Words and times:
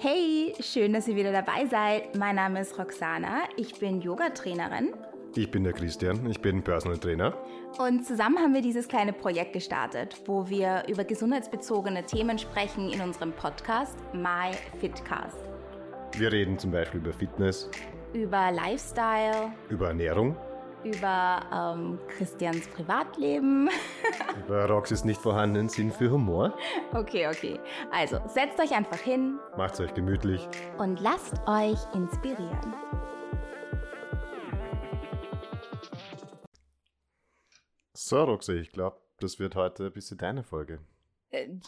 Hey, 0.00 0.54
schön, 0.60 0.92
dass 0.92 1.08
ihr 1.08 1.16
wieder 1.16 1.32
dabei 1.32 1.66
seid. 1.66 2.16
Mein 2.16 2.36
Name 2.36 2.60
ist 2.60 2.78
Roxana. 2.78 3.40
Ich 3.56 3.80
bin 3.80 4.00
Yoga-Trainerin. 4.00 4.92
Ich 5.34 5.50
bin 5.50 5.64
der 5.64 5.72
Christian, 5.72 6.24
ich 6.30 6.40
bin 6.40 6.62
Personal 6.62 6.98
Trainer. 6.98 7.34
Und 7.78 8.06
zusammen 8.06 8.38
haben 8.38 8.54
wir 8.54 8.62
dieses 8.62 8.86
kleine 8.86 9.12
Projekt 9.12 9.54
gestartet, 9.54 10.14
wo 10.26 10.48
wir 10.48 10.84
über 10.88 11.02
gesundheitsbezogene 11.02 12.04
Themen 12.06 12.38
sprechen 12.38 12.90
in 12.90 13.00
unserem 13.00 13.32
Podcast 13.32 13.96
My 14.12 14.52
Fitcast. 14.78 15.36
Wir 16.16 16.30
reden 16.30 16.56
zum 16.60 16.70
Beispiel 16.70 17.00
über 17.00 17.12
Fitness, 17.12 17.68
Über 18.12 18.52
Lifestyle, 18.52 19.52
über 19.68 19.88
Ernährung, 19.88 20.36
über 20.84 21.40
ähm, 21.52 21.98
Christians 22.08 22.68
Privatleben. 22.68 23.68
über 24.46 24.66
Roxys 24.66 25.04
nicht 25.04 25.20
vorhandenen 25.20 25.68
Sinn 25.68 25.90
für 25.90 26.10
Humor. 26.10 26.56
Okay, 26.92 27.28
okay. 27.28 27.58
Also 27.90 28.20
setzt 28.28 28.58
euch 28.60 28.72
einfach 28.72 28.98
hin 28.98 29.38
Macht's 29.56 29.80
euch 29.80 29.92
gemütlich. 29.94 30.46
und 30.78 31.00
lasst 31.00 31.34
euch 31.46 31.78
inspirieren. 31.94 32.74
So, 37.94 38.22
Roxy, 38.24 38.52
ich 38.54 38.70
glaube, 38.72 39.00
das 39.20 39.38
wird 39.38 39.56
heute 39.56 39.86
ein 39.86 39.92
bisschen 39.92 40.18
deine 40.18 40.42
Folge. 40.42 40.80
Äh, 41.30 41.48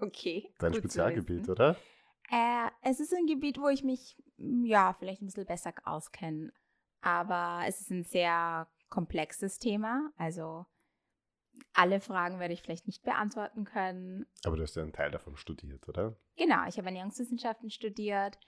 Okay. 0.00 0.48
Dein 0.58 0.72
Spezialgebiet, 0.72 1.50
oder? 1.50 1.76
Äh, 2.30 2.70
es 2.80 2.98
ist 2.98 3.12
ein 3.12 3.26
Gebiet, 3.26 3.58
wo 3.58 3.68
ich 3.68 3.84
mich, 3.84 4.16
ja, 4.38 4.94
vielleicht 4.98 5.20
ein 5.20 5.26
bisschen 5.26 5.44
besser 5.44 5.74
auskenne. 5.84 6.50
Aber 7.02 7.62
es 7.66 7.80
ist 7.80 7.90
ein 7.90 8.04
sehr 8.04 8.68
komplexes 8.88 9.58
Thema. 9.58 10.10
Also 10.16 10.66
alle 11.74 12.00
Fragen 12.00 12.38
werde 12.38 12.54
ich 12.54 12.62
vielleicht 12.62 12.86
nicht 12.86 13.02
beantworten 13.02 13.64
können. 13.64 14.26
Aber 14.44 14.56
du 14.56 14.62
hast 14.62 14.76
ja 14.76 14.82
einen 14.82 14.92
Teil 14.92 15.10
davon 15.10 15.36
studiert, 15.36 15.88
oder? 15.88 16.16
Genau, 16.36 16.66
ich 16.66 16.78
habe 16.78 16.88
Ernährungswissenschaften 16.88 17.70
studiert 17.70 18.38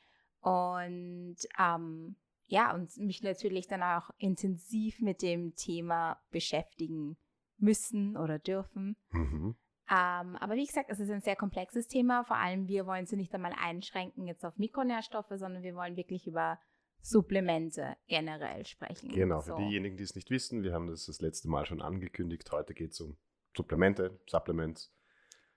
und 0.40 1.36
ähm, 1.58 2.16
ja, 2.46 2.74
und 2.74 2.96
mich 2.98 3.22
natürlich 3.22 3.66
dann 3.66 3.82
auch 3.82 4.10
intensiv 4.18 5.00
mit 5.00 5.22
dem 5.22 5.54
Thema 5.54 6.20
beschäftigen 6.30 7.16
müssen 7.58 8.16
oder 8.16 8.38
dürfen. 8.38 8.96
Mhm. 9.10 9.56
Ähm, 9.90 10.36
aber 10.36 10.54
wie 10.54 10.66
gesagt, 10.66 10.90
es 10.90 11.00
ist 11.00 11.10
ein 11.10 11.20
sehr 11.20 11.36
komplexes 11.36 11.88
Thema. 11.88 12.24
Vor 12.24 12.36
allem, 12.36 12.68
wir 12.68 12.86
wollen 12.86 13.06
sie 13.06 13.16
nicht 13.16 13.34
einmal 13.34 13.54
einschränken 13.58 14.26
jetzt 14.26 14.44
auf 14.44 14.56
Mikronährstoffe, 14.56 15.32
sondern 15.34 15.62
wir 15.62 15.74
wollen 15.74 15.96
wirklich 15.96 16.26
über 16.26 16.58
Supplemente 17.04 17.96
generell 18.06 18.64
sprechen. 18.66 19.10
Genau, 19.10 19.40
für 19.40 19.50
So. 19.50 19.56
diejenigen, 19.58 19.96
die 19.96 20.04
es 20.04 20.14
nicht 20.14 20.30
wissen, 20.30 20.62
wir 20.62 20.72
haben 20.72 20.86
das 20.86 21.06
das 21.06 21.20
letzte 21.20 21.48
Mal 21.48 21.66
schon 21.66 21.82
angekündigt. 21.82 22.50
Heute 22.50 22.72
geht 22.74 22.92
es 22.92 23.00
um 23.00 23.16
Supplemente, 23.56 24.18
Supplements. 24.26 24.92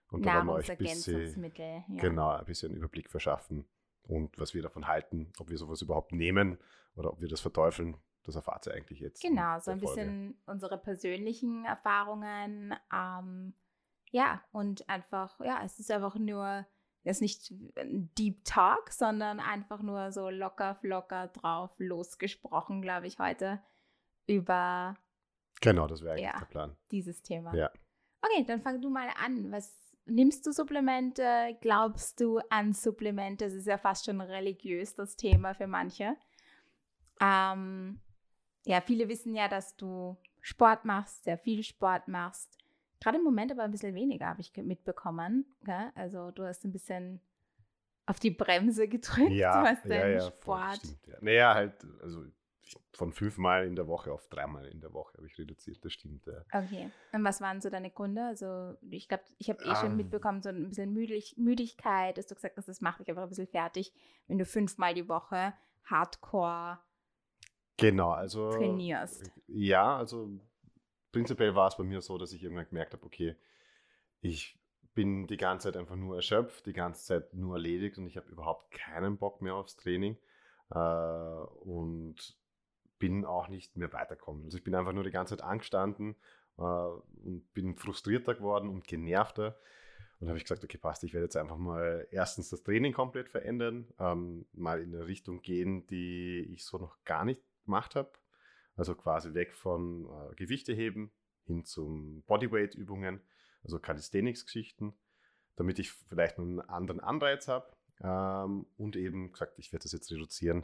Und 0.09 0.25
da 0.25 0.35
wollen 0.35 0.47
wir 0.47 0.53
euch 0.53 0.71
ein 0.71 0.77
bisschen. 0.77 1.51
Ja. 1.55 1.83
genau, 2.01 2.29
ein 2.31 2.45
bisschen 2.45 2.73
Überblick 2.73 3.09
verschaffen 3.09 3.65
und 4.03 4.37
was 4.39 4.53
wir 4.53 4.61
davon 4.61 4.87
halten, 4.87 5.31
ob 5.37 5.49
wir 5.49 5.57
sowas 5.57 5.81
überhaupt 5.81 6.11
nehmen 6.13 6.57
oder 6.95 7.11
ob 7.11 7.21
wir 7.21 7.27
das 7.27 7.41
verteufeln. 7.41 7.97
Das 8.23 8.35
erfahrt 8.35 8.67
ihr 8.67 8.73
eigentlich 8.73 8.99
jetzt. 8.99 9.21
Genau, 9.21 9.57
so 9.59 9.71
ein 9.71 9.79
Folge. 9.79 10.01
bisschen 10.01 10.41
unsere 10.45 10.77
persönlichen 10.77 11.63
Erfahrungen. 11.63 12.73
Ähm, 12.93 13.53
ja, 14.11 14.43
und 14.51 14.87
einfach, 14.89 15.39
ja, 15.39 15.61
es 15.63 15.79
ist 15.79 15.89
einfach 15.91 16.15
nur, 16.15 16.65
ist 17.11 17.21
nicht 17.21 17.51
ein 17.77 18.09
Deep 18.17 18.43
Talk, 18.45 18.91
sondern 18.91 19.39
einfach 19.39 19.81
nur 19.81 20.11
so 20.11 20.29
locker, 20.29 20.75
flocker 20.75 21.27
drauf 21.27 21.71
losgesprochen, 21.77 22.81
glaube 22.81 23.07
ich, 23.07 23.19
heute 23.19 23.61
über 24.25 24.95
Genau, 25.61 25.87
das 25.87 26.01
wäre 26.01 26.13
eigentlich 26.13 26.25
Ja. 26.25 26.37
der 26.39 26.45
Plan. 26.45 26.75
dieses 26.91 27.21
Thema. 27.23 27.53
Ja. 27.55 27.71
Okay, 28.21 28.43
dann 28.45 28.61
fang 28.61 28.81
du 28.81 28.89
mal 28.89 29.09
an. 29.23 29.51
Was 29.51 29.75
nimmst 30.05 30.45
du 30.45 30.51
Supplemente? 30.51 31.57
Glaubst 31.61 32.19
du 32.19 32.39
an 32.49 32.73
Supplemente? 32.73 33.45
Das 33.45 33.53
ist 33.53 33.65
ja 33.67 33.77
fast 33.77 34.05
schon 34.05 34.21
religiös, 34.21 34.93
das 34.93 35.15
Thema 35.15 35.53
für 35.53 35.67
manche. 35.67 36.15
Ähm, 37.19 37.99
ja, 38.65 38.81
viele 38.81 39.07
wissen 39.09 39.33
ja, 39.33 39.47
dass 39.47 39.75
du 39.75 40.17
Sport 40.41 40.85
machst, 40.85 41.23
sehr 41.23 41.37
viel 41.37 41.63
Sport 41.63 42.07
machst. 42.07 42.57
Gerade 42.99 43.17
im 43.17 43.23
Moment 43.23 43.51
aber 43.51 43.63
ein 43.63 43.71
bisschen 43.71 43.93
weniger, 43.95 44.27
habe 44.27 44.41
ich 44.41 44.55
mitbekommen. 44.57 45.45
Gell? 45.63 45.91
Also 45.95 46.31
du 46.31 46.43
hast 46.43 46.63
ein 46.65 46.71
bisschen 46.71 47.21
auf 48.05 48.19
die 48.19 48.31
Bremse 48.31 48.87
gedrückt, 48.87 49.31
Ja, 49.31 49.63
was 49.63 49.83
ja, 49.83 50.07
ja, 50.07 50.21
Sport. 50.21 50.77
stimmt, 50.77 51.07
ja. 51.07 51.17
Naja, 51.21 51.53
halt, 51.53 51.73
also 52.01 52.23
ich, 52.61 52.75
von 52.93 53.11
fünfmal 53.13 53.65
in 53.67 53.75
der 53.75 53.87
Woche 53.87 54.11
auf 54.11 54.27
dreimal 54.27 54.65
in 54.67 54.79
der 54.81 54.93
Woche 54.93 55.17
habe 55.17 55.27
ich 55.27 55.37
reduziert, 55.37 55.83
das 55.85 55.93
stimmt. 55.93 56.25
Ja. 56.25 56.41
Okay. 56.51 56.89
Und 57.13 57.23
was 57.23 57.39
waren 57.41 57.61
so 57.61 57.69
deine 57.69 57.91
Gründe? 57.91 58.23
Also 58.25 58.75
ich 58.89 59.07
glaube, 59.07 59.23
ich 59.37 59.49
habe 59.49 59.63
eh 59.63 59.75
schon 59.75 59.91
Ähm. 59.91 59.97
mitbekommen, 59.97 60.41
so 60.41 60.49
ein 60.49 60.67
bisschen 60.69 60.91
Müdig 60.93 61.35
Müdigkeit, 61.37 62.17
dass 62.17 62.27
du 62.27 62.35
gesagt 62.35 62.57
hast, 62.57 62.67
das 62.67 62.81
macht 62.81 62.99
dich 62.99 63.09
einfach 63.09 63.23
ein 63.23 63.29
bisschen 63.29 63.47
fertig, 63.47 63.93
wenn 64.27 64.37
du 64.37 64.45
fünfmal 64.45 64.93
die 64.93 65.07
Woche 65.07 65.53
Hardcore 65.85 66.79
Genau, 67.77 68.09
also. 68.11 68.49
trainierst. 68.51 69.31
Ja, 69.47 69.97
also 69.97 70.31
prinzipiell 71.11 71.55
war 71.55 71.67
es 71.67 71.77
bei 71.77 71.83
mir 71.83 72.01
so, 72.01 72.17
dass 72.17 72.33
ich 72.33 72.43
irgendwann 72.43 72.67
gemerkt 72.67 72.93
habe, 72.93 73.05
okay, 73.05 73.35
ich 74.21 74.59
bin 74.93 75.27
die 75.27 75.37
ganze 75.37 75.67
Zeit 75.67 75.77
einfach 75.77 75.95
nur 75.95 76.15
erschöpft, 76.15 76.65
die 76.65 76.73
ganze 76.73 77.05
Zeit 77.05 77.33
nur 77.33 77.55
erledigt 77.55 77.97
und 77.97 78.07
ich 78.07 78.17
habe 78.17 78.29
überhaupt 78.29 78.71
keinen 78.71 79.17
Bock 79.17 79.41
mehr 79.41 79.55
aufs 79.55 79.75
Training 79.75 80.17
äh, 80.71 80.77
und 80.77 82.35
bin 82.99 83.25
auch 83.25 83.47
nicht 83.47 83.77
mehr 83.77 83.93
weitergekommen. 83.93 84.45
Also 84.45 84.57
ich 84.57 84.63
bin 84.63 84.73
einfach 84.73 84.93
nur 84.93 85.03
die 85.03 85.11
ganze 85.11 85.37
Zeit 85.37 85.45
angestanden 85.45 86.15
äh, 86.57 86.61
und 86.61 87.45
bin 87.53 87.75
frustrierter 87.75 88.33
geworden 88.33 88.69
und 88.69 88.87
genervter. 88.87 89.59
Und 90.19 90.29
habe 90.29 90.37
ich 90.39 90.45
gesagt, 90.45 90.63
okay, 90.63 90.79
passt, 90.79 91.03
ich 91.03 91.13
werde 91.13 91.25
jetzt 91.25 91.37
einfach 91.37 91.57
mal 91.57 92.07
erstens 92.09 92.49
das 92.49 92.63
Training 92.63 92.91
komplett 92.91 93.29
verändern, 93.29 93.87
ähm, 93.99 94.47
mal 94.53 94.81
in 94.81 94.95
eine 94.95 95.05
Richtung 95.05 95.43
gehen, 95.43 95.85
die 95.87 96.39
ich 96.53 96.65
so 96.65 96.79
noch 96.79 96.97
gar 97.05 97.23
nicht 97.23 97.43
gemacht 97.65 97.95
habe. 97.95 98.09
Also 98.77 98.95
quasi 98.95 99.33
weg 99.33 99.53
von 99.53 100.05
äh, 100.05 100.35
Gewichte 100.35 100.71
heben 100.73 101.11
hin 101.45 101.65
zum 101.65 102.21
Bodyweight-Übungen, 102.23 103.21
also 103.63 103.79
Calisthenics-Geschichten, 103.79 104.93
damit 105.55 105.79
ich 105.79 105.91
vielleicht 105.91 106.37
einen 106.37 106.61
anderen 106.61 106.99
Anreiz 107.01 107.47
habe. 107.47 107.75
Ähm, 108.01 108.67
und 108.77 108.95
eben 108.95 109.31
gesagt, 109.31 109.57
ich 109.57 109.73
werde 109.73 109.83
das 109.83 109.91
jetzt 109.91 110.11
reduzieren, 110.11 110.63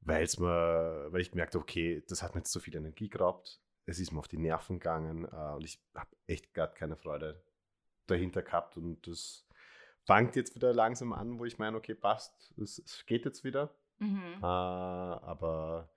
weil's 0.00 0.38
mir, 0.38 1.08
weil 1.10 1.20
ich 1.20 1.32
gemerkt 1.32 1.54
habe, 1.54 1.62
okay, 1.62 2.04
das 2.08 2.22
hat 2.22 2.34
mir 2.34 2.40
jetzt 2.40 2.52
so 2.52 2.60
viel 2.60 2.76
Energie 2.76 3.08
geraubt, 3.08 3.60
es 3.86 3.98
ist 3.98 4.12
mir 4.12 4.18
auf 4.20 4.28
die 4.28 4.38
Nerven 4.38 4.78
gegangen 4.78 5.24
äh, 5.24 5.54
und 5.54 5.64
ich 5.64 5.82
habe 5.94 6.10
echt 6.26 6.54
gerade 6.54 6.74
keine 6.74 6.96
Freude 6.96 7.42
dahinter 8.06 8.42
gehabt 8.42 8.76
und 8.76 9.06
das 9.06 9.46
fängt 10.04 10.36
jetzt 10.36 10.54
wieder 10.54 10.72
langsam 10.72 11.12
an, 11.12 11.38
wo 11.38 11.44
ich 11.44 11.58
meine, 11.58 11.76
okay, 11.76 11.94
passt, 11.94 12.52
es, 12.58 12.78
es 12.78 13.04
geht 13.06 13.24
jetzt 13.24 13.42
wieder, 13.42 13.74
Mhm. 13.98 14.34
äh, 14.42 14.46
aber. 14.46 15.88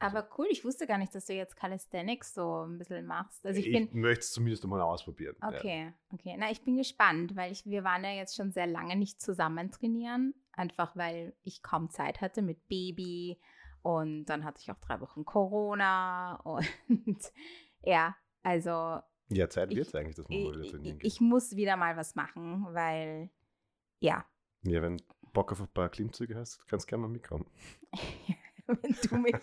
Aber 0.00 0.28
cool, 0.38 0.46
ich 0.50 0.64
wusste 0.64 0.86
gar 0.86 0.98
nicht, 0.98 1.14
dass 1.14 1.26
du 1.26 1.34
jetzt 1.34 1.56
Calisthenics 1.56 2.34
so 2.34 2.64
ein 2.64 2.78
bisschen 2.78 3.06
machst. 3.06 3.44
Also 3.44 3.60
ich, 3.60 3.66
ich 3.68 3.92
möchte 3.92 4.20
es 4.20 4.32
zumindest 4.32 4.64
einmal 4.64 4.80
ausprobieren. 4.80 5.36
ja. 5.42 5.48
Okay, 5.48 5.92
okay. 6.12 6.36
Na, 6.38 6.50
ich 6.50 6.62
bin 6.62 6.76
gespannt, 6.78 7.36
weil 7.36 7.52
ich, 7.52 7.66
wir 7.66 7.84
waren 7.84 8.02
ja 8.02 8.12
jetzt 8.12 8.34
schon 8.34 8.50
sehr 8.50 8.66
lange 8.66 8.96
nicht 8.96 9.20
zusammen 9.20 9.70
trainieren. 9.70 10.34
Einfach 10.52 10.96
weil 10.96 11.34
ich 11.42 11.62
kaum 11.62 11.90
Zeit 11.90 12.20
hatte 12.22 12.40
mit 12.42 12.66
Baby 12.66 13.38
und 13.82 14.24
dann 14.26 14.44
hatte 14.44 14.60
ich 14.62 14.70
auch 14.70 14.78
drei 14.80 15.00
Wochen 15.00 15.24
Corona 15.24 16.36
und 16.44 17.32
ja, 17.82 18.16
also 18.42 19.00
Ja, 19.28 19.48
Zeit 19.48 19.70
wird 19.70 19.86
es 19.86 19.94
eigentlich, 19.94 20.16
dass 20.16 20.28
man 20.28 20.42
mal 20.42 20.54
wieder 20.54 20.70
trainieren 20.70 20.98
geht. 20.98 21.06
ich 21.12 21.20
muss 21.20 21.56
wieder 21.56 21.76
mal 21.76 21.96
was 21.96 22.14
machen, 22.14 22.66
weil 22.72 23.30
ja, 24.00 24.24
Ja, 24.62 24.82
wenn 24.82 24.96
du 24.96 25.04
Bock 25.32 25.52
auf 25.52 25.60
ein 25.60 25.68
paar 25.68 25.88
Klimmzüge 25.88 26.36
hast, 26.36 26.66
kannst 26.66 26.86
du 26.86 26.90
gerne 26.90 27.02
mal 27.02 27.08
mitkommen. 27.08 27.46
wenn 28.82 28.96
du 29.02 29.16
mich, 29.16 29.34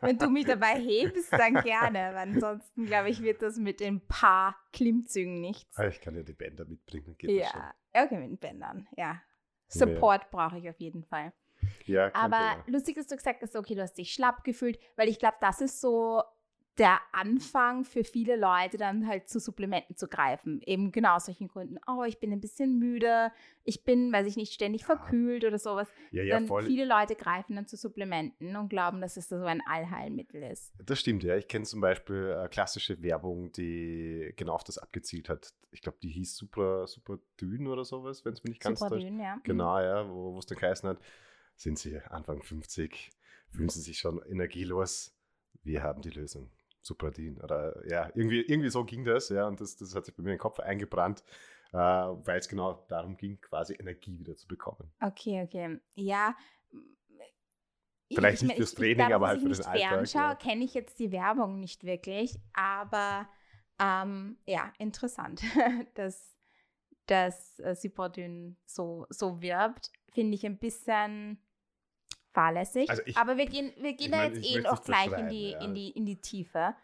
wenn 0.00 0.18
du 0.18 0.30
mich 0.30 0.46
dabei 0.46 0.78
hebst, 0.78 1.32
dann 1.32 1.54
gerne. 1.54 2.08
Aber 2.08 2.18
ansonsten 2.18 2.86
glaube 2.86 3.10
ich, 3.10 3.22
wird 3.22 3.42
das 3.42 3.56
mit 3.56 3.80
den 3.80 4.06
paar 4.06 4.56
Klimmzügen 4.72 5.40
nichts. 5.40 5.76
Ah, 5.78 5.86
ich 5.86 6.00
kann 6.00 6.14
ja 6.16 6.22
die 6.22 6.32
Bänder 6.34 6.64
mitbringen, 6.64 7.16
geht. 7.18 7.30
Ja, 7.30 7.74
okay, 7.92 8.18
mit 8.18 8.30
den 8.30 8.38
Bändern, 8.38 8.88
ja. 8.96 9.20
Support 9.68 10.30
brauche 10.30 10.58
ich 10.58 10.68
auf 10.68 10.78
jeden 10.78 11.04
Fall. 11.04 11.32
Ja, 11.86 12.12
Aber 12.14 12.36
Thema. 12.36 12.64
lustig, 12.66 12.96
dass 12.96 13.06
du 13.06 13.16
gesagt 13.16 13.42
hast, 13.42 13.56
okay, 13.56 13.74
du 13.74 13.82
hast 13.82 13.94
dich 13.94 14.12
schlapp 14.12 14.44
gefühlt, 14.44 14.78
weil 14.96 15.08
ich 15.08 15.18
glaube, 15.18 15.36
das 15.40 15.60
ist 15.60 15.80
so 15.80 16.22
der 16.78 17.00
Anfang 17.12 17.84
für 17.84 18.02
viele 18.02 18.36
Leute, 18.36 18.78
dann 18.78 19.06
halt 19.06 19.28
zu 19.28 19.38
Supplementen 19.38 19.94
zu 19.94 20.08
greifen. 20.08 20.62
Eben 20.62 20.90
genau 20.90 21.16
aus 21.16 21.26
solchen 21.26 21.48
Gründen. 21.48 21.76
Oh, 21.86 22.02
ich 22.04 22.18
bin 22.18 22.32
ein 22.32 22.40
bisschen 22.40 22.78
müde, 22.78 23.30
ich 23.64 23.84
bin, 23.84 24.10
weiß 24.10 24.26
ich 24.26 24.36
nicht, 24.36 24.54
ständig 24.54 24.84
verkühlt 24.86 25.44
oder 25.44 25.58
sowas. 25.58 25.88
Ja, 26.12 26.22
ja, 26.22 26.36
dann 26.36 26.46
voll. 26.46 26.64
viele 26.64 26.86
Leute 26.86 27.14
greifen 27.14 27.56
dann 27.56 27.66
zu 27.66 27.76
Supplementen 27.76 28.56
und 28.56 28.70
glauben, 28.70 29.02
dass 29.02 29.18
es 29.18 29.28
so 29.28 29.36
ein 29.36 29.60
Allheilmittel 29.66 30.42
ist. 30.44 30.72
Das 30.82 30.98
stimmt, 30.98 31.24
ja. 31.24 31.36
Ich 31.36 31.46
kenne 31.46 31.66
zum 31.66 31.82
Beispiel 31.82 32.38
äh, 32.42 32.48
klassische 32.48 33.02
Werbung, 33.02 33.52
die 33.52 34.32
genau 34.36 34.54
auf 34.54 34.64
das 34.64 34.78
abgezielt 34.78 35.28
hat. 35.28 35.52
Ich 35.72 35.82
glaube, 35.82 35.98
die 36.02 36.08
hieß 36.08 36.36
Super, 36.36 36.86
Super 36.86 37.18
Dünn 37.38 37.66
oder 37.66 37.84
sowas, 37.84 38.24
wenn 38.24 38.32
es 38.32 38.42
mich 38.44 38.50
nicht 38.50 38.62
ganz 38.62 38.80
täuscht. 38.80 38.92
Supradyn, 38.92 39.20
ja. 39.20 39.38
Genau, 39.44 39.78
ja, 39.78 40.08
wo 40.08 40.38
es 40.38 40.46
dann 40.46 40.58
geheißen 40.58 40.88
hat, 40.88 40.98
sind 41.54 41.78
Sie 41.78 41.98
Anfang 42.08 42.42
50, 42.42 43.10
fühlen 43.50 43.68
Sie 43.68 43.80
sich 43.80 43.98
schon 43.98 44.22
energielos, 44.22 45.14
wir 45.62 45.82
haben 45.82 46.00
die 46.00 46.10
Lösung. 46.10 46.50
Supradin 46.82 47.40
oder 47.40 47.82
ja, 47.88 48.10
irgendwie, 48.14 48.40
irgendwie 48.40 48.70
so 48.70 48.84
ging 48.84 49.04
das, 49.04 49.28
ja, 49.28 49.46
und 49.46 49.60
das, 49.60 49.76
das 49.76 49.94
hat 49.94 50.04
sich 50.04 50.14
bei 50.14 50.22
mir 50.22 50.30
in 50.30 50.34
den 50.34 50.40
Kopf 50.40 50.60
eingebrannt. 50.60 51.22
äh, 51.72 51.76
weil 51.76 52.38
es 52.38 52.48
genau 52.48 52.84
darum 52.88 53.16
ging, 53.16 53.40
quasi 53.40 53.74
Energie 53.74 54.18
wieder 54.18 54.36
zu 54.36 54.46
bekommen. 54.46 54.92
Okay, 55.00 55.42
okay. 55.42 55.80
Ja. 55.94 56.36
Vielleicht 58.14 58.42
nicht 58.42 58.56
fürs 58.56 58.74
Training, 58.74 59.08
dadurch, 59.08 59.14
aber 59.14 59.26
dass 59.28 59.36
halt 59.36 59.42
ich 59.42 59.56
für 59.56 59.62
den 59.62 59.70
Alltag, 59.72 59.88
fernschaue, 59.88 60.22
ja. 60.22 60.34
kenne 60.34 60.64
ich 60.64 60.74
jetzt 60.74 60.98
die 60.98 61.12
Werbung 61.12 61.58
nicht 61.60 61.82
wirklich, 61.84 62.38
aber 62.52 63.26
ähm, 63.78 64.36
ja, 64.44 64.70
interessant, 64.78 65.42
dass, 65.94 66.36
dass 67.06 67.58
äh, 67.60 67.74
Cyprodyn 67.74 68.58
so, 68.66 69.06
so 69.08 69.40
wirbt. 69.40 69.90
Finde 70.10 70.34
ich 70.34 70.44
ein 70.44 70.58
bisschen 70.58 71.42
fahrlässig. 72.32 72.88
Also 72.90 73.02
ich- 73.06 73.16
aber 73.16 73.36
wir 73.36 73.46
gehen, 73.46 73.72
wir 73.78 73.94
gehen 73.94 74.10
da 74.12 74.18
mein, 74.18 74.34
jetzt 74.34 74.44
eh 74.46 74.60
noch 74.60 74.82
gleich 74.84 75.12
in 75.18 75.28
die, 75.28 75.50
ja. 75.50 75.60
in, 75.60 75.74
die, 75.74 75.90
in 75.90 76.06
die 76.06 76.20
Tiefe. 76.20 76.74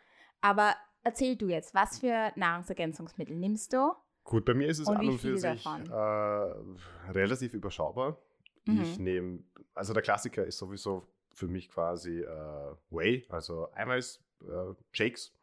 Aber 0.40 0.74
erzähl 1.02 1.36
du 1.36 1.48
jetzt, 1.48 1.74
was 1.74 1.98
für 2.00 2.32
Nahrungsergänzungsmittel 2.36 3.34
nimmst 3.36 3.72
du? 3.72 3.92
Gut, 4.24 4.44
bei 4.44 4.54
mir 4.54 4.68
ist 4.68 4.78
es 4.78 4.88
Und 4.88 4.96
an 4.98 5.08
und 5.08 5.18
für 5.18 5.38
sich 5.38 5.64
äh, 5.66 7.10
relativ 7.10 7.54
überschaubar. 7.54 8.18
Mhm. 8.66 8.82
Ich 8.82 8.98
nehme, 8.98 9.42
also 9.74 9.94
der 9.94 10.02
Klassiker 10.02 10.44
ist 10.44 10.58
sowieso 10.58 11.08
für 11.34 11.48
mich 11.48 11.68
quasi 11.70 12.20
äh, 12.20 12.74
Whey, 12.90 13.26
also 13.30 13.72
Eiweiß, 13.74 14.22
äh, 14.42 14.74
Shakes, 14.92 15.34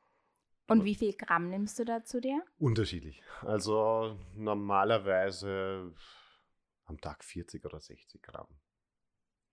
Und 0.67 0.83
wie 0.83 0.93
viel 0.93 1.13
Gramm 1.13 1.49
nimmst 1.49 1.79
du 1.79 1.85
da 1.85 2.03
zu 2.03 2.21
dir? 2.21 2.43
unterschiedlich. 2.59 3.23
Also 3.41 4.17
normalerweise 4.35 5.93
am 6.85 7.01
Tag 7.01 7.23
40 7.23 7.65
oder 7.65 7.79
60 7.79 8.21
Gramm. 8.21 8.47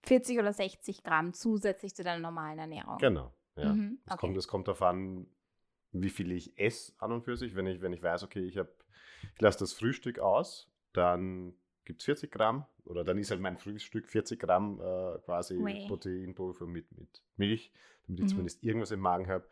40 0.05 0.39
oder 0.39 0.53
60 0.53 1.03
Gramm 1.03 1.33
zusätzlich 1.33 1.95
zu 1.95 2.03
deiner 2.05 2.21
normalen 2.21 2.59
Ernährung. 2.59 2.99
Genau. 2.99 3.33
Ja. 3.57 3.73
Mhm, 3.75 3.99
Es, 4.07 4.13
okay. 4.13 4.21
kommt, 4.21 4.37
es 4.37 4.49
kommt 4.49 4.69
darauf 4.69 4.83
an, 4.83 5.27
wie 5.93 6.11
viel 6.11 6.33
ich 6.33 6.59
esse 6.59 6.93
an 6.99 7.13
und 7.13 7.23
für 7.23 7.37
sich. 7.37 7.55
Wenn 7.55 7.67
ich, 7.67 7.81
wenn 7.83 7.93
ich 7.93 8.03
weiß, 8.03 8.23
okay, 8.23 8.41
ich, 8.45 8.59
hab, 8.59 8.69
ich 9.35 9.41
lasse 9.41 9.59
das 9.61 9.73
Frühstück 9.75 10.19
aus, 10.19 10.71
dann 10.93 11.55
gibt 11.85 12.01
es 12.01 12.07
40 12.07 12.31
Gramm 12.33 12.65
oder 12.85 13.05
dann 13.05 13.19
ist 13.19 13.31
halt 13.31 13.41
mein 13.41 13.59
Frühstück 13.59 14.09
40 14.09 14.41
Gramm 14.41 14.81
äh, 14.81 15.19
quasi 15.25 15.59
Whey. 15.59 15.87
Proteinpulver 15.89 16.67
mit, 16.67 16.91
mit 16.99 17.23
Milch, 17.37 17.73
damit 18.07 18.21
ich 18.21 18.25
Mhm. 18.27 18.29
zumindest 18.31 18.63
irgendwas 18.65 18.91
im 18.91 19.01
Magen 19.01 19.29
habe. 19.29 19.47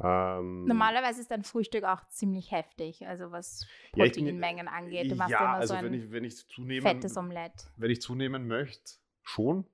Ähm, 0.00 0.64
Normalerweise 0.66 1.20
ist 1.20 1.30
dein 1.30 1.42
Frühstück 1.42 1.84
auch 1.84 2.06
ziemlich 2.08 2.52
heftig, 2.52 3.06
also 3.06 3.32
was 3.32 3.66
Ja, 3.96 4.04
bin- 4.04 4.14
Proteinmengen 4.14 4.68
angeht. 4.68 5.10
Du 5.10 5.16
machst 5.16 5.32
ja, 5.32 5.38
immer 5.40 5.54
also 5.54 5.74
so 5.74 5.78
ein 5.78 5.84
wenn 5.86 5.94
ich, 5.94 6.10
wenn 6.12 6.24
ich 6.24 6.36
zunehmen, 6.48 6.82
fettes 6.82 7.16
Omelett. 7.16 7.52
wenn 7.76 7.90
ich 7.90 8.00
zunehmen 8.00 8.46
möchte, 8.46 8.92
schon. 9.22 9.66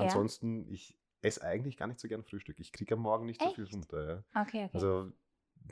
Ja. 0.00 0.08
Ansonsten, 0.08 0.66
ich 0.70 0.96
esse 1.22 1.42
eigentlich 1.42 1.76
gar 1.76 1.86
nicht 1.86 2.00
so 2.00 2.08
gern 2.08 2.22
Frühstück. 2.24 2.58
Ich 2.60 2.72
kriege 2.72 2.94
am 2.94 3.00
Morgen 3.00 3.26
nicht 3.26 3.42
so 3.42 3.50
viel 3.50 3.64
Echt? 3.64 3.74
runter. 3.74 4.24
Ja. 4.34 4.42
Okay, 4.42 4.64
okay. 4.64 4.70
Also, 4.72 5.12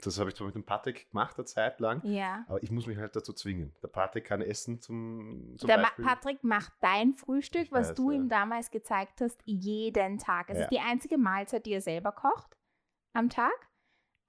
das 0.03 0.19
habe 0.21 0.29
ich 0.29 0.37
zwar 0.37 0.47
mit 0.47 0.55
dem 0.55 0.65
Patek 0.65 1.11
gemacht, 1.11 1.37
eine 1.39 1.47
Zeit 1.47 1.81
lang, 1.81 2.03
ja. 2.05 2.45
aber 2.47 2.63
ich 2.63 2.71
muss 2.71 2.87
mich 2.87 2.99
halt 2.99 3.17
dazu 3.17 3.33
zwingen. 3.33 3.75
Der 3.83 3.89
Patek 3.89 4.27
kann 4.27 4.43
essen 4.43 4.81
zum, 4.81 5.55
zum 5.57 5.67
Der 5.67 5.79
Ma 5.79 5.85
Beispiel. 5.85 6.05
Patrick 6.05 6.45
macht 6.45 6.73
dein 6.81 7.15
Frühstück, 7.15 7.63
Ich 7.63 7.73
was 7.73 7.89
weiß, 7.91 7.95
du 7.95 8.11
ja. 8.11 8.19
ihm 8.19 8.29
damals 8.29 8.71
gezeigt 8.71 9.21
hast, 9.23 9.41
jeden 9.47 10.19
Tag. 10.19 10.51
Es 10.51 10.59
Ja. 10.59 10.65
ist 10.65 10.71
die 10.71 10.81
einzige 10.81 11.17
Mahlzeit, 11.17 11.65
die 11.67 11.73
er 11.73 11.81
selber 11.81 12.13
kocht 12.13 12.57
am 13.15 13.31
Tag. 13.31 13.69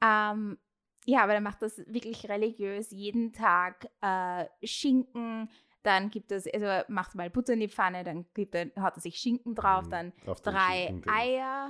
Ähm, 0.01 0.57
ja, 1.05 1.23
aber 1.23 1.33
er 1.33 1.41
macht 1.41 1.61
das 1.61 1.77
wirklich 1.87 2.27
religiös. 2.29 2.91
Jeden 2.91 3.33
Tag 3.33 3.89
äh, 4.01 4.45
Schinken, 4.65 5.49
dann 5.83 6.09
gibt 6.09 6.31
es, 6.31 6.45
also 6.53 6.65
er 6.65 6.85
macht 6.89 7.15
mal 7.15 7.29
Butter 7.29 7.53
in 7.53 7.61
die 7.61 7.69
Pfanne, 7.69 8.03
dann 8.03 8.25
gibt 8.33 8.53
er, 8.55 8.69
hat 8.75 8.97
er 8.97 9.01
sich 9.01 9.15
Schinken 9.17 9.55
drauf, 9.55 9.85
Mhm. 9.85 9.89
dann 9.89 10.13
Auf 10.25 10.41
den 10.41 10.53
drei 10.53 10.85
Schinken, 10.87 11.01
den- 11.03 11.11
Eier. 11.13 11.69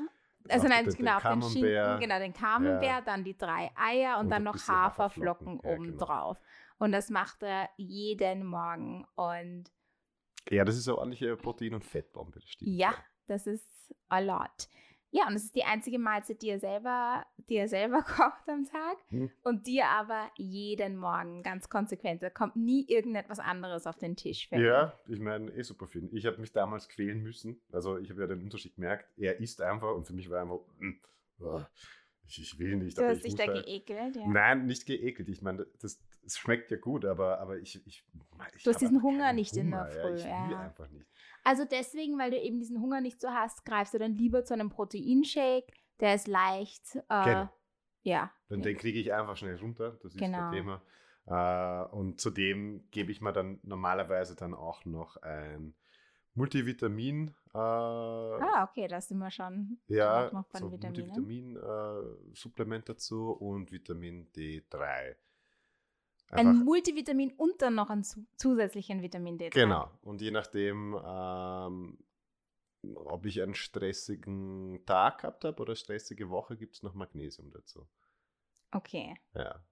Also 0.50 0.67
nein, 0.67 0.85
den- 0.85 0.94
den 0.94 0.97
genau, 0.97 1.15
auf 1.17 1.21
den 1.21 1.29
Camembert. 1.29 1.51
Schinken, 1.51 2.00
genau, 2.00 2.19
den 2.19 2.33
Camembert, 2.33 2.83
Ja. 2.83 3.01
dann 3.01 3.23
die 3.23 3.38
drei 3.38 3.71
Eier 3.75 4.15
und, 4.17 4.25
Und 4.25 4.29
dann 4.31 4.44
noch 4.44 4.56
Haferflocken, 4.56 5.47
Haferflocken, 5.47 5.61
ja, 5.63 5.69
oben 5.75 5.83
genau. 5.91 6.06
drauf. 6.06 6.41
Und 6.79 6.91
das 6.91 7.09
macht 7.09 7.44
er 7.44 7.69
jeden 7.77 8.45
Morgen. 8.45 9.06
Und 9.15 9.65
Ja, 10.50 10.63
das 10.65 10.77
ist 10.77 10.88
eine 10.88 10.97
ordentliche 10.97 11.35
Protein- 11.35 11.73
und 11.75 11.83
Fettbombe. 11.85 12.39
Das 12.39 12.44
stimmt. 12.50 12.71
ja, 12.71 12.94
das 13.27 13.45
ist 13.45 13.94
a 14.07 14.19
lot. 14.19 14.67
Ja, 15.11 15.27
und 15.27 15.33
es 15.33 15.45
ist 15.45 15.56
die 15.56 15.63
einzige 15.63 15.97
Mahlzeit, 15.97 16.41
die 16.41 16.50
er 16.50 16.59
selber, 16.59 17.25
die 17.50 17.56
er 17.56 17.67
selber 17.67 18.01
kocht 18.03 18.47
am 18.47 18.65
Tag. 18.65 18.97
Hm. 19.09 19.31
Und 19.44 19.65
dir 19.65 19.88
aber 19.88 20.29
jeden 20.38 20.97
Morgen 20.97 21.41
ganz 21.41 21.69
konsequent. 21.69 22.21
Da 22.21 22.29
kommt 22.29 22.56
nie 22.56 22.85
irgendetwas 22.88 23.39
anderes 23.39 23.88
auf 23.88 23.97
den 23.97 24.15
Tisch. 24.15 24.50
Ja, 24.51 24.94
ich 25.07 25.19
meine, 25.19 25.51
eh 25.51 25.63
super 25.63 25.88
viel. 25.88 26.09
Ich 26.13 26.25
habe 26.25 26.38
mich 26.38 26.51
damals 26.51 26.89
quälen 26.89 27.23
müssen. 27.23 27.59
Also 27.71 27.97
ich 27.97 28.09
habe 28.11 28.21
ja 28.21 28.27
den 28.27 28.44
Unterschied 28.44 28.75
gemerkt. 28.75 29.07
Er 29.17 29.39
isst 29.39 29.61
einfach 29.61 29.95
und 29.95 30.06
für 30.06 30.13
mich 30.13 30.29
war 30.29 30.41
einfach, 30.41 30.59
oh, 31.39 31.61
ich, 32.27 32.41
ich 32.41 32.59
will 32.59 32.75
nicht. 32.75 32.97
Du 32.97 33.03
hast 33.03 33.17
ich 33.17 33.23
dich 33.23 33.35
da 33.35 33.47
halt- 33.51 33.65
geekelt, 33.65 34.15
ja. 34.15 34.27
Nein, 34.27 34.67
nicht 34.67 34.85
geekelt. 34.85 35.27
Ich 35.29 35.41
meine, 35.41 35.65
das, 35.81 36.00
das 36.21 36.38
schmeckt 36.38 36.69
ja 36.69 36.77
gut, 36.77 37.03
aber, 37.06 37.39
aber 37.39 37.57
ich, 37.57 37.75
ich, 37.88 38.06
ich 38.53 38.63
Du 38.63 38.69
hast 38.69 38.81
diesen 38.81 39.01
Hunger 39.01 39.33
nicht 39.33 39.57
in 39.57 39.71
der 39.71 39.81
Hunger, 39.81 39.91
Früh, 39.91 40.09
Ja, 40.09 40.15
ich 40.15 40.23
will 40.25 40.51
ja. 40.51 40.59
einfach 40.59 40.89
nicht. 40.91 41.07
Also 41.50 41.66
deswegen, 41.66 42.19
weil 42.19 42.30
du 42.30 42.38
eben 42.40 42.60
diesen 42.60 42.80
Hunger 42.80 43.01
nicht 43.01 43.19
so 43.19 43.30
hast, 43.30 43.66
greifst 43.66 43.96
du 43.96 43.98
dann 43.98 44.13
lieber 44.16 44.46
zu 44.46 44.54
einem 44.54 44.69
Proteinshake. 44.69 45.66
Der 46.00 46.13
ist 46.13 46.28
leicht. 46.28 46.96
Äh, 47.10 47.24
Genau. 47.25 47.50
Ja. 48.04 48.31
Dann 48.50 48.62
den 48.62 48.78
kriege 48.78 49.00
ich 49.00 49.12
einfach 49.12 49.36
schnell 49.36 49.56
runter. 49.57 49.98
Das 50.04 50.13
ist 50.13 50.19
Genau. 50.19 50.51
das 50.51 50.54
Thema. 50.54 50.81
Äh, 51.25 51.86
und 51.96 52.22
zudem 52.22 52.88
gebe 52.92 53.12
ich 53.12 53.19
mir 53.22 53.34
dann 53.34 53.60
normalerweise 53.63 54.36
dann 54.36 54.54
auch 54.54 54.86
noch 54.86 55.18
ein 55.18 55.74
Multivitamin. 56.36 57.30
Äh, 57.54 57.57
Ah, 57.57 58.68
okay, 58.69 58.88
da 58.88 59.02
sind 59.02 59.18
wir 59.18 59.31
schon. 59.31 59.80
ja, 59.88 60.30
noch 60.31 60.45
so. 60.54 60.69
Multivitamin-Supplement 60.69 62.88
dazu 62.90 63.31
und 63.31 63.72
Vitamin 63.72 64.31
D3. 64.34 65.16
Ein 66.31 66.48
Einfach- 66.48 66.64
Multivitamin 66.66 67.31
und 67.38 67.62
dann 67.62 67.76
noch 67.76 67.90
einen 67.90 68.04
zu 68.04 68.26
zusätzlichen 68.38 69.02
Vitamin 69.02 69.38
D3. 69.40 69.50
Genau. 69.52 69.90
Und 70.02 70.22
je 70.22 70.31
nachdem, 70.31 70.96
ähm, 71.06 71.98
ob 72.96 73.26
ich 73.26 73.42
einen 73.42 73.56
stressigen 73.56 74.84
Tag 74.86 75.20
gehabt 75.22 75.44
habe 75.44 75.62
oder 75.62 75.76
stressige 75.76 76.30
Woche, 76.30 76.56
gibt 76.56 76.76
es 76.76 76.84
noch 76.84 76.94
Magnesium 76.94 77.52
dazu. 77.52 77.88
Okay. 78.72 79.16
Ja. 79.34 79.64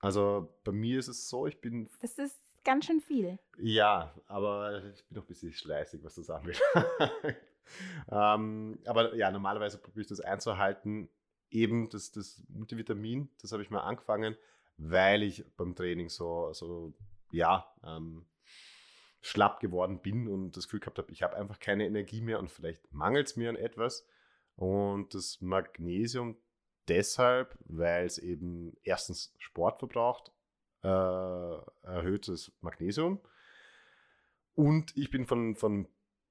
Also 0.00 0.54
bei 0.64 0.72
mir 0.72 0.98
ist 0.98 1.08
es 1.08 1.28
so, 1.28 1.46
ich 1.46 1.60
bin, 1.60 1.88
Das 2.00 2.18
ist 2.18 2.38
ganz 2.64 2.84
schön 2.86 3.00
viel. 3.00 3.38
ja, 3.58 4.12
aber 4.26 4.84
ich 4.92 5.04
bin 5.06 5.16
noch 5.16 5.22
ein 5.24 5.28
bisschen 5.28 5.52
schleißig, 5.52 6.02
was 6.04 6.16
das 6.16 6.28
angeht. 6.28 6.60
ähm, 8.10 8.78
aber 8.86 9.14
ja, 9.14 9.30
normalerweise 9.30 9.78
probiere 9.78 10.02
ich 10.02 10.08
das 10.08 10.20
einzuhalten. 10.20 11.08
Eben 11.50 11.88
das, 11.90 12.10
das 12.10 12.42
Multivitamin, 12.48 13.30
das 13.40 13.52
habe 13.52 13.62
ich 13.62 13.70
mal 13.70 13.80
angefangen, 13.80 14.36
weil 14.78 15.22
ich 15.22 15.44
beim 15.56 15.74
Training 15.74 16.08
so, 16.08 16.52
so 16.52 16.94
ja, 17.30 17.72
ähm, 17.84 18.26
schlapp 19.20 19.60
geworden 19.60 20.00
bin 20.00 20.28
und 20.28 20.56
das 20.56 20.64
Gefühl 20.64 20.80
gehabt 20.80 20.98
habe, 20.98 21.10
ich 21.10 21.22
habe 21.22 21.36
einfach 21.36 21.58
keine 21.58 21.86
Energie 21.86 22.20
mehr 22.20 22.38
und 22.38 22.50
vielleicht 22.50 22.92
mangelt 22.92 23.26
es 23.26 23.36
mir 23.36 23.48
an 23.48 23.56
etwas. 23.56 24.06
Und 24.54 25.14
das 25.14 25.40
Magnesium 25.40 26.36
deshalb, 26.88 27.58
weil 27.64 28.06
es 28.06 28.18
eben 28.18 28.76
erstens 28.84 29.34
Sport 29.38 29.78
verbraucht, 29.80 30.32
äh, 30.82 30.88
erhöhtes 30.88 32.52
Magnesium. 32.60 33.20
Und 34.54 34.96
ich 34.96 35.10
bin 35.10 35.26
von, 35.26 35.56
von 35.56 35.88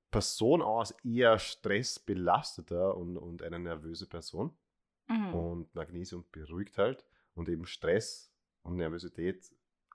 Person 0.10 0.62
aus 0.62 0.92
eher 1.04 1.38
stressbelasteter 1.38 2.96
und, 2.96 3.18
und 3.18 3.44
eine 3.44 3.60
nervöse 3.60 4.08
Person. 4.08 4.58
Mhm. 5.08 5.34
Und 5.34 5.75
Magnesium 5.75 6.25
beruhigt 6.32 6.78
halt. 6.78 7.06
Und 7.36 7.50
eben 7.50 7.66
Stress 7.66 8.34
und 8.66 8.76
Nervosität 8.76 9.52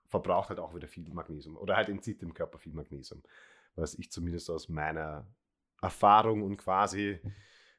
verbraucht 0.06 0.48
halt 0.48 0.58
auch 0.58 0.74
wieder 0.74 0.88
viel 0.88 1.08
Magnesium. 1.12 1.56
Oder 1.56 1.76
halt 1.76 1.88
entzieht 1.88 2.22
dem 2.22 2.34
Körper 2.34 2.58
viel 2.58 2.72
Magnesium. 2.72 3.22
Was 3.76 3.94
ich 3.94 4.10
zumindest 4.10 4.50
aus 4.50 4.68
meiner 4.68 5.26
Erfahrung 5.80 6.42
und 6.42 6.56
quasi 6.56 7.20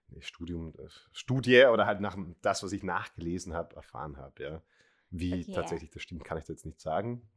nee, 0.08 0.22
Studium, 0.22 0.74
äh, 0.78 0.88
Studie 1.12 1.66
oder 1.66 1.86
halt 1.86 2.02
nach 2.02 2.18
das, 2.42 2.64
was 2.64 2.72
ich 2.72 2.84
nachgelesen 2.84 3.54
habe, 3.54 3.76
erfahren 3.76 4.18
habe. 4.18 4.44
Ja. 4.44 4.62
Wie 5.10 5.42
Okay. 5.42 5.54
tatsächlich 5.54 5.92
das 5.92 6.02
stimmt, 6.02 6.24
kann 6.24 6.38
ich 6.38 6.48
jetzt 6.48 6.66
nicht 6.66 6.80
sagen. 6.80 7.30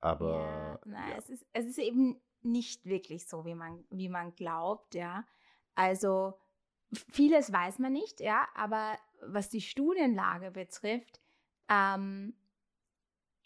Aber 0.00 0.38
ja, 0.38 0.80
nein, 0.86 1.10
ja. 1.10 1.18
Es, 1.18 1.28
ist, 1.28 1.46
es 1.52 1.66
ist 1.66 1.78
eben 1.78 2.20
nicht 2.42 2.86
wirklich 2.86 3.28
so, 3.28 3.44
wie 3.44 3.54
man, 3.54 3.84
wie 3.90 4.08
man 4.08 4.34
glaubt, 4.34 4.94
ja. 4.94 5.26
Also 5.74 6.38
vieles 7.12 7.52
weiß 7.52 7.78
man 7.78 7.92
nicht, 7.92 8.20
ja, 8.20 8.48
aber 8.54 8.96
was 9.20 9.50
die 9.50 9.60
Studienlage 9.60 10.50
betrifft, 10.50 11.20
ähm, 11.68 12.34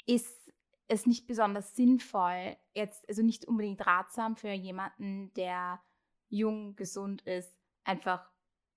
ist 0.07 0.53
es 0.89 1.07
nicht 1.07 1.27
besonders 1.27 1.75
sinnvoll, 1.75 2.57
jetzt, 2.75 3.09
also 3.09 3.23
nicht 3.23 3.47
unbedingt 3.47 3.87
ratsam 3.87 4.37
für 4.37 4.51
jemanden, 4.53 5.33
der 5.35 5.81
jung, 6.29 6.77
gesund 6.77 7.23
ist, 7.23 7.57
einfach 7.85 8.29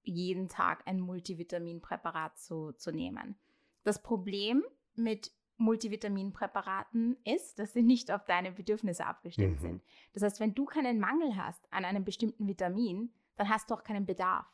jeden 0.04 0.48
Tag 0.48 0.88
ein 0.88 1.00
Multivitaminpräparat 1.02 2.38
zu, 2.40 2.72
zu 2.74 2.92
nehmen. 2.92 3.38
Das 3.84 4.02
Problem 4.02 4.64
mit 4.96 5.32
Multivitaminpräparaten 5.58 7.18
ist, 7.26 7.60
dass 7.60 7.74
sie 7.74 7.82
nicht 7.84 8.12
auf 8.12 8.24
deine 8.26 8.52
Bedürfnisse 8.52 9.06
abgestimmt 9.06 9.58
Mhm. 9.58 9.62
sind. 9.62 9.84
Das 10.14 10.24
heißt, 10.24 10.40
wenn 10.40 10.54
du 10.54 10.66
keinen 10.66 11.00
Mangel 11.00 11.36
hast 11.36 11.62
an 11.74 11.84
einem 11.86 12.04
bestimmten 12.06 12.48
Vitamin, 12.48 13.12
dann 13.36 13.50
hast 13.50 13.70
du 13.70 13.74
auch 13.74 13.84
keinen 13.84 14.06
Bedarf. 14.06 14.46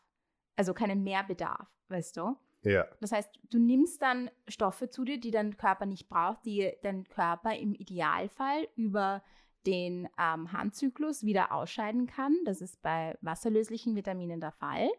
Also 0.55 0.73
keinen 0.73 1.03
Mehrbedarf, 1.03 1.67
weißt 1.89 2.17
du? 2.17 2.37
Ja. 2.63 2.87
Das 3.01 3.11
heißt, 3.11 3.29
du 3.49 3.59
nimmst 3.59 4.01
dann 4.01 4.29
Stoffe 4.47 4.89
zu 4.89 5.03
dir, 5.03 5.19
die 5.19 5.31
dein 5.31 5.57
Körper 5.57 5.85
nicht 5.85 6.09
braucht, 6.09 6.45
die 6.45 6.71
dein 6.81 7.03
Körper 7.07 7.55
im 7.55 7.73
Idealfall 7.73 8.67
über 8.75 9.23
den 9.65 10.09
ähm, 10.19 10.51
Harnzyklus 10.51 11.23
wieder 11.23 11.51
ausscheiden 11.51 12.07
kann. 12.07 12.35
Das 12.45 12.61
ist 12.61 12.81
bei 12.81 13.17
wasserlöslichen 13.21 13.95
Vitaminen 13.95 14.39
der 14.39 14.51
Fall. 14.51 14.89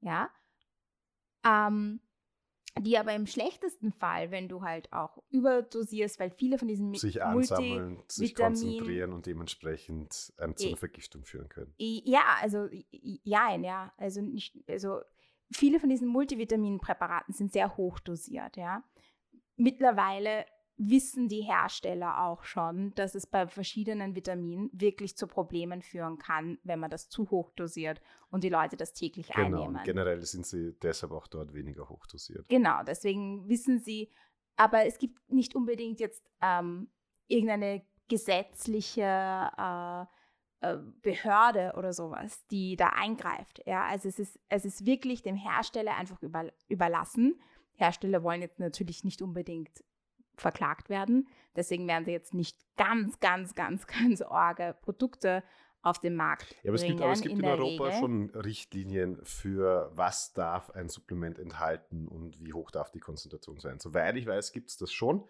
Ja. 0.00 0.30
Ähm, 1.46 2.00
die 2.80 2.96
aber 2.96 3.14
im 3.14 3.26
schlechtesten 3.26 3.92
Fall, 3.92 4.30
wenn 4.30 4.48
du 4.48 4.62
halt 4.62 4.92
auch 4.92 5.18
überdosierst, 5.28 6.18
weil 6.18 6.30
viele 6.30 6.58
von 6.58 6.68
diesen 6.68 6.94
sich 6.94 7.22
ansammeln, 7.22 8.02
sich 8.08 8.34
konzentrieren 8.34 9.12
und 9.12 9.26
dementsprechend 9.26 10.32
äh, 10.38 10.54
zu 10.54 10.68
einer 10.68 10.76
Vergiftung 10.78 11.24
führen 11.24 11.48
können. 11.50 11.74
Ja, 11.76 12.38
also 12.40 12.68
ja, 12.90 13.54
ja, 13.56 13.92
also 13.98 14.22
nicht, 14.22 14.56
also 14.68 15.00
viele 15.52 15.80
von 15.80 15.88
diesen 15.88 16.08
Multivitaminpräparaten 16.08 17.34
sind 17.34 17.52
sehr 17.52 17.76
hoch 17.76 17.98
dosiert, 18.00 18.56
ja. 18.56 18.82
Mittlerweile 19.56 20.46
wissen 20.76 21.28
die 21.28 21.42
Hersteller 21.42 22.24
auch 22.24 22.44
schon, 22.44 22.94
dass 22.94 23.14
es 23.14 23.26
bei 23.26 23.46
verschiedenen 23.46 24.16
Vitaminen 24.16 24.70
wirklich 24.72 25.16
zu 25.16 25.26
Problemen 25.26 25.82
führen 25.82 26.18
kann, 26.18 26.58
wenn 26.64 26.80
man 26.80 26.90
das 26.90 27.08
zu 27.08 27.30
hoch 27.30 27.52
dosiert 27.52 28.00
und 28.30 28.42
die 28.42 28.48
Leute 28.48 28.76
das 28.76 28.92
täglich 28.92 29.28
genau, 29.28 29.62
einnehmen. 29.62 29.84
Generell 29.84 30.20
sind 30.22 30.46
sie 30.46 30.74
deshalb 30.80 31.12
auch 31.12 31.26
dort 31.28 31.52
weniger 31.52 31.88
hoch 31.88 32.06
dosiert. 32.06 32.48
Genau, 32.48 32.82
deswegen 32.84 33.48
wissen 33.48 33.78
sie, 33.78 34.10
aber 34.56 34.86
es 34.86 34.98
gibt 34.98 35.20
nicht 35.30 35.54
unbedingt 35.54 36.00
jetzt 36.00 36.28
ähm, 36.40 36.90
irgendeine 37.28 37.86
gesetzliche 38.08 39.02
äh, 39.56 40.06
äh, 40.62 40.78
Behörde 41.02 41.74
oder 41.76 41.92
sowas, 41.92 42.46
die 42.50 42.76
da 42.76 42.90
eingreift. 42.90 43.62
Ja, 43.66 43.84
also 43.84 44.08
es 44.08 44.18
ist, 44.18 44.38
es 44.48 44.64
ist 44.64 44.86
wirklich 44.86 45.22
dem 45.22 45.36
Hersteller 45.36 45.96
einfach 45.96 46.22
über, 46.22 46.52
überlassen. 46.68 47.40
Hersteller 47.74 48.22
wollen 48.22 48.42
jetzt 48.42 48.60
natürlich 48.60 49.04
nicht 49.04 49.22
unbedingt 49.22 49.82
verklagt 50.36 50.88
werden. 50.88 51.28
Deswegen 51.56 51.86
werden 51.88 52.04
sie 52.04 52.12
jetzt 52.12 52.32
nicht 52.32 52.56
ganz, 52.76 53.18
ganz, 53.20 53.54
ganz, 53.54 53.86
ganz 53.88 54.22
orge 54.22 54.76
Produkte 54.82 55.42
auf 55.82 55.98
den 55.98 56.14
Markt 56.14 56.54
ja, 56.62 56.70
aber 56.70 56.76
es 56.76 56.82
bringen. 56.82 56.96
Gibt, 56.96 57.02
aber 57.02 57.12
es 57.12 57.22
gibt 57.22 57.34
in, 57.34 57.40
in 57.40 57.44
Europa 57.44 57.84
Regel. 57.86 57.98
schon 57.98 58.30
Richtlinien 58.30 59.18
für, 59.24 59.90
was 59.94 60.32
darf 60.32 60.70
ein 60.70 60.88
Supplement 60.88 61.40
enthalten 61.40 62.06
und 62.06 62.38
wie 62.40 62.52
hoch 62.52 62.70
darf 62.70 62.92
die 62.92 63.00
Konzentration 63.00 63.58
sein. 63.58 63.80
Soweit 63.80 64.16
ich 64.16 64.26
weiß, 64.26 64.52
gibt 64.52 64.70
es 64.70 64.76
das 64.76 64.92
schon. 64.92 65.24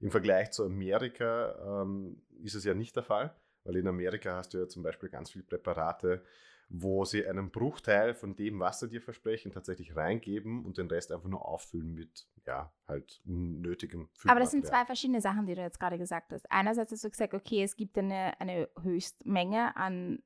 Im 0.00 0.10
Vergleich 0.10 0.50
zu 0.50 0.64
Amerika 0.64 1.82
ähm, 1.82 2.20
ist 2.42 2.54
es 2.54 2.64
ja 2.64 2.74
nicht 2.74 2.94
der 2.96 3.02
Fall, 3.02 3.34
weil 3.64 3.76
in 3.76 3.88
Amerika 3.88 4.36
hast 4.36 4.54
du 4.54 4.58
ja 4.58 4.68
zum 4.68 4.82
Beispiel 4.82 5.08
ganz 5.08 5.30
viele 5.30 5.44
Präparate, 5.44 6.22
wo 6.68 7.04
sie 7.04 7.26
einen 7.26 7.50
Bruchteil 7.50 8.14
von 8.14 8.36
dem, 8.36 8.60
was 8.60 8.80
sie 8.80 8.88
dir 8.88 9.02
versprechen, 9.02 9.52
tatsächlich 9.52 9.96
reingeben 9.96 10.64
und 10.64 10.78
den 10.78 10.88
Rest 10.88 11.12
einfach 11.12 11.28
nur 11.28 11.46
auffüllen 11.46 11.94
mit, 11.94 12.26
ja, 12.46 12.72
halt 12.88 13.20
unnötigem 13.26 14.08
Aber 14.26 14.40
das 14.40 14.50
sind 14.50 14.66
zwei 14.66 14.84
verschiedene 14.84 15.20
Sachen, 15.20 15.46
die 15.46 15.54
du 15.54 15.60
jetzt 15.60 15.78
gerade 15.78 15.98
gesagt 15.98 16.32
hast. 16.32 16.50
Einerseits 16.50 16.92
hast 16.92 17.04
du 17.04 17.10
gesagt, 17.10 17.34
okay, 17.34 17.62
es 17.62 17.76
gibt 17.76 17.98
eine, 17.98 18.40
eine 18.40 18.68
Höchstmenge 18.80 19.76
an 19.76 20.22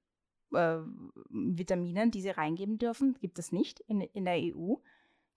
äh, 0.52 0.78
Vitaminen, 1.30 2.10
die 2.10 2.22
sie 2.22 2.30
reingeben 2.30 2.78
dürfen. 2.78 3.18
Gibt 3.20 3.38
es 3.38 3.52
nicht 3.52 3.80
in, 3.80 4.00
in 4.00 4.24
der 4.24 4.38
EU 4.38 4.76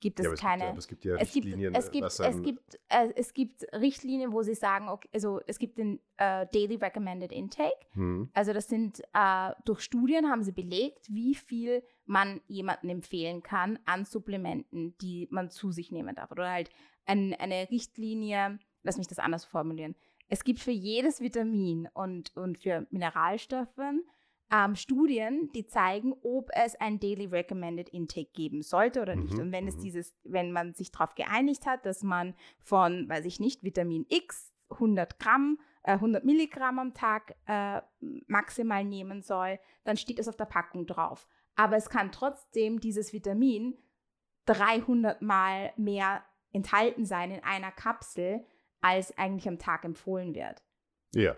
gibt 0.02 0.20
es 0.20 0.26
ja, 0.26 0.34
keine. 0.34 0.76
Es 0.78 0.88
gibt, 0.88 1.06
ja, 1.06 1.16
es 1.16 1.32
gibt 1.32 1.46
ja 1.46 1.54
Richtlinien. 1.54 1.76
Es 1.76 1.92
gibt, 1.92 2.06
es 2.06 2.18
gibt, 2.18 2.28
es 2.28 2.42
gibt, 2.42 2.80
äh, 2.90 3.14
es 3.16 3.34
gibt 3.34 3.64
Richtlinien, 3.74 4.34
wo 4.34 4.42
sie 4.42 4.56
sagen, 4.56 4.90
okay, 4.90 5.08
also 5.14 5.40
es 5.48 5.60
gibt 5.60 5.78
den 5.78 6.00
äh, 6.18 6.48
Daily 6.52 6.76
Recommended 6.76 7.32
Intake. 7.32 7.72
Hm. 7.94 8.30
Also 8.34 8.52
das 8.52 8.68
sind 8.68 9.02
äh, 9.14 9.52
durch 9.64 9.82
Studien 9.82 10.30
haben 10.30 10.44
sie 10.44 10.52
belegt, 10.52 11.08
wie 11.10 11.36
viel 11.36 11.84
man 12.06 12.42
jemandem 12.48 12.90
empfehlen 12.90 13.44
kann 13.44 13.80
an 13.86 14.04
Supplementen, 14.04 14.98
die 14.98 15.28
man 15.32 15.50
zu 15.50 15.72
sich 15.72 15.92
nehmen 15.92 16.16
darf. 16.16 16.32
Oder 16.32 16.50
halt 16.50 16.70
ein, 17.06 17.34
eine 17.36 17.70
Richtlinie, 17.70 18.60
lass 18.84 18.98
mich 18.98 19.08
das 19.08 19.20
anders 19.20 19.46
formulieren. 19.46 19.96
Es 20.28 20.44
gibt 20.44 20.60
für 20.60 20.72
jedes 20.72 21.22
Vitamin 21.22 21.88
und, 21.94 22.36
und 22.36 22.58
für 22.58 22.88
Mineralstoffen 22.90 24.04
ähm, 24.52 24.76
Studien, 24.76 25.50
die 25.54 25.66
zeigen, 25.66 26.14
ob 26.24 26.50
es 26.54 26.76
ein 26.76 27.00
Daily 27.00 27.26
Recommended 27.26 27.90
Intake 27.90 28.32
geben 28.34 28.62
sollte 28.62 29.02
oder 29.02 29.16
nicht. 29.16 29.34
Mhm, 29.34 29.40
und 29.40 29.52
wenn 29.52 29.68
es 29.68 29.78
mhm. 29.78 29.82
dieses, 29.82 30.18
wenn 30.24 30.52
man 30.52 30.74
sich 30.74 30.92
darauf 30.92 31.16
geeinigt 31.16 31.66
hat, 31.66 31.86
dass 31.86 32.04
man 32.04 32.36
von, 32.60 33.08
weiß 33.08 33.26
ich 33.26 33.40
nicht, 33.40 33.64
Vitamin 33.64 34.06
X 34.10 34.54
100 34.70 35.20
Gramm, 35.20 35.60
äh, 35.84 35.94
100 35.94 36.26
Milligramm 36.26 36.80
am 36.80 36.94
Tag 36.94 37.36
äh, 37.48 37.82
maximal 38.28 38.84
nehmen 38.84 39.22
soll, 39.22 39.60
dann 39.84 39.98
steht 39.98 40.20
es 40.20 40.28
auf 40.28 40.38
der 40.38 40.46
Packung 40.46 40.86
drauf. 40.86 41.28
Aber 41.56 41.78
es 41.78 41.90
kann 41.90 42.12
trotzdem 42.12 42.80
dieses 42.80 43.14
Vitamin 43.14 43.78
300 44.46 45.22
Mal 45.22 45.72
mehr 45.78 46.24
enthalten 46.52 47.06
sein 47.06 47.32
in 47.32 47.44
einer 47.44 47.72
Kapsel, 47.72 48.46
als 48.82 49.18
eigentlich 49.18 49.48
am 49.48 49.60
Tag 49.60 49.86
empfohlen 49.86 50.36
wird. 50.36 50.64
Ja. 51.14 51.36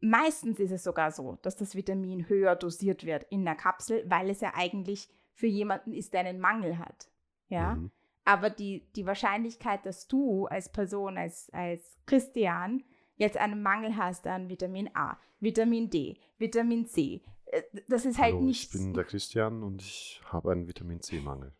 Meistens 0.00 0.58
ist 0.58 0.72
es 0.72 0.84
sogar 0.84 1.12
so, 1.12 1.38
dass 1.42 1.56
das 1.56 1.74
Vitamin 1.74 2.28
höher 2.28 2.56
dosiert 2.56 3.04
wird 3.04 3.24
in 3.30 3.44
der 3.44 3.54
Kapsel, 3.54 4.04
weil 4.08 4.30
es 4.30 4.40
ja 4.40 4.52
eigentlich 4.54 5.08
für 5.32 5.46
jemanden 5.46 5.92
ist, 5.92 6.12
der 6.12 6.20
einen 6.20 6.40
Mangel 6.40 6.78
hat. 6.78 7.08
Ja. 7.48 7.76
Mhm. 7.76 7.90
Aber 8.24 8.50
die, 8.50 8.90
die 8.96 9.06
Wahrscheinlichkeit, 9.06 9.86
dass 9.86 10.08
du 10.08 10.46
als 10.46 10.72
Person, 10.72 11.16
als, 11.16 11.48
als 11.52 11.96
Christian, 12.06 12.82
jetzt 13.16 13.36
einen 13.36 13.62
Mangel 13.62 13.96
hast 13.96 14.26
an 14.26 14.48
Vitamin 14.48 14.90
A, 14.94 15.16
Vitamin 15.38 15.88
D, 15.90 16.18
Vitamin 16.38 16.86
C, 16.86 17.22
äh, 17.46 17.62
das 17.88 18.04
ist 18.04 18.18
halt 18.18 18.34
Hallo, 18.34 18.44
nicht. 18.44 18.74
Ich 18.74 18.80
bin 18.80 18.94
der 18.94 19.04
Christian 19.04 19.62
und 19.62 19.82
ich 19.82 20.20
habe 20.26 20.52
einen 20.52 20.66
Vitamin 20.66 21.00
C-Mangel. 21.00 21.52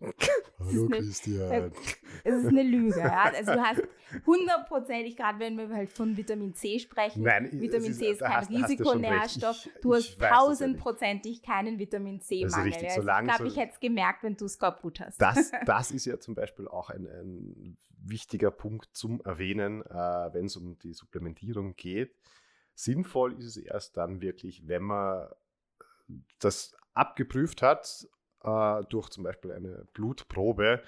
Hallo 0.58 0.86
eine, 0.86 0.96
Christian. 0.96 1.72
Es 2.24 2.34
ist 2.34 2.46
eine 2.46 2.62
Lüge. 2.62 2.98
Ja? 2.98 3.24
Also 3.24 3.52
du 3.52 3.60
hast 3.60 3.82
hundertprozentig, 4.26 5.16
gerade 5.16 5.38
wenn 5.38 5.56
wir 5.56 5.68
halt 5.68 5.90
von 5.90 6.16
Vitamin 6.16 6.54
C 6.54 6.78
sprechen, 6.78 7.22
Nein, 7.22 7.50
Vitamin 7.52 7.90
ist, 7.90 7.98
C 7.98 8.10
ist 8.10 8.20
kein 8.20 8.32
hast, 8.32 8.50
Risikonährstoff. 8.50 9.68
Du 9.82 9.94
hast 9.94 10.18
tausendprozentig 10.18 11.42
keinen 11.42 11.78
Vitamin 11.78 12.20
C-Mangel. 12.20 12.72
Ja. 12.72 12.88
Ich 12.88 13.26
glaube, 13.26 13.48
ich 13.48 13.56
hätte 13.56 13.72
es 13.72 13.80
gemerkt, 13.80 14.22
wenn 14.22 14.36
du 14.36 14.44
es 14.44 14.58
kaputt 14.58 15.00
hast. 15.00 15.20
Das, 15.20 15.50
das 15.66 15.90
ist 15.90 16.06
ja 16.06 16.18
zum 16.18 16.34
Beispiel 16.34 16.68
auch 16.68 16.90
ein, 16.90 17.06
ein 17.06 17.76
wichtiger 18.02 18.50
Punkt 18.50 18.88
zum 18.92 19.20
Erwähnen, 19.22 19.82
äh, 19.82 19.94
wenn 20.32 20.46
es 20.46 20.56
um 20.56 20.78
die 20.78 20.92
Supplementierung 20.92 21.76
geht. 21.76 22.14
Sinnvoll 22.74 23.38
ist 23.38 23.44
es 23.44 23.56
erst 23.56 23.96
dann 23.96 24.20
wirklich, 24.20 24.66
wenn 24.66 24.84
man 24.84 25.28
das 26.38 26.74
abgeprüft 26.94 27.62
hat 27.62 28.06
äh, 28.42 28.84
durch 28.88 29.10
zum 29.10 29.24
Beispiel 29.24 29.52
eine 29.52 29.86
Blutprobe, 29.92 30.82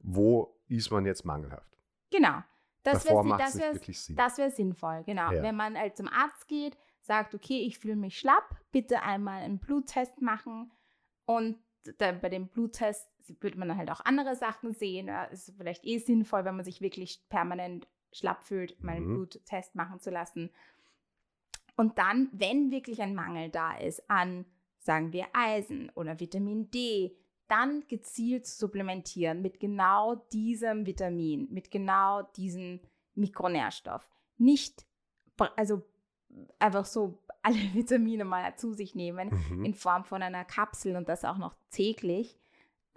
wo 0.00 0.56
ist 0.68 0.90
man 0.90 1.06
jetzt 1.06 1.24
mangelhaft. 1.24 1.70
Genau. 2.10 2.42
Das 2.82 3.04
wäre 3.04 3.36
das 3.38 3.58
wär, 3.58 4.38
wär 4.38 4.50
sinnvoll, 4.50 5.02
genau. 5.04 5.30
Ja. 5.32 5.42
Wenn 5.42 5.56
man 5.56 5.78
halt 5.78 5.96
zum 5.96 6.08
Arzt 6.08 6.48
geht, 6.48 6.76
sagt, 7.00 7.34
okay, 7.34 7.60
ich 7.60 7.78
fühle 7.78 7.96
mich 7.96 8.18
schlapp, 8.18 8.56
bitte 8.70 9.02
einmal 9.02 9.42
einen 9.42 9.58
Bluttest 9.58 10.20
machen 10.20 10.72
und 11.24 11.58
da, 11.98 12.12
bei 12.12 12.28
dem 12.28 12.48
Bluttest 12.48 13.08
würde 13.40 13.58
man 13.58 13.68
dann 13.68 13.78
halt 13.78 13.90
auch 13.90 14.04
andere 14.04 14.36
Sachen 14.36 14.72
sehen. 14.72 15.08
Ja, 15.08 15.24
ist 15.24 15.52
vielleicht 15.56 15.84
eh 15.84 15.98
sinnvoll, 15.98 16.44
wenn 16.44 16.56
man 16.56 16.64
sich 16.64 16.80
wirklich 16.80 17.24
permanent 17.28 17.88
schlapp 18.12 18.42
fühlt, 18.42 18.82
mal 18.82 18.96
einen 18.96 19.06
mhm. 19.06 19.14
Bluttest 19.14 19.74
machen 19.74 20.00
zu 20.00 20.10
lassen. 20.10 20.50
Und 21.76 21.98
dann, 21.98 22.28
wenn 22.32 22.70
wirklich 22.70 23.00
ein 23.00 23.14
Mangel 23.14 23.50
da 23.50 23.76
ist 23.76 24.08
an 24.10 24.44
sagen 24.82 25.12
wir 25.12 25.26
Eisen 25.32 25.90
oder 25.94 26.18
Vitamin 26.18 26.70
D, 26.70 27.16
dann 27.52 27.86
gezielt 27.86 28.46
zu 28.46 28.60
supplementieren 28.60 29.42
mit 29.42 29.60
genau 29.60 30.14
diesem 30.32 30.86
Vitamin, 30.86 31.48
mit 31.50 31.70
genau 31.70 32.22
diesem 32.22 32.80
Mikronährstoff. 33.14 34.08
Nicht, 34.38 34.86
also 35.56 35.82
einfach 36.58 36.86
so 36.86 37.18
alle 37.42 37.74
Vitamine 37.74 38.24
mal 38.24 38.56
zu 38.56 38.72
sich 38.72 38.94
nehmen 38.94 39.30
mhm. 39.50 39.66
in 39.66 39.74
Form 39.74 40.04
von 40.04 40.22
einer 40.22 40.46
Kapsel 40.46 40.96
und 40.96 41.10
das 41.10 41.26
auch 41.26 41.36
noch 41.36 41.54
täglich. 41.70 42.38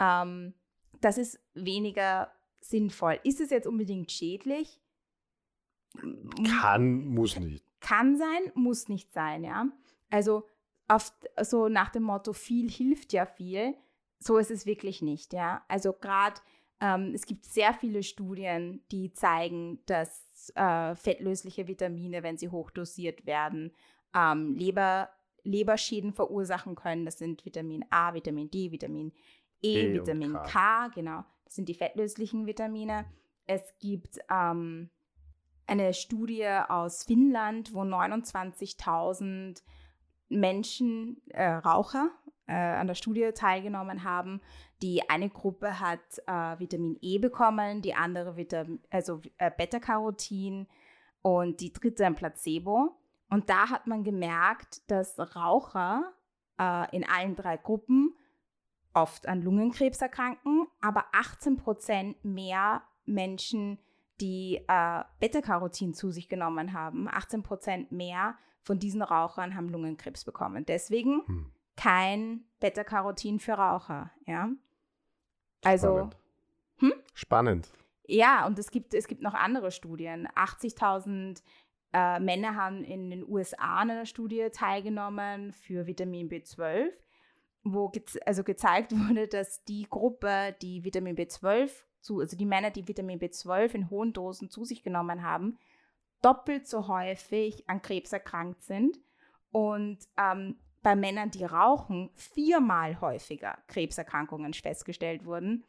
Ähm, 0.00 0.54
das 1.02 1.18
ist 1.18 1.38
weniger 1.52 2.32
sinnvoll. 2.60 3.20
Ist 3.24 3.42
es 3.42 3.50
jetzt 3.50 3.66
unbedingt 3.66 4.10
schädlich? 4.10 4.80
Kann, 6.60 7.04
muss 7.04 7.38
nicht. 7.38 7.62
Kann 7.80 8.16
sein, 8.16 8.52
muss 8.54 8.88
nicht 8.88 9.12
sein, 9.12 9.44
ja. 9.44 9.66
Also 10.08 10.44
oft 10.88 11.12
so 11.42 11.68
nach 11.68 11.90
dem 11.90 12.04
Motto, 12.04 12.32
viel 12.32 12.70
hilft 12.70 13.12
ja 13.12 13.26
viel. 13.26 13.74
So 14.18 14.38
ist 14.38 14.50
es 14.50 14.66
wirklich 14.66 15.02
nicht, 15.02 15.32
ja. 15.32 15.64
Also 15.68 15.92
gerade 15.92 16.40
ähm, 16.80 17.12
es 17.14 17.26
gibt 17.26 17.44
sehr 17.44 17.72
viele 17.74 18.02
Studien, 18.02 18.82
die 18.90 19.12
zeigen, 19.12 19.80
dass 19.86 20.52
äh, 20.54 20.94
fettlösliche 20.94 21.66
Vitamine, 21.66 22.22
wenn 22.22 22.36
sie 22.36 22.50
hochdosiert 22.50 23.26
werden, 23.26 23.72
ähm, 24.14 24.54
Leber, 24.54 25.08
Leberschäden 25.42 26.12
verursachen 26.12 26.74
können. 26.74 27.04
Das 27.04 27.18
sind 27.18 27.44
Vitamin 27.44 27.84
A, 27.90 28.14
Vitamin 28.14 28.50
D, 28.50 28.72
Vitamin 28.72 29.12
E, 29.62 29.80
e 29.80 29.92
Vitamin 29.94 30.34
K. 30.34 30.42
K. 30.44 30.88
genau. 30.88 31.24
Das 31.44 31.54
sind 31.54 31.68
die 31.68 31.74
fettlöslichen 31.74 32.46
Vitamine. 32.46 33.06
Es 33.46 33.62
gibt 33.78 34.18
ähm, 34.30 34.90
eine 35.66 35.94
Studie 35.94 36.46
aus 36.46 37.04
Finnland, 37.04 37.72
wo 37.72 37.82
29.000 37.82 39.62
Menschen, 40.28 41.22
äh, 41.28 41.46
Raucher, 41.46 42.10
äh, 42.46 42.54
an 42.54 42.86
der 42.86 42.94
Studie 42.94 43.30
teilgenommen 43.34 44.04
haben. 44.04 44.40
Die 44.82 45.08
eine 45.08 45.30
Gruppe 45.30 45.80
hat 45.80 46.00
äh, 46.26 46.58
Vitamin 46.58 46.98
E 47.00 47.18
bekommen, 47.18 47.82
die 47.82 47.94
andere 47.94 48.36
Vitamin, 48.36 48.80
also 48.90 49.20
äh, 49.38 49.50
Beta-Carotin 49.56 50.66
und 51.22 51.60
die 51.60 51.72
dritte 51.72 52.06
ein 52.06 52.14
Placebo. 52.14 52.96
Und 53.28 53.50
da 53.50 53.70
hat 53.70 53.86
man 53.86 54.04
gemerkt, 54.04 54.88
dass 54.90 55.18
Raucher 55.34 56.12
äh, 56.58 56.94
in 56.94 57.08
allen 57.08 57.34
drei 57.34 57.56
Gruppen 57.56 58.14
oft 58.92 59.28
an 59.28 59.42
Lungenkrebs 59.42 60.00
erkranken, 60.00 60.66
aber 60.80 61.04
18 61.12 61.56
Prozent 61.56 62.24
mehr 62.24 62.82
Menschen, 63.04 63.78
die 64.20 64.64
äh, 64.68 65.04
Beta-Carotin 65.20 65.94
zu 65.94 66.10
sich 66.10 66.28
genommen 66.28 66.72
haben, 66.72 67.08
18 67.08 67.42
Prozent 67.42 67.92
mehr 67.92 68.36
von 68.62 68.78
diesen 68.78 69.02
Rauchern 69.02 69.54
haben 69.54 69.68
Lungenkrebs 69.68 70.24
bekommen. 70.24 70.64
Deswegen 70.66 71.22
hm. 71.26 71.52
Kein 71.76 72.44
Beta-Carotin 72.60 73.38
für 73.38 73.52
Raucher. 73.52 74.10
Ja? 74.26 74.50
Also. 75.64 75.88
Spannend. 75.88 76.16
Hm? 76.78 76.92
Spannend. 77.14 77.70
Ja, 78.06 78.46
und 78.46 78.58
es 78.58 78.70
gibt, 78.70 78.94
es 78.94 79.08
gibt 79.08 79.22
noch 79.22 79.34
andere 79.34 79.70
Studien. 79.70 80.28
80.000 80.28 81.42
äh, 81.92 82.20
Männer 82.20 82.54
haben 82.54 82.84
in 82.84 83.10
den 83.10 83.28
USA 83.28 83.78
an 83.78 83.90
einer 83.90 84.06
Studie 84.06 84.48
teilgenommen 84.52 85.52
für 85.52 85.86
Vitamin 85.86 86.28
B12, 86.28 86.90
wo 87.64 87.88
ge 87.88 88.02
also 88.24 88.44
gezeigt 88.44 88.92
wurde, 89.08 89.28
dass 89.28 89.64
die 89.64 89.86
Gruppe, 89.88 90.54
die 90.62 90.84
Vitamin 90.84 91.16
B12 91.16 91.70
zu, 92.00 92.20
also 92.20 92.36
die 92.36 92.46
Männer, 92.46 92.70
die 92.70 92.86
Vitamin 92.86 93.18
B12 93.18 93.74
in 93.74 93.90
hohen 93.90 94.12
Dosen 94.12 94.50
zu 94.50 94.64
sich 94.64 94.82
genommen 94.82 95.22
haben, 95.22 95.58
doppelt 96.22 96.68
so 96.68 96.88
häufig 96.88 97.68
an 97.68 97.82
Krebs 97.82 98.12
erkrankt 98.12 98.62
sind 98.62 98.98
und 99.50 99.98
ähm, 100.16 100.56
bei 100.86 100.94
Männern, 100.94 101.32
die 101.32 101.42
rauchen, 101.42 102.10
viermal 102.14 103.00
häufiger 103.00 103.58
Krebserkrankungen 103.66 104.54
festgestellt 104.54 105.24
wurden 105.24 105.64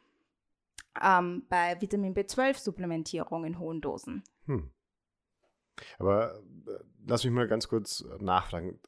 ähm, 1.02 1.42
bei 1.48 1.80
Vitamin 1.80 2.14
B12-Supplementierung 2.14 3.44
in 3.44 3.58
hohen 3.58 3.80
Dosen. 3.80 4.22
Hm. 4.46 4.70
Aber 5.98 6.36
äh, 6.68 6.78
lass 7.04 7.24
mich 7.24 7.32
mal 7.32 7.48
ganz 7.48 7.66
kurz 7.66 8.04
nachfragen. 8.20 8.78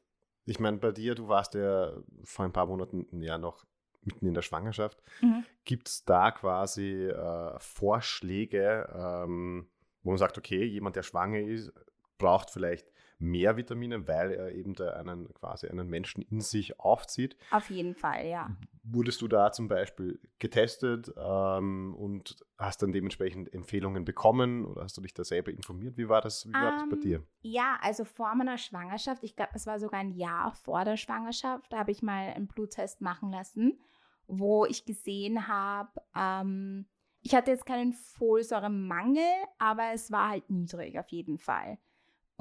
Ich 0.45 0.57
meine, 0.57 0.77
bei 0.77 0.93
dir, 0.93 1.15
du 1.15 1.27
warst 1.27 1.53
ja 1.53 1.91
vor 2.23 2.45
ein 2.45 2.53
paar 2.53 2.67
Monaten 2.67 3.21
ja 3.21 3.37
noch 3.37 3.65
mitten 4.01 4.25
in 4.25 4.33
der 4.33 4.41
Schwangerschaft. 4.41 5.03
Mhm. 5.19 5.43
Gibt 5.65 5.89
es 5.89 6.05
da 6.05 6.31
quasi 6.31 7.07
äh, 7.07 7.59
Vorschläge, 7.59 8.89
ähm, 8.93 9.67
wo 10.03 10.11
man 10.11 10.17
sagt, 10.17 10.37
okay, 10.37 10.63
jemand, 10.63 10.95
der 10.95 11.03
schwanger 11.03 11.41
ist, 11.41 11.73
braucht 12.17 12.51
vielleicht 12.51 12.89
mehr 13.21 13.55
Vitamine, 13.55 14.07
weil 14.07 14.31
er 14.31 14.51
eben 14.51 14.73
da 14.73 14.93
einen 14.93 15.33
quasi 15.33 15.67
einen 15.67 15.87
Menschen 15.87 16.21
in 16.23 16.41
sich 16.41 16.79
aufzieht. 16.79 17.37
Auf 17.51 17.69
jeden 17.69 17.95
Fall, 17.95 18.27
ja. 18.27 18.49
Wurdest 18.83 19.21
du 19.21 19.27
da 19.27 19.51
zum 19.51 19.67
Beispiel 19.67 20.19
getestet 20.39 21.11
ähm, 21.15 21.95
und 21.95 22.35
hast 22.57 22.81
dann 22.81 22.91
dementsprechend 22.91 23.53
Empfehlungen 23.53 24.05
bekommen 24.05 24.65
oder 24.65 24.83
hast 24.83 24.97
du 24.97 25.01
dich 25.01 25.13
da 25.13 25.23
selber 25.23 25.51
informiert? 25.51 25.97
Wie 25.97 26.09
war 26.09 26.21
das, 26.21 26.47
wie 26.47 26.53
war 26.53 26.71
das 26.71 26.89
bei 26.89 26.95
ähm, 26.95 27.01
dir? 27.01 27.23
Ja, 27.41 27.77
also 27.81 28.03
vor 28.05 28.33
meiner 28.35 28.57
Schwangerschaft, 28.57 29.23
ich 29.23 29.35
glaube, 29.35 29.51
es 29.53 29.67
war 29.67 29.79
sogar 29.79 29.99
ein 29.99 30.11
Jahr 30.11 30.53
vor 30.53 30.83
der 30.83 30.97
Schwangerschaft, 30.97 31.71
da 31.71 31.77
habe 31.79 31.91
ich 31.91 32.01
mal 32.01 32.33
einen 32.33 32.47
Bluttest 32.47 33.01
machen 33.01 33.31
lassen, 33.31 33.79
wo 34.27 34.65
ich 34.65 34.85
gesehen 34.85 35.47
habe, 35.47 36.01
ähm, 36.15 36.87
ich 37.23 37.35
hatte 37.35 37.51
jetzt 37.51 37.67
keinen 37.67 37.93
Folsäuremangel, 37.93 39.23
aber 39.59 39.91
es 39.93 40.11
war 40.11 40.29
halt 40.29 40.49
niedrig 40.49 40.97
auf 40.97 41.07
jeden 41.09 41.37
Fall. 41.37 41.77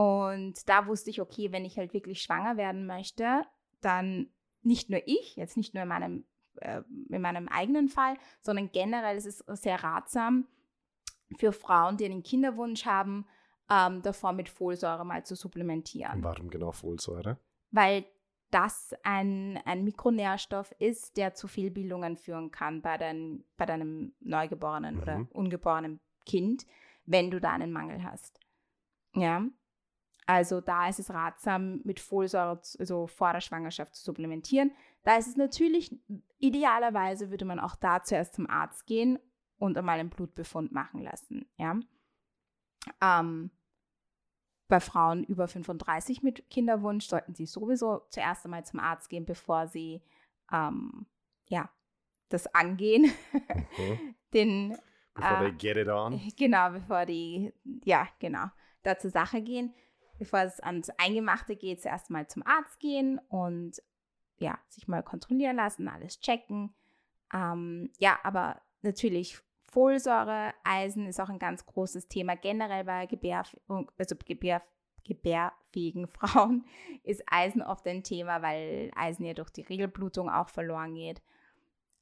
Und 0.00 0.66
da 0.66 0.86
wusste 0.86 1.10
ich, 1.10 1.20
okay, 1.20 1.52
wenn 1.52 1.66
ich 1.66 1.76
halt 1.76 1.92
wirklich 1.92 2.22
schwanger 2.22 2.56
werden 2.56 2.86
möchte, 2.86 3.42
dann 3.82 4.30
nicht 4.62 4.88
nur 4.88 5.02
ich, 5.04 5.36
jetzt 5.36 5.58
nicht 5.58 5.74
nur 5.74 5.82
in 5.82 5.90
meinem, 5.90 6.24
äh, 6.56 6.80
in 7.10 7.20
meinem 7.20 7.48
eigenen 7.48 7.90
Fall, 7.90 8.16
sondern 8.40 8.72
generell 8.72 9.18
ist 9.18 9.26
es 9.26 9.60
sehr 9.60 9.84
ratsam 9.84 10.48
für 11.36 11.52
Frauen, 11.52 11.98
die 11.98 12.06
einen 12.06 12.22
Kinderwunsch 12.22 12.86
haben, 12.86 13.26
ähm, 13.68 14.00
davor 14.00 14.32
mit 14.32 14.48
Folsäure 14.48 15.04
mal 15.04 15.26
zu 15.26 15.34
supplementieren. 15.34 16.24
Warum 16.24 16.48
genau 16.48 16.72
Folsäure? 16.72 17.38
Weil 17.70 18.06
das 18.50 18.94
ein, 19.02 19.60
ein 19.66 19.84
Mikronährstoff 19.84 20.72
ist, 20.78 21.18
der 21.18 21.34
zu 21.34 21.46
Fehlbildungen 21.46 22.16
führen 22.16 22.50
kann 22.50 22.80
bei, 22.80 22.96
dein, 22.96 23.44
bei 23.58 23.66
deinem 23.66 24.14
neugeborenen 24.20 24.94
mhm. 24.94 25.02
oder 25.02 25.26
ungeborenen 25.32 26.00
Kind, 26.24 26.64
wenn 27.04 27.30
du 27.30 27.38
da 27.38 27.52
einen 27.52 27.70
Mangel 27.70 28.02
hast. 28.02 28.40
Ja. 29.14 29.44
Also 30.30 30.60
da 30.60 30.88
ist 30.88 31.00
es 31.00 31.10
ratsam, 31.10 31.80
mit 31.82 31.98
Folsäure 31.98 32.60
also 32.78 33.08
vor 33.08 33.32
der 33.32 33.40
Schwangerschaft 33.40 33.96
zu 33.96 34.04
supplementieren. 34.04 34.70
Da 35.02 35.16
ist 35.16 35.26
es 35.26 35.36
natürlich, 35.36 35.98
idealerweise 36.38 37.30
würde 37.30 37.44
man 37.44 37.58
auch 37.58 37.74
da 37.74 38.04
zuerst 38.04 38.34
zum 38.34 38.48
Arzt 38.48 38.86
gehen 38.86 39.18
und 39.58 39.76
einmal 39.76 39.98
einen 39.98 40.08
Blutbefund 40.08 40.70
machen 40.70 41.02
lassen. 41.02 41.50
Ja? 41.56 41.80
Ähm, 43.02 43.50
bei 44.68 44.78
Frauen 44.78 45.24
über 45.24 45.48
35 45.48 46.22
mit 46.22 46.48
Kinderwunsch 46.48 47.08
sollten 47.08 47.34
sie 47.34 47.46
sowieso 47.46 48.02
zuerst 48.10 48.44
einmal 48.44 48.64
zum 48.64 48.78
Arzt 48.78 49.08
gehen, 49.08 49.26
bevor 49.26 49.66
sie 49.66 50.00
ähm, 50.52 51.06
ja, 51.48 51.68
das 52.28 52.46
angehen. 52.54 53.10
Okay. 53.72 54.14
Den, 54.32 54.78
bevor 55.12 55.40
äh, 55.40 55.50
they 55.50 55.52
get 55.54 55.76
it 55.76 55.88
on. 55.88 56.20
Genau, 56.36 56.70
bevor 56.70 57.04
die, 57.04 57.52
ja, 57.82 58.06
genau, 58.20 58.44
da 58.84 58.96
zur 58.96 59.10
Sache 59.10 59.42
gehen 59.42 59.74
bevor 60.20 60.40
es 60.40 60.60
ans 60.60 60.90
Eingemachte 60.98 61.56
geht, 61.56 61.80
zuerst 61.80 62.10
mal 62.10 62.28
zum 62.28 62.46
Arzt 62.46 62.78
gehen 62.78 63.18
und 63.28 63.82
ja, 64.36 64.58
sich 64.68 64.86
mal 64.86 65.02
kontrollieren 65.02 65.56
lassen, 65.56 65.88
alles 65.88 66.20
checken. 66.20 66.74
Ähm, 67.32 67.90
ja, 67.98 68.18
aber 68.22 68.60
natürlich 68.82 69.38
Folsäure, 69.72 70.52
Eisen 70.62 71.06
ist 71.06 71.20
auch 71.20 71.30
ein 71.30 71.38
ganz 71.38 71.64
großes 71.64 72.08
Thema. 72.08 72.36
Generell 72.36 72.84
bei 72.84 73.06
Gebär, 73.06 73.44
also 73.96 74.16
Gebär, 74.26 74.62
gebärfähigen 75.04 76.06
Frauen 76.08 76.66
ist 77.02 77.22
Eisen 77.26 77.62
oft 77.62 77.86
ein 77.86 78.02
Thema, 78.02 78.42
weil 78.42 78.90
Eisen 78.94 79.24
ja 79.24 79.32
durch 79.32 79.50
die 79.50 79.62
Regelblutung 79.62 80.28
auch 80.28 80.50
verloren 80.50 80.94
geht. 80.94 81.22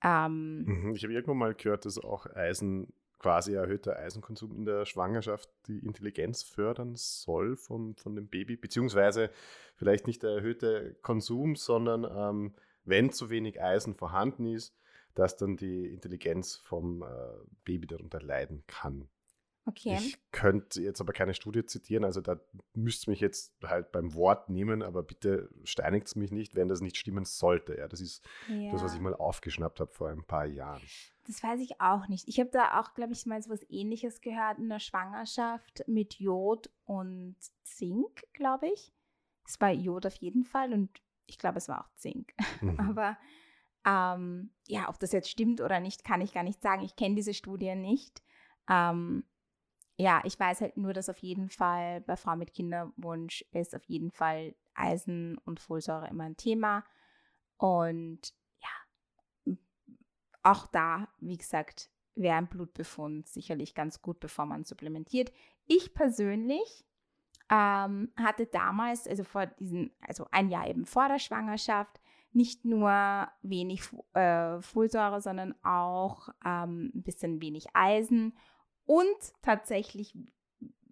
Ähm, 0.03 0.65
mhm, 0.65 0.95
ich 0.97 1.05
habe 1.05 1.13
irgendwann 1.13 1.39
mal 1.39 1.55
gehört, 1.55 1.85
dass 1.85 1.99
auch 1.99 2.27
Eisen 2.35 2.93
quasi 3.19 3.55
erhöhter 3.55 3.97
Eisenkonsum 3.97 4.55
in 4.55 4.65
der 4.65 4.85
Schwangerschaft 4.87 5.51
die 5.67 5.79
Intelligenz 5.79 6.43
fördern 6.43 6.95
soll 6.97 7.57
von, 7.57 7.97
von 7.97 8.15
dem 8.15 8.29
Baby, 8.29 8.57
beziehungsweise 8.57 9.31
vielleicht 9.75 10.07
nicht 10.07 10.23
der 10.23 10.31
erhöhte 10.31 10.97
Konsum, 11.03 11.57
sondern 11.57 12.05
ähm, 12.05 12.55
wenn 12.85 13.11
zu 13.11 13.31
wenig 13.31 13.61
Eisen 13.61 13.95
vorhanden 13.95 14.47
ist, 14.47 14.75
dass 15.15 15.37
dann 15.37 15.57
die 15.57 15.87
Intelligenz 15.87 16.57
vom 16.57 17.03
äh, 17.03 17.07
Baby 17.65 17.87
darunter 17.87 18.21
leiden 18.21 18.63
kann. 18.67 19.09
Okay. 19.69 19.99
Ich 19.99 20.19
könnte 20.31 20.81
jetzt 20.81 21.01
aber 21.01 21.13
keine 21.13 21.35
Studie 21.35 21.67
zitieren, 21.67 22.05
also 22.05 22.23
da 22.23 22.41
müsst 22.73 23.07
ihr 23.07 23.11
mich 23.11 23.21
jetzt 23.21 23.53
halt 23.63 23.93
beim 23.93 24.15
Wort 24.15 24.49
nehmen, 24.49 24.83
aber 24.83 25.03
bitte 25.03 25.51
steinigt 25.65 26.07
es 26.07 26.17
mich 26.17 26.31
nicht, 26.31 26.55
wenn 26.55 26.69
das 26.69 26.81
nicht 26.81 26.97
stimmen 26.97 27.27
sollte. 27.27 27.77
Ja, 27.77 27.87
das 27.87 28.01
ist 28.01 28.25
ja. 28.49 28.73
das, 28.73 28.83
was 28.83 28.95
ich 28.95 29.01
mal 29.01 29.15
aufgeschnappt 29.15 29.81
habe 29.81 29.93
vor 29.93 30.09
ein 30.09 30.25
paar 30.25 30.47
Jahren. 30.47 30.81
Das 31.29 31.43
weiß 31.43 31.61
ich 31.61 31.79
auch 31.79 32.09
nicht. 32.09 32.27
Ich 32.27 32.41
habe 32.41 32.49
da 32.49 32.81
auch, 32.81 32.95
glaube 32.95 33.13
ich, 33.13 33.27
mal 33.27 33.41
so 33.43 33.51
was 33.51 33.65
ähnliches 33.69 34.23
gehört 34.23 34.59
in 34.59 34.71
der 34.71 34.79
Schwangerschaft 34.79 35.85
mit 35.87 36.15
Jod 36.15 36.71
und 36.87 37.37
Zink, 37.65 38.25
glaube 38.33 38.69
ich. 38.69 38.95
Es 39.47 39.61
war 39.61 39.71
Jod 39.71 40.07
auf 40.07 40.15
jeden 40.17 40.43
Fall 40.43 40.73
und 40.73 40.89
ich 41.27 41.37
glaube, 41.37 41.59
es 41.59 41.69
war 41.69 41.85
auch 41.85 41.91
Zink. 41.97 42.33
Mhm. 42.63 42.81
aber 42.81 43.19
ähm, 43.85 44.51
ja, 44.67 44.89
ob 44.89 44.99
das 44.99 45.13
jetzt 45.13 45.29
stimmt 45.29 45.61
oder 45.61 45.81
nicht, 45.81 46.03
kann 46.03 46.23
ich 46.23 46.33
gar 46.33 46.43
nicht 46.43 46.63
sagen. 46.63 46.83
Ich 46.83 46.97
kenne 46.97 47.15
diese 47.15 47.35
Studie 47.35 47.75
nicht. 47.75 48.23
Ähm, 48.69 49.23
ja, 49.97 50.23
ich 50.25 50.41
weiß 50.41 50.63
halt 50.63 50.79
nur, 50.79 50.95
dass 50.95 51.11
auf 51.11 51.19
jeden 51.19 51.51
Fall 51.51 52.01
bei 52.01 52.17
Frauen 52.17 52.39
mit 52.39 52.55
Kinderwunsch 52.55 53.45
ist 53.53 53.77
auf 53.77 53.85
jeden 53.85 54.11
Fall 54.11 54.55
Eisen 54.75 55.37
und 55.45 55.61
Folsäure 55.61 56.09
immer 56.09 56.25
ein 56.25 56.39
Thema. 56.39 56.85
Und 57.59 58.33
auch 60.51 60.67
da, 60.67 61.09
wie 61.21 61.37
gesagt, 61.37 61.91
wäre 62.15 62.37
ein 62.37 62.49
Blutbefund 62.49 63.29
sicherlich 63.29 63.75
ganz 63.75 64.03
gut, 64.03 64.21
bevor 64.21 64.47
man 64.47 64.65
supplementiert. 64.65 65.33
Ich 65.67 65.95
persönlich 65.95 66.85
ähm, 67.51 68.13
hatte 68.17 68.47
damals, 68.47 69.07
also 69.07 69.25
vor 69.25 69.47
diesen, 69.47 69.93
also 70.01 70.27
ein 70.31 70.49
Jahr 70.49 70.67
eben 70.69 70.85
vor 70.85 71.09
der 71.09 71.19
Schwangerschaft, 71.19 72.01
nicht 72.33 72.65
nur 72.65 73.29
wenig 73.43 73.83
äh, 74.15 74.61
Folsäure, 74.61 75.21
sondern 75.21 75.55
auch 75.63 76.29
ähm, 76.45 76.93
ein 76.95 77.03
bisschen 77.03 77.41
wenig 77.41 77.67
Eisen 77.75 78.37
und 78.85 79.17
tatsächlich 79.43 80.17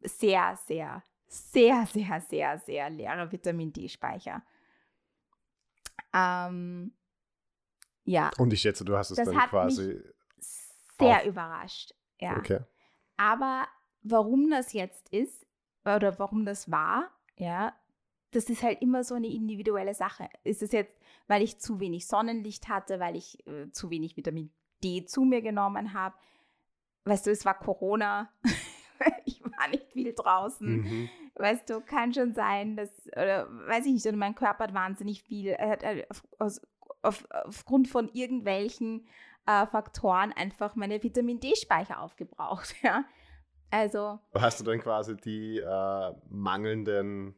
sehr, 0.03 0.57
sehr, 0.57 1.03
sehr, 1.27 1.87
sehr, 1.87 2.21
sehr, 2.21 2.59
sehr 2.59 2.91
leere 2.91 3.31
Vitamin 3.33 3.73
D-Speicher. 3.73 4.43
Ähm, 6.15 6.93
ja. 8.07 8.31
Und 8.39 8.53
ich 8.53 8.61
schätze, 8.61 8.85
du 8.85 8.97
hast 8.97 9.11
es 9.11 9.17
das 9.17 9.29
dann 9.29 9.37
quasi. 9.49 10.01
sehr 10.99 11.21
auf. 11.21 11.27
überrascht. 11.27 11.95
Ja. 12.19 12.37
Okay. 12.39 12.61
Aber 13.17 13.67
warum 14.03 14.51
das 14.51 14.73
jetzt 14.73 15.09
ist 15.11 15.47
oder 15.85 16.19
warum 16.19 16.45
das 16.45 16.71
war, 16.71 17.11
ja, 17.37 17.75
das 18.31 18.49
ist 18.51 18.63
halt 18.63 18.83
immer 18.83 19.05
so 19.05 19.15
eine 19.15 19.29
individuelle 19.29 19.95
Sache. 19.95 20.29
Ist 20.45 20.63
es 20.63 20.73
jetzt, 20.73 20.93
weil 21.27 21.43
ich 21.43 21.59
zu 21.59 21.81
wenig 21.81 22.07
Sonnenlicht 22.07 22.69
hatte, 22.69 23.01
weil 23.01 23.17
ich 23.17 23.47
äh, 23.47 23.71
zu 23.71 23.91
wenig 23.91 24.17
Vitamin 24.17 24.53
D 24.83 25.05
zu 25.05 25.23
mir 25.23 25.43
genommen 25.43 25.93
habe? 25.93 26.15
Weißt 27.05 27.27
du, 27.27 27.31
es 27.31 27.45
war 27.45 27.59
Corona. 27.59 28.31
ich 29.25 29.43
war 29.43 29.69
nicht 29.69 29.93
viel 29.93 30.13
draußen. 30.13 30.69
Mhm. 30.69 31.09
Weißt 31.35 31.69
du, 31.69 31.81
kann 31.81 32.13
schon 32.15 32.35
sein, 32.35 32.77
dass, 32.77 32.91
oder 33.13 33.49
weiß 33.69 33.87
ich 33.87 33.93
nicht, 33.93 34.07
oder 34.07 34.17
mein 34.17 34.35
Körper 34.35 34.65
hat 34.65 34.75
wahnsinnig 34.75 35.23
viel, 35.23 35.49
er 35.49 35.69
hat 35.69 35.85
auf, 36.11 36.27
aus, 36.39 36.61
auf, 37.07 37.27
aufgrund 37.31 37.89
von 37.89 38.09
irgendwelchen 38.13 39.07
äh, 39.47 39.67
Faktoren 39.67 40.33
einfach 40.33 40.75
meine 40.75 41.03
Vitamin 41.03 41.41
D-Speicher 41.41 42.01
aufgebraucht. 42.01 42.75
Ja? 42.83 43.05
Also. 43.71 44.21
Hast 44.35 44.61
du 44.61 44.65
dann 44.65 44.81
quasi 44.81 45.17
die 45.17 45.59
äh, 45.59 46.13
mangelnden 46.29 47.35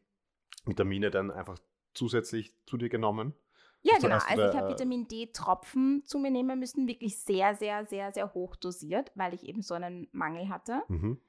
Vitamine 0.66 1.10
dann 1.10 1.30
einfach 1.30 1.58
zusätzlich 1.94 2.52
zu 2.66 2.76
dir 2.76 2.88
genommen? 2.88 3.34
Ja, 3.82 3.94
also 3.94 4.08
genau. 4.08 4.20
Also 4.28 4.48
ich 4.48 4.56
habe 4.56 4.68
äh, 4.68 4.72
Vitamin 4.72 5.08
D-Tropfen 5.08 6.04
zu 6.04 6.18
mir 6.18 6.30
nehmen 6.30 6.58
müssen, 6.58 6.86
wirklich 6.86 7.18
sehr, 7.18 7.54
sehr, 7.54 7.86
sehr, 7.86 8.12
sehr 8.12 8.34
hoch 8.34 8.56
dosiert, 8.56 9.10
weil 9.14 9.34
ich 9.34 9.44
eben 9.44 9.62
so 9.62 9.74
einen 9.74 10.08
Mangel 10.12 10.48
hatte. 10.48 10.82
Mhm. 10.88 11.20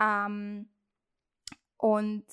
Ähm, 0.00 0.68
und 1.76 2.24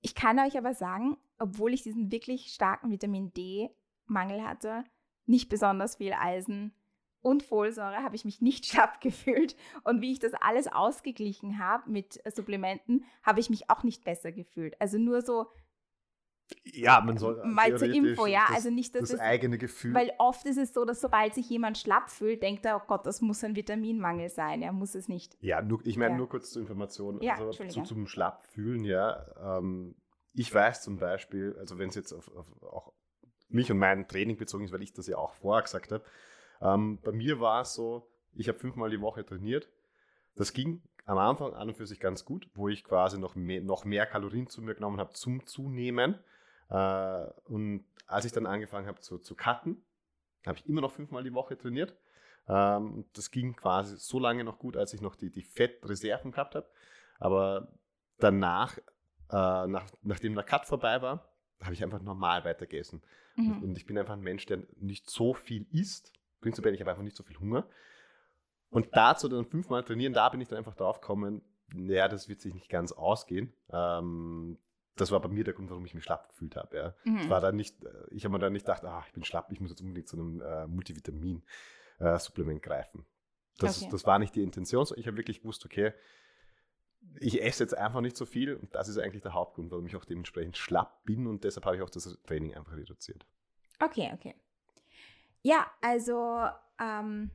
ich 0.00 0.14
kann 0.14 0.38
euch 0.38 0.58
aber 0.58 0.74
sagen, 0.74 1.16
obwohl 1.38 1.72
ich 1.72 1.82
diesen 1.82 2.10
wirklich 2.10 2.52
starken 2.52 2.90
Vitamin 2.90 3.32
D-Mangel 3.32 4.42
hatte, 4.42 4.84
nicht 5.26 5.48
besonders 5.48 5.96
viel 5.96 6.12
Eisen 6.12 6.74
und 7.22 7.42
Folsäure, 7.42 8.02
habe 8.02 8.16
ich 8.16 8.24
mich 8.24 8.40
nicht 8.40 8.66
schlapp 8.70 9.00
gefühlt. 9.00 9.56
Und 9.84 10.00
wie 10.00 10.12
ich 10.12 10.18
das 10.18 10.32
alles 10.34 10.66
ausgeglichen 10.66 11.58
habe 11.58 11.90
mit 11.90 12.20
Supplementen, 12.34 13.04
habe 13.22 13.40
ich 13.40 13.50
mich 13.50 13.70
auch 13.70 13.82
nicht 13.82 14.04
besser 14.04 14.32
gefühlt. 14.32 14.80
Also 14.80 14.98
nur 14.98 15.22
so 15.22 15.46
ja, 16.64 17.00
man 17.00 17.16
soll 17.16 17.44
mal 17.44 17.76
zur 17.76 17.92
Info, 17.92 18.26
ja, 18.26 18.44
das, 18.48 18.56
also 18.56 18.70
nicht 18.70 18.94
dass 18.94 19.02
das, 19.02 19.10
das 19.12 19.20
eigene 19.20 19.58
Gefühl. 19.58 19.94
Weil 19.94 20.12
oft 20.18 20.46
ist 20.46 20.58
es 20.58 20.72
so, 20.72 20.84
dass 20.84 21.00
sobald 21.00 21.34
sich 21.34 21.48
jemand 21.48 21.78
schlapp 21.78 22.10
fühlt, 22.10 22.42
denkt 22.42 22.64
er, 22.64 22.76
oh 22.76 22.86
Gott, 22.86 23.06
das 23.06 23.20
muss 23.20 23.42
ein 23.44 23.56
Vitaminmangel 23.56 24.28
sein. 24.28 24.62
Er 24.62 24.72
muss 24.72 24.94
es 24.94 25.08
nicht. 25.08 25.36
Ja, 25.40 25.62
nur, 25.62 25.80
ich 25.84 25.96
meine 25.96 26.12
ja. 26.12 26.18
nur 26.18 26.28
kurz 26.28 26.50
zur 26.50 26.62
Information, 26.62 27.20
ja, 27.22 27.34
also 27.34 27.50
zu, 27.50 27.82
zum 27.82 28.06
Schlappfühlen, 28.06 28.84
ja. 28.84 29.26
Ähm, 29.58 29.94
ich 30.32 30.52
weiß 30.52 30.82
zum 30.82 30.98
Beispiel, 30.98 31.56
also 31.58 31.78
wenn 31.78 31.88
es 31.88 31.94
jetzt 31.94 32.12
auf, 32.12 32.28
auf, 32.34 32.62
auch 32.62 32.92
mich 33.52 33.70
und 33.70 33.78
mein 33.78 34.08
Training 34.08 34.36
bezogen 34.36 34.64
ist, 34.64 34.72
weil 34.72 34.82
ich 34.82 34.92
das 34.92 35.06
ja 35.06 35.16
auch 35.16 35.34
vorher 35.34 35.62
gesagt 35.62 35.92
habe, 35.92 36.04
ähm, 36.60 36.98
bei 37.02 37.12
mir 37.12 37.40
war 37.40 37.62
es 37.62 37.74
so, 37.74 38.06
ich 38.34 38.48
habe 38.48 38.58
fünfmal 38.58 38.90
die 38.90 39.00
Woche 39.00 39.24
trainiert. 39.24 39.68
Das 40.36 40.52
ging 40.52 40.82
am 41.06 41.18
Anfang 41.18 41.54
an 41.54 41.68
und 41.68 41.74
für 41.74 41.86
sich 41.86 42.00
ganz 42.00 42.24
gut, 42.24 42.48
wo 42.54 42.68
ich 42.68 42.84
quasi 42.84 43.18
noch 43.18 43.34
mehr, 43.34 43.62
noch 43.62 43.84
mehr 43.84 44.06
Kalorien 44.06 44.46
zu 44.46 44.62
mir 44.62 44.74
genommen 44.74 45.00
habe 45.00 45.12
zum 45.12 45.46
Zunehmen. 45.46 46.18
Äh, 46.68 47.24
und 47.44 47.84
als 48.06 48.24
ich 48.24 48.32
dann 48.32 48.46
angefangen 48.46 48.86
habe 48.86 49.00
zu, 49.00 49.18
zu 49.18 49.34
cutten, 49.34 49.82
habe 50.46 50.58
ich 50.58 50.68
immer 50.68 50.80
noch 50.80 50.92
fünfmal 50.92 51.24
die 51.24 51.34
Woche 51.34 51.56
trainiert. 51.56 51.96
Ähm, 52.48 53.04
das 53.12 53.30
ging 53.30 53.56
quasi 53.56 53.96
so 53.96 54.18
lange 54.18 54.44
noch 54.44 54.58
gut, 54.58 54.76
als 54.76 54.94
ich 54.94 55.00
noch 55.00 55.16
die, 55.16 55.30
die 55.30 55.42
Fettreserven 55.42 56.32
gehabt 56.32 56.54
habe. 56.54 56.68
Aber 57.18 57.68
danach, 58.18 58.78
äh, 58.78 59.66
nach, 59.66 59.86
nachdem 60.02 60.34
der 60.34 60.44
Cut 60.44 60.66
vorbei 60.66 61.02
war, 61.02 61.29
habe 61.62 61.74
ich 61.74 61.82
einfach 61.82 62.00
normal 62.00 62.44
weitergegessen. 62.44 63.02
Mhm. 63.36 63.62
Und 63.62 63.76
ich 63.76 63.86
bin 63.86 63.98
einfach 63.98 64.14
ein 64.14 64.20
Mensch, 64.20 64.46
der 64.46 64.62
nicht 64.76 65.08
so 65.10 65.34
viel 65.34 65.66
isst. 65.72 66.12
Prinzipiell, 66.40 66.74
ich 66.74 66.80
habe 66.80 66.90
einfach 66.90 67.02
nicht 67.02 67.16
so 67.16 67.22
viel 67.22 67.38
Hunger. 67.38 67.66
Und 68.70 68.88
dazu 68.92 69.28
dann 69.28 69.44
fünfmal 69.44 69.82
trainieren, 69.82 70.12
da 70.12 70.28
bin 70.28 70.40
ich 70.40 70.48
dann 70.48 70.58
einfach 70.58 70.76
drauf 70.76 71.00
gekommen, 71.00 71.42
naja, 71.74 72.08
das 72.08 72.28
wird 72.28 72.40
sich 72.40 72.54
nicht 72.54 72.68
ganz 72.68 72.92
ausgehen. 72.92 73.52
Ähm, 73.70 74.58
das 74.96 75.10
war 75.10 75.20
bei 75.20 75.28
mir 75.28 75.44
der 75.44 75.54
Grund, 75.54 75.70
warum 75.70 75.84
ich 75.86 75.94
mich 75.94 76.04
schlapp 76.04 76.28
gefühlt 76.28 76.56
habe. 76.56 76.76
Ja. 76.76 76.94
Mhm. 77.04 77.28
war 77.28 77.40
dann 77.40 77.56
nicht, 77.56 77.84
äh, 77.84 77.88
ich 78.10 78.24
habe 78.24 78.32
mir 78.32 78.38
dann 78.38 78.52
nicht 78.52 78.66
gedacht, 78.66 78.84
ah, 78.84 79.02
ich 79.06 79.12
bin 79.12 79.24
schlapp, 79.24 79.50
ich 79.50 79.60
muss 79.60 79.70
jetzt 79.70 79.80
unbedingt 79.80 80.08
zu 80.08 80.16
einem 80.16 80.40
äh, 80.40 80.66
Multivitamin-Supplement 80.66 82.58
äh, 82.58 82.66
greifen. 82.66 83.04
Das, 83.58 83.82
okay. 83.82 83.90
das 83.90 84.06
war 84.06 84.18
nicht 84.18 84.34
die 84.34 84.42
Intention, 84.42 84.86
ich 84.96 85.06
habe 85.06 85.16
wirklich 85.16 85.40
gewusst, 85.40 85.64
okay, 85.64 85.92
ich 87.18 87.42
esse 87.42 87.64
jetzt 87.64 87.76
einfach 87.76 88.00
nicht 88.00 88.16
so 88.16 88.26
viel 88.26 88.54
und 88.54 88.74
das 88.74 88.88
ist 88.88 88.98
eigentlich 88.98 89.22
der 89.22 89.34
Hauptgrund, 89.34 89.70
warum 89.70 89.86
ich 89.86 89.96
auch 89.96 90.04
dementsprechend 90.04 90.56
schlapp 90.56 91.04
bin 91.04 91.26
und 91.26 91.44
deshalb 91.44 91.66
habe 91.66 91.76
ich 91.76 91.82
auch 91.82 91.90
das 91.90 92.18
Training 92.26 92.54
einfach 92.54 92.76
reduziert. 92.76 93.26
Okay, 93.78 94.10
okay. 94.14 94.34
Ja, 95.42 95.66
also 95.80 96.46
ähm, 96.78 97.30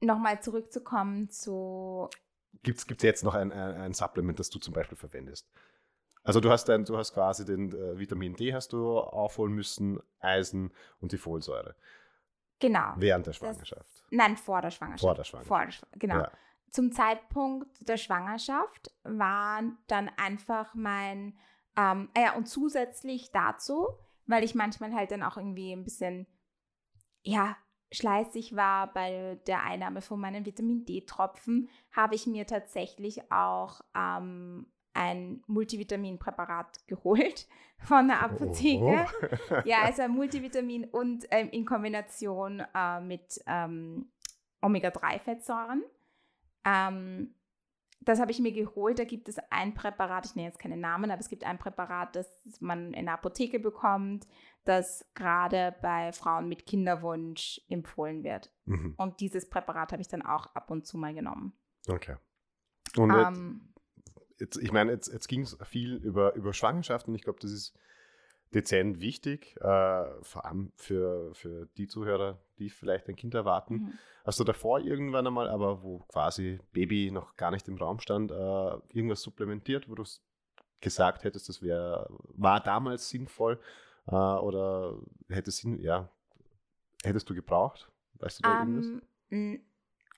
nochmal 0.00 0.40
zurückzukommen 0.40 1.30
zu. 1.30 2.08
Gibt 2.62 2.78
es 2.78 3.02
jetzt 3.02 3.24
noch 3.24 3.34
ein, 3.34 3.52
ein, 3.52 3.74
ein, 3.80 3.94
Supplement, 3.94 4.38
das 4.38 4.50
du 4.50 4.58
zum 4.58 4.74
Beispiel 4.74 4.96
verwendest? 4.96 5.48
Also 6.22 6.40
du 6.40 6.50
hast, 6.50 6.68
ein, 6.68 6.84
du 6.84 6.96
hast 6.96 7.14
quasi 7.14 7.44
den 7.44 7.72
äh, 7.72 7.98
Vitamin 7.98 8.34
D 8.34 8.52
hast 8.52 8.72
du 8.72 8.98
aufholen 8.98 9.54
müssen, 9.54 10.00
Eisen 10.18 10.72
und 11.00 11.12
die 11.12 11.18
Folsäure. 11.18 11.74
Genau. 12.58 12.92
Während 12.96 13.26
der 13.26 13.32
Schwangerschaft. 13.32 13.80
Das, 13.80 14.04
nein, 14.10 14.36
vor 14.36 14.60
der 14.60 14.70
Schwangerschaft. 14.70 15.00
Vor 15.00 15.14
der 15.14 15.24
Schwangerschaft. 15.24 15.48
Vor 15.48 15.88
der, 15.90 15.98
genau. 15.98 16.16
Ja. 16.16 16.32
Zum 16.70 16.92
Zeitpunkt 16.92 17.68
der 17.88 17.96
Schwangerschaft 17.96 18.92
war 19.02 19.62
dann 19.86 20.10
einfach 20.16 20.74
mein, 20.74 21.38
ähm, 21.76 22.08
ja, 22.16 22.34
und 22.34 22.46
zusätzlich 22.46 23.32
dazu, 23.32 23.88
weil 24.26 24.44
ich 24.44 24.54
manchmal 24.54 24.94
halt 24.94 25.10
dann 25.10 25.22
auch 25.22 25.36
irgendwie 25.36 25.72
ein 25.72 25.84
bisschen, 25.84 26.26
ja, 27.22 27.56
schleißig 27.92 28.54
war 28.54 28.92
bei 28.92 29.40
der 29.46 29.64
Einnahme 29.64 30.00
von 30.00 30.20
meinen 30.20 30.46
Vitamin 30.46 30.84
D-Tropfen, 30.84 31.68
habe 31.90 32.14
ich 32.14 32.26
mir 32.26 32.46
tatsächlich 32.46 33.32
auch 33.32 33.80
ähm, 33.96 34.66
ein 34.92 35.42
Multivitaminpräparat 35.46 36.80
geholt 36.86 37.48
von 37.78 38.08
der 38.08 38.22
Apotheke. 38.22 39.06
Oh. 39.50 39.54
ja, 39.64 39.78
also 39.84 40.02
ein 40.02 40.12
Multivitamin 40.12 40.84
und 40.84 41.26
ähm, 41.30 41.48
in 41.50 41.64
Kombination 41.64 42.62
äh, 42.74 43.00
mit 43.00 43.40
ähm, 43.46 44.10
Omega-3-Fettsäuren. 44.60 45.82
Ähm, 46.64 47.34
das 48.02 48.18
habe 48.18 48.30
ich 48.30 48.40
mir 48.40 48.52
geholt. 48.52 48.98
Da 48.98 49.04
gibt 49.04 49.28
es 49.28 49.38
ein 49.50 49.74
Präparat, 49.74 50.24
ich 50.26 50.34
nenne 50.34 50.48
jetzt 50.48 50.58
keinen 50.58 50.80
Namen, 50.80 51.10
aber 51.10 51.20
es 51.20 51.28
gibt 51.28 51.44
ein 51.44 51.58
Präparat, 51.58 52.16
das 52.16 52.26
man 52.60 52.94
in 52.94 53.06
der 53.06 53.14
Apotheke 53.14 53.60
bekommt, 53.60 54.26
das 54.64 55.04
gerade 55.14 55.74
bei 55.82 56.12
Frauen 56.12 56.48
mit 56.48 56.66
Kinderwunsch 56.66 57.60
empfohlen 57.68 58.24
wird. 58.24 58.50
Mhm. 58.64 58.94
Und 58.96 59.20
dieses 59.20 59.48
Präparat 59.48 59.92
habe 59.92 60.02
ich 60.02 60.08
dann 60.08 60.22
auch 60.22 60.46
ab 60.54 60.70
und 60.70 60.86
zu 60.86 60.96
mal 60.96 61.14
genommen. 61.14 61.52
Okay. 61.88 62.16
Und 62.96 63.10
ähm, 63.10 63.74
jetzt, 64.38 64.56
ich 64.56 64.72
meine, 64.72 64.92
jetzt, 64.92 65.12
jetzt 65.12 65.28
ging 65.28 65.42
es 65.42 65.56
viel 65.64 65.96
über, 65.96 66.34
über 66.34 66.52
Schwangerschaft 66.54 67.06
und 67.06 67.14
ich 67.14 67.22
glaube, 67.22 67.38
das 67.40 67.52
ist 67.52 67.78
dezent 68.54 69.00
wichtig, 69.00 69.56
äh, 69.60 70.22
vor 70.22 70.44
allem 70.44 70.72
für, 70.74 71.34
für 71.34 71.66
die 71.76 71.86
Zuhörer, 71.86 72.38
die 72.58 72.70
vielleicht 72.70 73.08
ein 73.08 73.16
Kind 73.16 73.34
erwarten. 73.34 73.74
Mhm. 73.74 73.98
Hast 74.24 74.40
du 74.40 74.44
davor 74.44 74.80
irgendwann 74.80 75.26
einmal, 75.26 75.48
aber 75.48 75.82
wo 75.82 76.00
quasi 76.08 76.58
Baby 76.72 77.10
noch 77.10 77.36
gar 77.36 77.50
nicht 77.50 77.68
im 77.68 77.76
Raum 77.76 78.00
stand, 78.00 78.30
äh, 78.30 78.34
irgendwas 78.34 79.22
supplementiert, 79.22 79.88
wo 79.88 79.94
du 79.94 80.04
gesagt 80.80 81.24
hättest, 81.24 81.48
das 81.48 81.62
wär, 81.62 82.08
war 82.34 82.60
damals 82.60 83.08
sinnvoll 83.08 83.60
äh, 84.06 84.14
oder 84.14 84.98
hättest, 85.28 85.64
ja, 85.64 86.08
hättest 87.02 87.30
du 87.30 87.34
gebraucht? 87.34 87.90
Weißt 88.14 88.38
du 88.38 88.42
da 88.42 88.62
um, 88.62 88.76
irgendwas? 89.30 89.60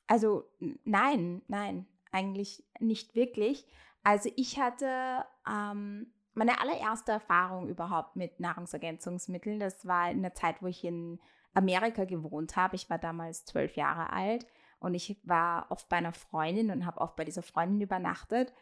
Also 0.07 0.51
nein, 0.85 1.42
nein, 1.49 1.87
eigentlich 2.11 2.64
nicht 2.81 3.14
wirklich. 3.14 3.66
Also 4.03 4.31
ich 4.37 4.59
hatte 4.59 5.25
ähm, 5.49 6.12
meine 6.35 6.61
allererste 6.61 7.12
Erfahrung 7.12 7.68
überhaupt 7.68 8.16
mit 8.16 8.40
Nahrungsergänzungsmitteln. 8.40 9.61
Das 9.61 9.87
war 9.87 10.11
in 10.11 10.23
der 10.23 10.35
Zeit, 10.35 10.62
wo 10.62 10.66
ich 10.66 10.85
in 10.85 11.21
Amerika 11.55 12.05
gewohnt 12.05 12.57
habe. 12.57 12.77
Ich 12.77 12.88
war 12.88 12.99
damals 12.99 13.45
zwölf 13.45 13.77
Jahre 13.77 14.12
alt 14.12 14.47
und 14.81 14.95
ich 14.95 15.21
war 15.25 15.66
oft 15.71 15.88
bei 15.88 15.97
einer 15.97 16.12
Freundin 16.12 16.71
und 16.71 16.87
habe 16.87 17.01
oft 17.01 17.16
bei 17.16 17.25
dieser 17.25 17.42
Freundin 17.42 17.81
übernachtet. 17.81 18.53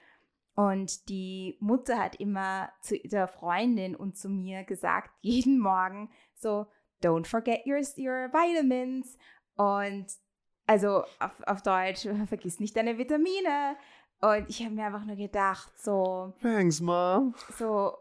Und 0.55 1.09
die 1.09 1.57
Mutter 1.61 1.99
hat 1.99 2.17
immer 2.17 2.71
zu 2.83 2.99
der 2.99 3.29
Freundin 3.29 3.95
und 3.95 4.17
zu 4.17 4.29
mir 4.29 4.65
gesagt, 4.65 5.11
jeden 5.21 5.59
Morgen 5.59 6.11
so, 6.35 6.67
don't 7.03 7.27
forget 7.27 7.65
your, 7.67 7.79
your 7.97 8.33
vitamins. 8.33 9.17
Und 9.55 10.07
also 10.67 11.05
auf, 11.19 11.41
auf 11.47 11.63
Deutsch, 11.63 12.07
vergiss 12.27 12.61
nicht 12.61 12.77
deine 12.77 12.99
Vitamine. 12.99 13.77
Und 14.21 14.51
ich 14.51 14.63
habe 14.63 14.75
mir 14.75 14.87
einfach 14.87 15.05
nur 15.05 15.17
gedacht, 15.17 15.73
so. 15.79 16.35
Thanks, 16.43 16.81
Mom. 16.81 17.35
So, 17.57 17.97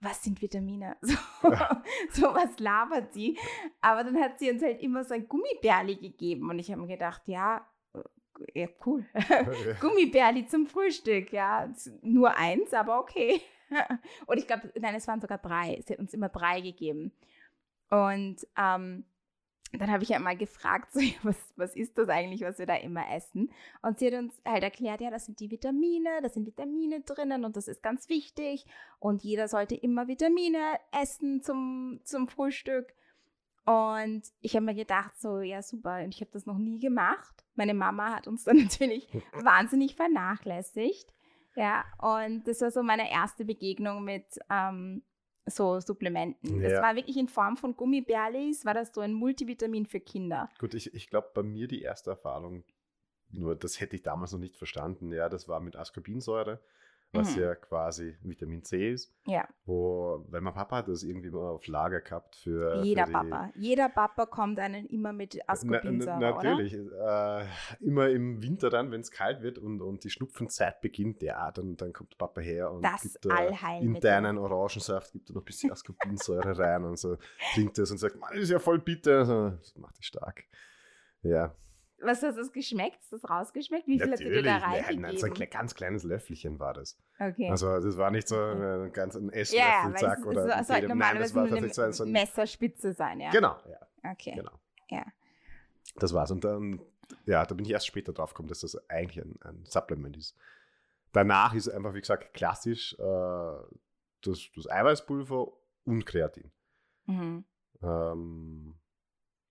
was 0.00 0.22
sind 0.22 0.40
Vitamine? 0.40 0.96
So, 1.02 1.16
so, 2.12 2.34
was 2.34 2.58
labert 2.60 3.12
sie? 3.12 3.36
Aber 3.80 4.04
dann 4.04 4.20
hat 4.20 4.38
sie 4.38 4.50
uns 4.50 4.62
halt 4.62 4.80
immer 4.80 5.04
so 5.04 5.14
ein 5.14 5.28
Gummibärli 5.28 5.96
gegeben. 5.96 6.48
Und 6.48 6.58
ich 6.58 6.70
habe 6.70 6.80
mir 6.80 6.88
gedacht, 6.88 7.22
ja, 7.26 7.66
äh, 7.94 8.60
ja 8.60 8.68
cool. 8.86 9.04
Gummibärli 9.80 10.46
zum 10.46 10.66
Frühstück, 10.66 11.32
ja. 11.32 11.68
Nur 12.02 12.36
eins, 12.36 12.72
aber 12.72 13.00
okay. 13.00 13.40
Und 14.26 14.38
ich 14.38 14.46
glaube, 14.46 14.72
nein, 14.78 14.94
es 14.94 15.08
waren 15.08 15.20
sogar 15.20 15.38
drei. 15.38 15.82
Sie 15.84 15.94
hat 15.94 16.00
uns 16.00 16.14
immer 16.14 16.28
drei 16.28 16.60
gegeben. 16.60 17.10
Und 17.90 18.46
ähm, 18.56 19.04
dann 19.72 19.90
habe 19.90 20.02
ich 20.02 20.10
ja 20.10 20.18
mal 20.18 20.36
gefragt, 20.36 20.90
so, 20.92 21.00
was, 21.22 21.36
was 21.56 21.74
ist 21.74 21.96
das 21.98 22.08
eigentlich, 22.08 22.42
was 22.42 22.58
wir 22.58 22.66
da 22.66 22.76
immer 22.76 23.10
essen? 23.12 23.50
Und 23.82 23.98
sie 23.98 24.06
hat 24.08 24.14
uns 24.14 24.40
halt 24.44 24.62
erklärt, 24.62 25.00
ja, 25.00 25.10
das 25.10 25.26
sind 25.26 25.40
die 25.40 25.50
Vitamine, 25.50 26.10
da 26.22 26.28
sind 26.28 26.46
Vitamine 26.46 27.00
drinnen 27.00 27.44
und 27.44 27.56
das 27.56 27.68
ist 27.68 27.82
ganz 27.82 28.08
wichtig. 28.08 28.66
Und 28.98 29.22
jeder 29.22 29.48
sollte 29.48 29.74
immer 29.74 30.08
Vitamine 30.08 30.78
essen 31.00 31.42
zum, 31.42 32.00
zum 32.04 32.28
Frühstück. 32.28 32.92
Und 33.64 34.22
ich 34.40 34.56
habe 34.56 34.66
mir 34.66 34.74
gedacht, 34.74 35.12
so, 35.20 35.40
ja, 35.40 35.62
super. 35.62 36.02
Und 36.02 36.14
ich 36.14 36.20
habe 36.20 36.32
das 36.32 36.46
noch 36.46 36.58
nie 36.58 36.80
gemacht. 36.80 37.44
Meine 37.54 37.74
Mama 37.74 38.16
hat 38.16 38.26
uns 38.26 38.44
dann 38.44 38.56
natürlich 38.62 39.08
wahnsinnig 39.32 39.94
vernachlässigt. 39.94 41.12
Ja, 41.54 41.84
und 41.98 42.48
das 42.48 42.62
war 42.62 42.70
so 42.70 42.82
meine 42.82 43.10
erste 43.10 43.44
Begegnung 43.44 44.04
mit 44.04 44.24
ähm, 44.50 45.02
so 45.46 45.80
Supplementen. 45.80 46.60
Ja. 46.60 46.68
Das 46.68 46.82
war 46.82 46.96
wirklich 46.96 47.16
in 47.16 47.28
Form 47.28 47.56
von 47.56 47.76
Gummibärlis, 47.76 48.64
war 48.64 48.74
das 48.74 48.92
so 48.94 49.00
ein 49.00 49.12
Multivitamin 49.12 49.86
für 49.86 50.00
Kinder. 50.00 50.48
Gut, 50.58 50.74
ich, 50.74 50.94
ich 50.94 51.08
glaube, 51.08 51.30
bei 51.34 51.42
mir 51.42 51.68
die 51.68 51.82
erste 51.82 52.10
Erfahrung, 52.10 52.64
nur 53.30 53.56
das 53.56 53.80
hätte 53.80 53.96
ich 53.96 54.02
damals 54.02 54.32
noch 54.32 54.38
nicht 54.38 54.56
verstanden, 54.56 55.12
ja, 55.12 55.28
das 55.28 55.48
war 55.48 55.60
mit 55.60 55.76
Ascorbinsäure 55.76 56.60
was 57.12 57.36
mhm. 57.36 57.42
ja 57.42 57.54
quasi 57.54 58.16
Vitamin 58.22 58.64
C 58.64 58.92
ist. 58.92 59.12
Ja. 59.26 59.46
Wo, 59.66 60.24
weil 60.28 60.40
mein 60.40 60.54
Papa 60.54 60.76
hat 60.76 60.88
das 60.88 61.02
irgendwie 61.02 61.30
mal 61.30 61.50
auf 61.50 61.66
Lager 61.66 62.00
gehabt 62.00 62.36
für. 62.36 62.82
Jeder 62.82 63.06
für 63.06 63.12
Papa. 63.12 63.50
Jeder 63.54 63.88
Papa 63.90 64.26
kommt 64.26 64.58
einen 64.58 64.86
immer 64.86 65.12
mit 65.12 65.38
Ascorbinsäure. 65.46 66.18
Na, 66.18 66.30
natürlich. 66.30 66.72
Äh, 66.74 67.44
immer 67.80 68.08
im 68.08 68.42
Winter 68.42 68.70
dann, 68.70 68.90
wenn 68.90 69.02
es 69.02 69.10
kalt 69.10 69.42
wird 69.42 69.58
und, 69.58 69.82
und 69.82 70.04
die 70.04 70.10
Schnupfenzeit 70.10 70.80
beginnt, 70.80 71.22
ja, 71.22 71.50
dann, 71.52 71.76
dann 71.76 71.92
kommt 71.92 72.16
Papa 72.16 72.40
her 72.40 72.70
und 72.72 72.82
das 72.82 73.02
gibt 73.02 73.26
da 73.26 73.78
in 73.78 74.00
deinen 74.00 74.38
Orangensaft 74.38 75.12
gibt 75.12 75.28
er 75.28 75.34
noch 75.34 75.42
ein 75.42 75.44
bisschen 75.44 75.70
Ascorbinsäure 75.70 76.58
rein 76.58 76.84
und 76.84 76.98
so 76.98 77.18
trinkt 77.54 77.76
das 77.76 77.90
und 77.90 77.98
sagt, 77.98 78.16
man, 78.18 78.30
das 78.32 78.44
ist 78.44 78.50
ja 78.50 78.58
voll 78.58 78.78
bitter. 78.78 79.18
Also, 79.18 79.50
das 79.50 79.76
macht 79.76 79.98
dich 79.98 80.06
stark. 80.06 80.44
Ja. 81.22 81.54
Was 82.02 82.22
hat 82.22 82.36
das 82.36 82.52
geschmeckt? 82.52 83.00
Ist 83.00 83.12
das 83.12 83.28
rausgeschmeckt? 83.28 83.86
Wie 83.86 83.98
viel 83.98 84.08
Natürlich. 84.08 84.38
hat 84.38 84.44
ihr 84.44 84.60
da 84.60 84.66
reingegeben? 84.66 85.02
Nein, 85.02 85.16
so 85.16 85.26
ein 85.26 85.50
ganz 85.50 85.74
kleines 85.74 86.02
Löffelchen 86.02 86.58
war 86.58 86.74
das. 86.74 86.98
Okay. 87.18 87.48
Also 87.50 87.80
das 87.80 87.96
war 87.96 88.10
nicht 88.10 88.28
so 88.28 88.36
ein 88.36 88.92
ganz 88.92 89.14
ein 89.14 89.30
Esslöffel, 89.30 89.94
ja, 90.00 90.16
oder 90.24 90.58
so, 90.58 90.64
sollte 90.64 90.88
normalerweise 90.88 91.38
Nein, 91.38 91.62
das 91.68 91.78
war 91.78 91.92
so, 91.92 92.04
ein 92.04 92.12
Messerspitze 92.12 92.92
sein, 92.92 93.20
ja? 93.20 93.30
Genau, 93.30 93.56
ja. 93.68 94.10
Okay. 94.12 94.34
Genau. 94.34 94.52
Ja. 94.90 95.04
Das 95.96 96.12
war's. 96.12 96.30
Und 96.30 96.44
dann, 96.44 96.80
ja, 97.26 97.44
da 97.44 97.54
bin 97.54 97.64
ich 97.64 97.72
erst 97.72 97.86
später 97.86 98.12
drauf 98.12 98.30
gekommen, 98.34 98.48
dass 98.48 98.60
das 98.60 98.76
eigentlich 98.88 99.24
ein, 99.24 99.38
ein 99.42 99.64
Supplement 99.64 100.16
ist. 100.16 100.36
Danach 101.12 101.54
ist 101.54 101.68
einfach, 101.68 101.94
wie 101.94 102.00
gesagt, 102.00 102.32
klassisch 102.34 102.94
äh, 102.98 103.56
das, 104.22 104.50
das 104.56 104.68
Eiweißpulver 104.70 105.46
und 105.84 106.06
Kreatin. 106.06 106.50
Mhm. 107.06 107.44
Ähm, 107.82 108.74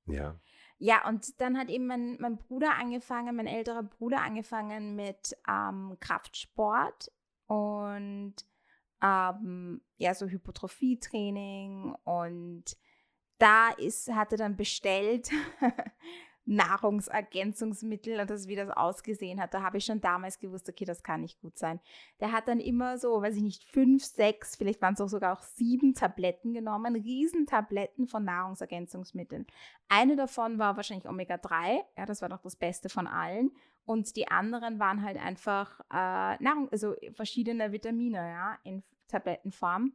ja. 0.07 0.39
Ja, 0.83 1.07
und 1.07 1.39
dann 1.39 1.59
hat 1.59 1.69
eben 1.69 1.85
mein, 1.85 2.17
mein 2.19 2.37
Bruder 2.37 2.73
angefangen, 2.73 3.35
mein 3.35 3.45
älterer 3.45 3.83
Bruder 3.83 4.23
angefangen 4.23 4.95
mit 4.95 5.37
ähm, 5.47 5.95
Kraftsport 5.99 7.11
und 7.45 8.33
ähm, 9.03 9.81
ja, 9.97 10.15
so 10.15 10.25
Hypertrophietraining 10.25 11.93
und 12.03 12.63
da 13.37 13.69
ist, 13.77 14.11
hat 14.11 14.31
er 14.31 14.39
dann 14.39 14.57
bestellt 14.57 15.29
Nahrungsergänzungsmittel 16.51 18.19
und 18.19 18.29
das, 18.29 18.47
wie 18.47 18.55
das 18.55 18.69
ausgesehen 18.69 19.39
hat, 19.39 19.53
da 19.53 19.61
habe 19.61 19.77
ich 19.77 19.85
schon 19.85 20.01
damals 20.01 20.37
gewusst, 20.37 20.67
okay, 20.67 20.83
das 20.83 21.01
kann 21.01 21.21
nicht 21.21 21.39
gut 21.39 21.57
sein. 21.57 21.79
Der 22.19 22.33
hat 22.33 22.47
dann 22.47 22.59
immer 22.59 22.97
so, 22.97 23.21
weiß 23.21 23.37
ich 23.37 23.41
nicht, 23.41 23.63
fünf, 23.63 24.03
sechs, 24.03 24.57
vielleicht 24.57 24.81
waren 24.81 24.93
es 24.93 25.01
auch 25.01 25.07
sogar 25.07 25.37
auch 25.37 25.43
sieben 25.43 25.93
Tabletten 25.93 26.53
genommen, 26.53 26.95
Riesentabletten 26.95 28.07
von 28.07 28.25
Nahrungsergänzungsmitteln. 28.25 29.47
Eine 29.87 30.17
davon 30.17 30.59
war 30.59 30.75
wahrscheinlich 30.75 31.07
Omega-3, 31.07 31.79
ja, 31.97 32.05
das 32.05 32.21
war 32.21 32.29
doch 32.29 32.41
das 32.41 32.57
Beste 32.57 32.89
von 32.89 33.07
allen. 33.07 33.51
Und 33.85 34.15
die 34.15 34.27
anderen 34.27 34.77
waren 34.79 35.03
halt 35.03 35.17
einfach 35.17 35.79
äh, 35.89 36.43
Nahrung, 36.43 36.69
also 36.71 36.95
verschiedene 37.13 37.71
Vitamine, 37.71 38.17
ja, 38.17 38.57
in 38.63 38.83
Tablettenform. 39.07 39.93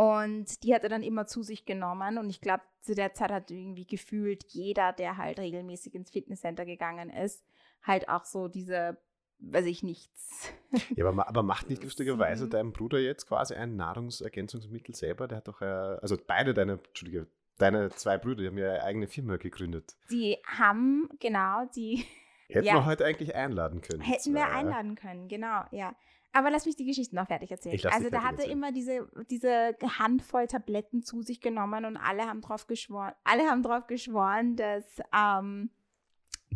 Und 0.00 0.62
die 0.64 0.74
hat 0.74 0.82
er 0.82 0.88
dann 0.88 1.02
immer 1.02 1.26
zu 1.26 1.42
sich 1.42 1.66
genommen. 1.66 2.16
Und 2.16 2.30
ich 2.30 2.40
glaube, 2.40 2.62
zu 2.80 2.94
der 2.94 3.12
Zeit 3.12 3.30
hat 3.30 3.50
irgendwie 3.50 3.86
gefühlt 3.86 4.46
jeder, 4.48 4.94
der 4.94 5.18
halt 5.18 5.38
regelmäßig 5.38 5.94
ins 5.94 6.10
Fitnesscenter 6.10 6.64
gegangen 6.64 7.10
ist, 7.10 7.44
halt 7.82 8.08
auch 8.08 8.24
so 8.24 8.48
diese, 8.48 8.96
weiß 9.40 9.66
ich 9.66 9.82
nichts. 9.82 10.50
Ja, 10.96 11.06
aber, 11.06 11.28
aber 11.28 11.42
macht 11.42 11.68
nicht 11.68 11.82
lustigerweise 11.82 12.48
dein 12.48 12.72
Bruder 12.72 12.98
jetzt 12.98 13.26
quasi 13.26 13.54
ein 13.54 13.76
Nahrungsergänzungsmittel 13.76 14.94
selber? 14.94 15.28
Der 15.28 15.38
hat 15.38 15.48
doch, 15.48 15.60
äh, 15.60 15.66
also 15.66 16.16
beide 16.26 16.54
deine, 16.54 16.80
Entschuldige, 16.82 17.26
deine 17.58 17.90
zwei 17.90 18.16
Brüder, 18.16 18.40
die 18.40 18.46
haben 18.46 18.56
ja 18.56 18.70
eine 18.70 18.84
eigene 18.84 19.06
Firma 19.06 19.36
gegründet. 19.36 19.96
Die 20.10 20.38
haben, 20.46 21.10
genau, 21.18 21.66
die. 21.76 22.06
Hätten 22.48 22.64
ja, 22.66 22.74
wir 22.74 22.86
heute 22.86 23.04
eigentlich 23.04 23.34
einladen 23.34 23.82
können. 23.82 24.00
Hätten 24.00 24.32
wir 24.32 24.46
einladen 24.46 24.94
können, 24.94 25.28
genau, 25.28 25.64
ja. 25.72 25.94
Aber 26.32 26.50
lass 26.50 26.66
mich 26.66 26.76
die 26.76 26.84
Geschichte 26.84 27.14
noch 27.16 27.26
fertig 27.26 27.50
erzählen. 27.50 27.80
Also 27.92 28.08
da 28.08 28.22
hat 28.22 28.38
er 28.38 28.48
immer 28.48 28.70
diese, 28.72 29.08
diese 29.30 29.76
Handvoll 29.98 30.46
Tabletten 30.46 31.02
zu 31.02 31.22
sich 31.22 31.40
genommen 31.40 31.84
und 31.84 31.96
alle 31.96 32.26
haben 32.26 32.40
drauf 32.40 32.66
geschworen, 32.66 33.12
alle 33.24 33.48
haben 33.48 33.62
drauf 33.62 33.86
geschworen, 33.88 34.54
dass 34.54 34.84
ähm, 35.12 35.70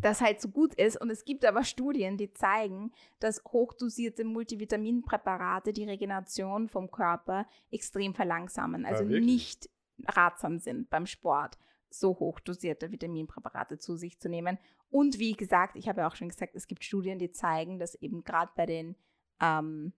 das 0.00 0.20
halt 0.20 0.40
so 0.40 0.48
gut 0.48 0.74
ist. 0.74 1.00
Und 1.00 1.10
es 1.10 1.24
gibt 1.24 1.44
aber 1.44 1.64
Studien, 1.64 2.16
die 2.16 2.32
zeigen, 2.32 2.92
dass 3.18 3.42
hochdosierte 3.44 4.24
Multivitaminpräparate 4.24 5.72
die 5.72 5.84
Regeneration 5.84 6.68
vom 6.68 6.90
Körper 6.90 7.46
extrem 7.70 8.14
verlangsamen. 8.14 8.86
Also 8.86 9.04
ja, 9.04 9.20
nicht 9.20 9.68
ratsam 10.06 10.58
sind 10.58 10.90
beim 10.90 11.06
Sport 11.06 11.58
so 11.90 12.18
hochdosierte 12.18 12.90
Vitaminpräparate 12.90 13.78
zu 13.78 13.96
sich 13.96 14.18
zu 14.18 14.28
nehmen. 14.28 14.58
Und 14.90 15.18
wie 15.18 15.32
gesagt, 15.32 15.76
ich 15.76 15.88
habe 15.88 16.00
ja 16.00 16.08
auch 16.08 16.16
schon 16.16 16.28
gesagt, 16.28 16.54
es 16.54 16.66
gibt 16.66 16.84
Studien, 16.84 17.18
die 17.18 17.30
zeigen, 17.30 17.78
dass 17.78 17.94
eben 17.96 18.24
gerade 18.24 18.50
bei 18.56 18.66
den 18.66 18.96
ähm, 19.40 19.92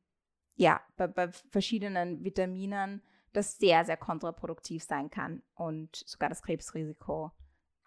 ja, 0.57 0.81
bei, 0.97 1.07
bei 1.07 1.29
verschiedenen 1.51 2.25
Vitaminen 2.25 3.03
das 3.33 3.59
sehr, 3.59 3.85
sehr 3.85 3.97
kontraproduktiv 3.97 4.83
sein 4.83 5.11
kann 5.11 5.43
und 5.55 5.95
sogar 5.95 6.29
das 6.29 6.43
Krebsrisiko 6.43 7.33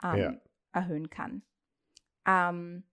ähm, 0.03 0.17
ja. 0.17 0.33
erhöhen 0.71 1.09
kann. 1.09 1.41
Ähm, 2.25 2.83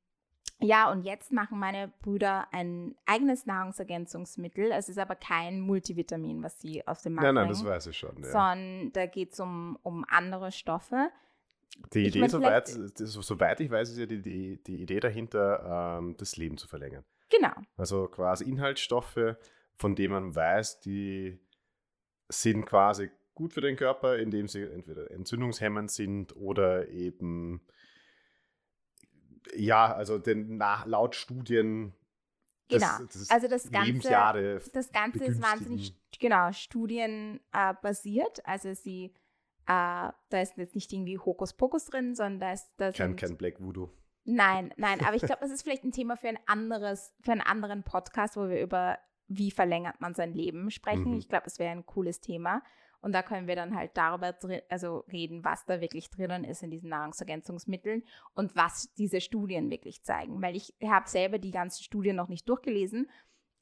ja, 0.59 0.91
und 0.91 1.03
jetzt 1.03 1.33
machen 1.33 1.59
meine 1.59 1.93
Brüder 2.01 2.47
ein 2.51 2.95
eigenes 3.05 3.45
Nahrungsergänzungsmittel. 3.45 4.73
Es 4.73 4.89
ist 4.89 4.99
aber 4.99 5.15
kein 5.15 5.61
Multivitamin, 5.61 6.43
was 6.43 6.59
sie 6.61 6.87
auf 6.87 7.03
dem 7.03 7.15
Markt 7.15 7.27
Nein, 7.27 7.35
nein, 7.35 7.49
bringen, 7.49 7.65
das 7.65 7.71
weiß 7.71 7.87
ich 7.89 7.99
schon. 7.99 8.17
Ja. 8.23 8.31
Sondern 8.31 8.93
da 8.93 9.05
geht 9.07 9.33
es 9.33 9.41
um, 9.41 9.79
um 9.83 10.07
andere 10.09 10.51
Stoffe. 10.53 11.11
Die 11.93 12.07
Idee, 12.07 12.27
soweit, 12.29 12.69
soweit 12.69 13.61
ich 13.61 13.71
weiß, 13.71 13.91
ist 13.91 13.99
ja 13.99 14.07
die, 14.07 14.23
die, 14.23 14.63
die 14.63 14.81
Idee 14.81 15.01
dahinter, 15.01 15.99
ähm, 15.99 16.17
das 16.17 16.39
Leben 16.39 16.57
zu 16.57 16.67
verlängern. 16.67 17.05
Genau. 17.31 17.55
Also 17.77 18.09
quasi 18.09 18.45
Inhaltsstoffe, 18.45 19.37
von 19.75 19.95
denen 19.95 20.13
man 20.13 20.35
weiß, 20.35 20.81
die 20.81 21.39
sind 22.29 22.67
quasi 22.67 23.11
gut 23.35 23.53
für 23.53 23.61
den 23.61 23.77
Körper, 23.77 24.17
indem 24.17 24.49
sie 24.49 24.63
entweder 24.63 25.11
entzündungshemmend 25.11 25.91
sind 25.91 26.35
oder 26.37 26.89
eben, 26.89 27.61
ja, 29.55 29.93
also 29.95 30.19
den, 30.19 30.57
nach, 30.57 30.87
laut 30.87 31.15
Studien 31.15 31.95
Genau, 32.69 32.87
das, 32.99 33.09
das 33.13 33.31
also 33.31 33.47
das 33.49 33.71
Ganze, 33.71 34.09
das 34.73 34.91
Ganze 34.91 35.25
ist 35.25 35.41
wahnsinnig, 35.41 35.95
genau, 36.19 36.51
studienbasiert. 36.51 38.39
Äh, 38.41 38.43
also 38.45 38.75
sie, 38.75 39.15
äh, 39.67 40.11
da 40.29 40.41
ist 40.43 40.57
jetzt 40.57 40.75
nicht 40.75 40.93
irgendwie 40.93 41.17
Hokuspokus 41.17 41.85
drin, 41.87 42.17
sondern 42.17 42.41
da 42.41 42.53
ist 42.53 42.69
das. 42.77 42.97
Kein, 42.97 43.15
kein 43.15 43.37
Black 43.37 43.61
Voodoo. 43.61 43.89
Nein, 44.27 44.75
nein, 44.77 45.01
aber 45.05 45.15
ich 45.15 45.23
glaube, 45.27 45.41
das 45.41 45.51
ist 45.51 45.63
vielleicht 45.63 45.85
ein 45.85 45.93
Thema 45.93 46.17
für 46.17 46.29
ein 46.29 46.39
anderes, 46.47 47.15
für 47.23 47.33
einen 47.33 47.41
anderen 47.41 47.83
Podcast, 47.85 48.37
wo 48.37 48.49
wir 48.49 48.61
über 48.61 48.99
wie 49.29 49.51
verlängert 49.51 50.01
man 50.01 50.15
sein 50.15 50.33
Leben 50.33 50.71
sprechen. 50.71 51.13
Mhm. 51.13 51.19
Ich 51.19 51.29
glaube, 51.29 51.45
das 51.45 51.59
wäre 51.59 51.73
ein 51.73 51.87
cooles 51.87 52.21
Thema. 52.21 52.63
Und 53.01 53.13
da 53.13 53.23
können 53.23 53.47
wir 53.47 53.57
dann 53.57 53.77
halt 53.77 53.97
darüber 53.97 54.35
also 54.69 55.05
reden, 55.13 55.45
was 55.45 55.65
da 55.67 55.81
wirklich 55.81 56.11
drinnen 56.11 56.45
ist 56.45 56.63
in 56.63 56.71
diesen 56.71 56.91
Nahrungsergänzungsmitteln 56.91 58.05
und 58.35 58.57
was 58.57 58.93
diese 58.95 59.21
Studien 59.21 59.71
wirklich 59.71 60.03
zeigen. 60.03 60.43
Weil 60.43 60.57
ich 60.57 60.75
habe 60.83 61.09
selber 61.09 61.39
die 61.39 61.51
ganzen 61.51 61.83
Studien 61.83 62.17
noch 62.17 62.29
nicht 62.29 62.49
durchgelesen. 62.49 63.09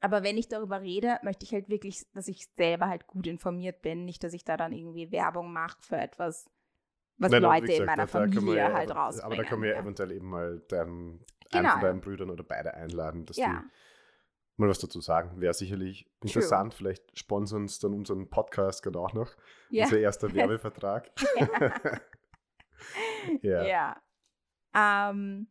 Aber 0.01 0.23
wenn 0.23 0.39
ich 0.39 0.49
darüber 0.49 0.83
rede, 0.83 1.19
möchte 1.23 1.45
ich 1.45 1.53
halt 1.53 1.69
wirklich, 1.69 2.07
dass 2.13 2.29
ich 2.29 2.47
selber 2.57 2.89
halt 2.89 3.07
gut 3.07 3.27
informiert 3.27 3.83
bin. 3.83 4.05
Nicht, 4.05 4.23
dass 4.23 4.35
ich 4.35 4.45
da 4.45 4.57
dann 4.57 4.73
irgendwie 4.73 5.11
Werbung 5.11 5.53
mache 5.53 5.79
für 5.81 5.97
etwas, 5.97 6.51
was 7.19 7.31
Nein, 7.31 7.43
Leute 7.43 7.67
gesagt, 7.67 7.81
in 7.81 7.87
meiner 7.87 8.07
Familie 8.09 8.57
ja, 8.57 8.73
halt 8.73 8.91
rausbringen. 8.91 9.25
Aber 9.25 9.43
da 9.43 9.49
können 9.49 9.63
wir 9.63 9.71
ja. 9.71 9.81
eventuell 9.81 10.13
eben 10.13 10.29
mal 10.29 10.61
deinen, 10.69 11.25
genau. 11.51 11.59
einen 11.59 11.69
von 11.69 11.81
deinen 11.81 12.01
Brüdern 12.01 12.31
oder 12.31 12.45
beide 12.45 12.75
einladen, 12.75 13.25
dass 13.27 13.37
ja. 13.37 13.63
die 13.63 13.69
mal 14.57 14.69
was 14.69 14.79
dazu 14.79 15.01
sagen. 15.01 15.41
Wäre 15.41 15.55
sicherlich 15.55 16.05
True. 16.05 16.13
interessant. 16.23 16.75
Vielleicht 16.75 17.19
sponsern 17.19 17.63
uns 17.63 17.79
dann 17.79 17.93
unseren 17.93 18.29
Podcast 18.31 18.83
gerade 18.83 18.99
auch 18.99 19.13
noch. 19.13 19.31
Ja. 19.71 19.85
Unser 19.85 19.99
erster 19.99 20.33
Werbevertrag. 20.35 21.11
ja. 23.43 23.65
ja. 23.65 23.97
Ähm, 24.75 25.49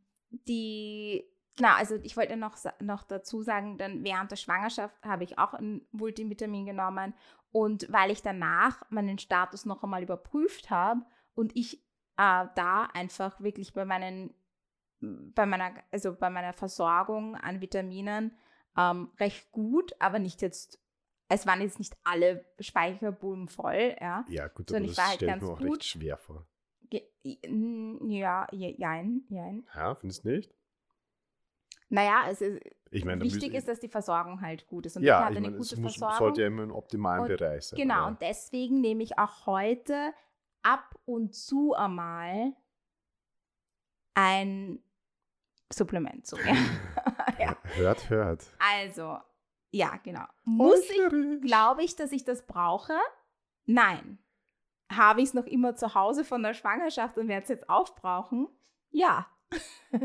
die, 0.47 1.23
genau, 1.57 1.73
also 1.75 1.95
ich 1.95 2.17
wollte 2.17 2.35
noch, 2.37 2.57
noch 2.79 3.03
dazu 3.03 3.41
sagen, 3.41 3.77
dann 3.77 4.03
während 4.03 4.31
der 4.31 4.35
Schwangerschaft 4.37 4.95
habe 5.03 5.23
ich 5.23 5.37
auch 5.37 5.53
ein 5.53 5.85
Multivitamin 5.91 6.65
genommen 6.65 7.13
und 7.51 7.91
weil 7.91 8.11
ich 8.11 8.21
danach 8.21 8.83
meinen 8.89 9.19
Status 9.19 9.65
noch 9.65 9.83
einmal 9.83 10.03
überprüft 10.03 10.69
habe 10.69 11.01
und 11.35 11.55
ich 11.55 11.77
äh, 12.17 12.45
da 12.55 12.85
einfach 12.93 13.39
wirklich 13.41 13.73
bei 13.73 13.85
meinen, 13.85 14.33
bei 14.99 15.45
meiner, 15.45 15.73
also 15.91 16.13
bei 16.15 16.29
meiner 16.29 16.53
Versorgung 16.53 17.35
an 17.35 17.59
Vitaminen 17.61 18.37
ähm, 18.77 19.11
recht 19.19 19.51
gut, 19.51 19.93
aber 19.99 20.19
nicht 20.19 20.41
jetzt, 20.41 20.79
es 21.29 21.45
waren 21.47 21.61
jetzt 21.61 21.79
nicht 21.79 21.95
alle 22.03 22.45
Speicherbuben 22.59 23.47
voll, 23.47 23.95
ja. 23.99 24.25
Ja, 24.29 24.47
gut, 24.47 24.71
aber 24.71 24.79
das 24.81 24.91
ich 24.91 24.97
war 24.97 25.07
halt 25.09 25.21
ich 25.21 25.27
ganz 25.27 25.43
mir 25.43 25.49
auch 25.49 25.57
gut. 25.59 25.69
recht 25.71 25.83
schwer 25.85 26.17
vor. 26.17 26.47
Ja, 27.23 28.47
je- 28.51 28.75
jein, 28.77 29.23
jein. 29.29 29.65
Ja, 29.73 29.95
findest 29.95 30.25
du 30.25 30.29
nicht? 30.29 30.53
Naja, 31.89 32.25
es 32.29 32.41
ist, 32.41 32.61
Ich 32.91 33.05
meine, 33.05 33.19
da 33.19 33.25
wichtig 33.25 33.53
ist, 33.53 33.67
dass 33.67 33.79
die 33.79 33.87
Versorgung 33.87 34.41
halt 34.41 34.65
gut 34.67 34.85
ist. 34.85 34.95
Und 34.97 35.03
ich 35.03 35.07
ja, 35.07 35.21
hatte 35.25 35.33
ich 35.33 35.37
eine 35.37 35.47
meine, 35.51 35.57
es 35.61 35.69
gute 35.69 35.81
muss, 35.81 35.93
Versorgung. 35.95 36.17
sollte 36.17 36.41
ja 36.41 36.47
immer 36.47 36.63
im 36.63 36.71
optimalen 36.71 37.21
Und- 37.23 37.27
Bereich 37.37 37.65
sein. 37.67 37.77
Genau, 37.77 37.93
aber- 37.95 38.07
und 38.07 38.21
deswegen 38.21 38.81
nehme 38.81 39.03
ich 39.03 39.17
auch 39.17 39.45
heute 39.45 40.13
ab 40.63 40.95
und 41.05 41.35
zu 41.35 41.73
einmal 41.73 42.53
ein 44.15 44.79
Supplement 45.71 46.25
zu 46.25 46.37
mir. 46.37 46.55
ja. 47.39 47.57
Hört, 47.75 48.09
hört. 48.09 48.43
Also, 48.59 49.17
ja, 49.71 49.97
genau. 50.03 50.25
Muss 50.43 50.89
ich, 50.89 51.41
glaube 51.41 51.83
ich, 51.83 51.95
dass 51.95 52.11
ich 52.11 52.23
das 52.23 52.45
brauche? 52.45 52.93
Nein. 53.65 54.19
Habe 54.91 55.21
ich 55.21 55.29
es 55.29 55.33
noch 55.33 55.45
immer 55.45 55.75
zu 55.75 55.95
Hause 55.95 56.23
von 56.23 56.43
der 56.43 56.53
Schwangerschaft 56.53 57.17
und 57.17 57.27
werde 57.27 57.43
es 57.43 57.49
jetzt 57.49 57.69
aufbrauchen? 57.69 58.47
Ja. 58.91 59.27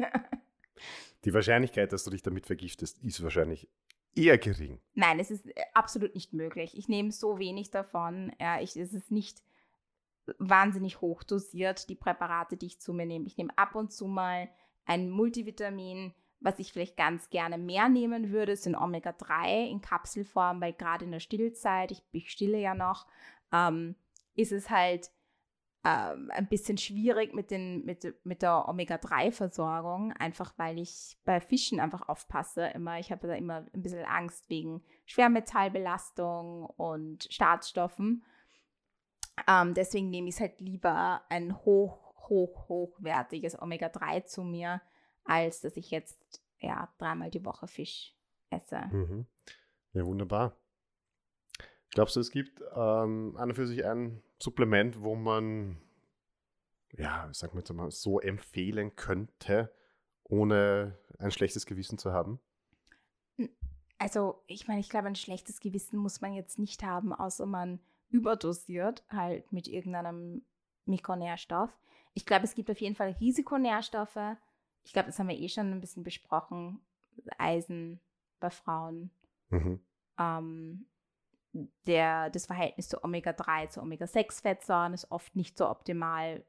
Die 1.24 1.34
Wahrscheinlichkeit, 1.34 1.92
dass 1.92 2.04
du 2.04 2.10
dich 2.10 2.22
damit 2.22 2.46
vergiftest, 2.46 3.02
ist 3.02 3.22
wahrscheinlich 3.22 3.68
eher 4.14 4.38
gering. 4.38 4.80
Nein, 4.94 5.20
es 5.20 5.30
ist 5.30 5.46
äh, 5.46 5.62
absolut 5.74 6.14
nicht 6.14 6.32
möglich. 6.32 6.76
Ich 6.76 6.88
nehme 6.88 7.12
so 7.12 7.38
wenig 7.38 7.70
davon. 7.70 8.32
Ja, 8.40 8.60
ich, 8.60 8.76
es 8.76 8.94
ist 8.94 9.10
nicht 9.10 9.42
wahnsinnig 10.38 11.00
hoch 11.00 11.22
dosiert, 11.22 11.88
die 11.88 11.94
Präparate, 11.94 12.56
die 12.56 12.66
ich 12.66 12.80
zu 12.80 12.92
mir 12.92 13.06
nehme. 13.06 13.26
Ich 13.26 13.36
nehme 13.36 13.56
ab 13.56 13.74
und 13.74 13.92
zu 13.92 14.06
mal 14.06 14.48
ein 14.84 15.10
Multivitamin. 15.10 16.14
Was 16.40 16.60
ich 16.60 16.72
vielleicht 16.72 16.96
ganz 16.96 17.30
gerne 17.30 17.58
mehr 17.58 17.88
nehmen 17.88 18.30
würde, 18.30 18.54
sind 18.54 18.76
Omega-3 18.76 19.68
in 19.68 19.80
Kapselform, 19.80 20.60
weil 20.60 20.72
gerade 20.72 21.04
in 21.04 21.10
der 21.10 21.20
Stillzeit, 21.20 21.90
ich, 21.90 22.02
ich 22.12 22.30
stille 22.30 22.58
ja 22.60 22.76
noch, 22.76 23.08
ähm, 23.52 23.96
ist 24.34 24.52
es 24.52 24.70
halt 24.70 25.10
ähm, 25.84 26.30
ein 26.32 26.48
bisschen 26.48 26.76
schwierig 26.76 27.34
mit, 27.34 27.50
den, 27.50 27.84
mit, 27.84 28.14
mit 28.24 28.42
der 28.42 28.68
Omega-3-Versorgung, 28.68 30.12
einfach 30.12 30.52
weil 30.56 30.78
ich 30.78 31.16
bei 31.24 31.40
Fischen 31.40 31.80
einfach 31.80 32.08
aufpasse. 32.08 32.66
Immer, 32.74 32.98
ich 32.98 33.10
habe 33.10 33.26
da 33.26 33.34
immer 33.34 33.66
ein 33.72 33.82
bisschen 33.82 34.04
Angst 34.04 34.48
wegen 34.50 34.82
Schwermetallbelastung 35.06 36.66
und 36.66 37.28
Schadstoffen. 37.30 38.24
Ähm, 39.46 39.74
deswegen 39.74 40.10
nehme 40.10 40.28
ich 40.28 40.36
es 40.36 40.40
halt 40.40 40.60
lieber 40.60 41.22
ein 41.28 41.56
hoch, 41.64 42.14
hoch, 42.28 42.68
hochwertiges 42.68 43.60
Omega-3 43.60 44.24
zu 44.24 44.42
mir, 44.42 44.80
als 45.24 45.60
dass 45.60 45.76
ich 45.76 45.90
jetzt 45.90 46.42
ja 46.58 46.92
dreimal 46.98 47.30
die 47.30 47.44
Woche 47.44 47.66
Fisch 47.68 48.14
esse. 48.50 48.80
Mhm. 48.90 49.26
Ja, 49.92 50.04
wunderbar. 50.04 50.56
Glaubst 51.90 52.16
du, 52.16 52.20
es 52.20 52.30
gibt 52.30 52.60
ähm, 52.74 53.34
an 53.36 53.50
und 53.50 53.54
für 53.54 53.66
sich 53.66 53.84
ein 53.84 54.22
Supplement, 54.40 55.02
wo 55.02 55.14
man, 55.14 55.80
ja, 56.92 57.28
sag 57.32 57.54
mal 57.54 57.60
jetzt 57.60 57.72
mal, 57.72 57.90
so 57.90 58.20
empfehlen 58.20 58.94
könnte, 58.94 59.72
ohne 60.24 60.98
ein 61.18 61.30
schlechtes 61.30 61.64
Gewissen 61.66 61.98
zu 61.98 62.12
haben? 62.12 62.40
Also, 63.98 64.42
ich 64.46 64.68
meine, 64.68 64.80
ich 64.80 64.90
glaube, 64.90 65.08
ein 65.08 65.16
schlechtes 65.16 65.60
Gewissen 65.60 65.98
muss 65.98 66.20
man 66.20 66.32
jetzt 66.32 66.58
nicht 66.58 66.84
haben, 66.84 67.12
außer 67.12 67.46
man 67.46 67.80
überdosiert 68.10 69.04
halt 69.10 69.52
mit 69.52 69.68
irgendeinem 69.68 70.42
Mikronährstoff. 70.86 71.70
Ich 72.14 72.26
glaube, 72.26 72.44
es 72.44 72.54
gibt 72.54 72.70
auf 72.70 72.80
jeden 72.80 72.94
Fall 72.94 73.16
Risikonährstoffe. 73.20 74.36
Ich 74.84 74.92
glaube, 74.92 75.06
das 75.06 75.18
haben 75.18 75.28
wir 75.28 75.38
eh 75.38 75.48
schon 75.48 75.70
ein 75.70 75.80
bisschen 75.80 76.02
besprochen. 76.02 76.80
Eisen 77.36 78.00
bei 78.40 78.50
Frauen. 78.50 79.10
Mhm. 79.50 79.80
Ähm, 80.18 80.86
der, 81.86 82.30
das 82.30 82.46
Verhältnis 82.46 82.88
zu 82.88 83.02
Omega-3 83.02 83.70
zu 83.70 83.80
Omega-6-Fettsäuren 83.82 84.94
ist 84.94 85.10
oft 85.10 85.34
nicht 85.36 85.58
so 85.58 85.68
optimal. 85.68 86.44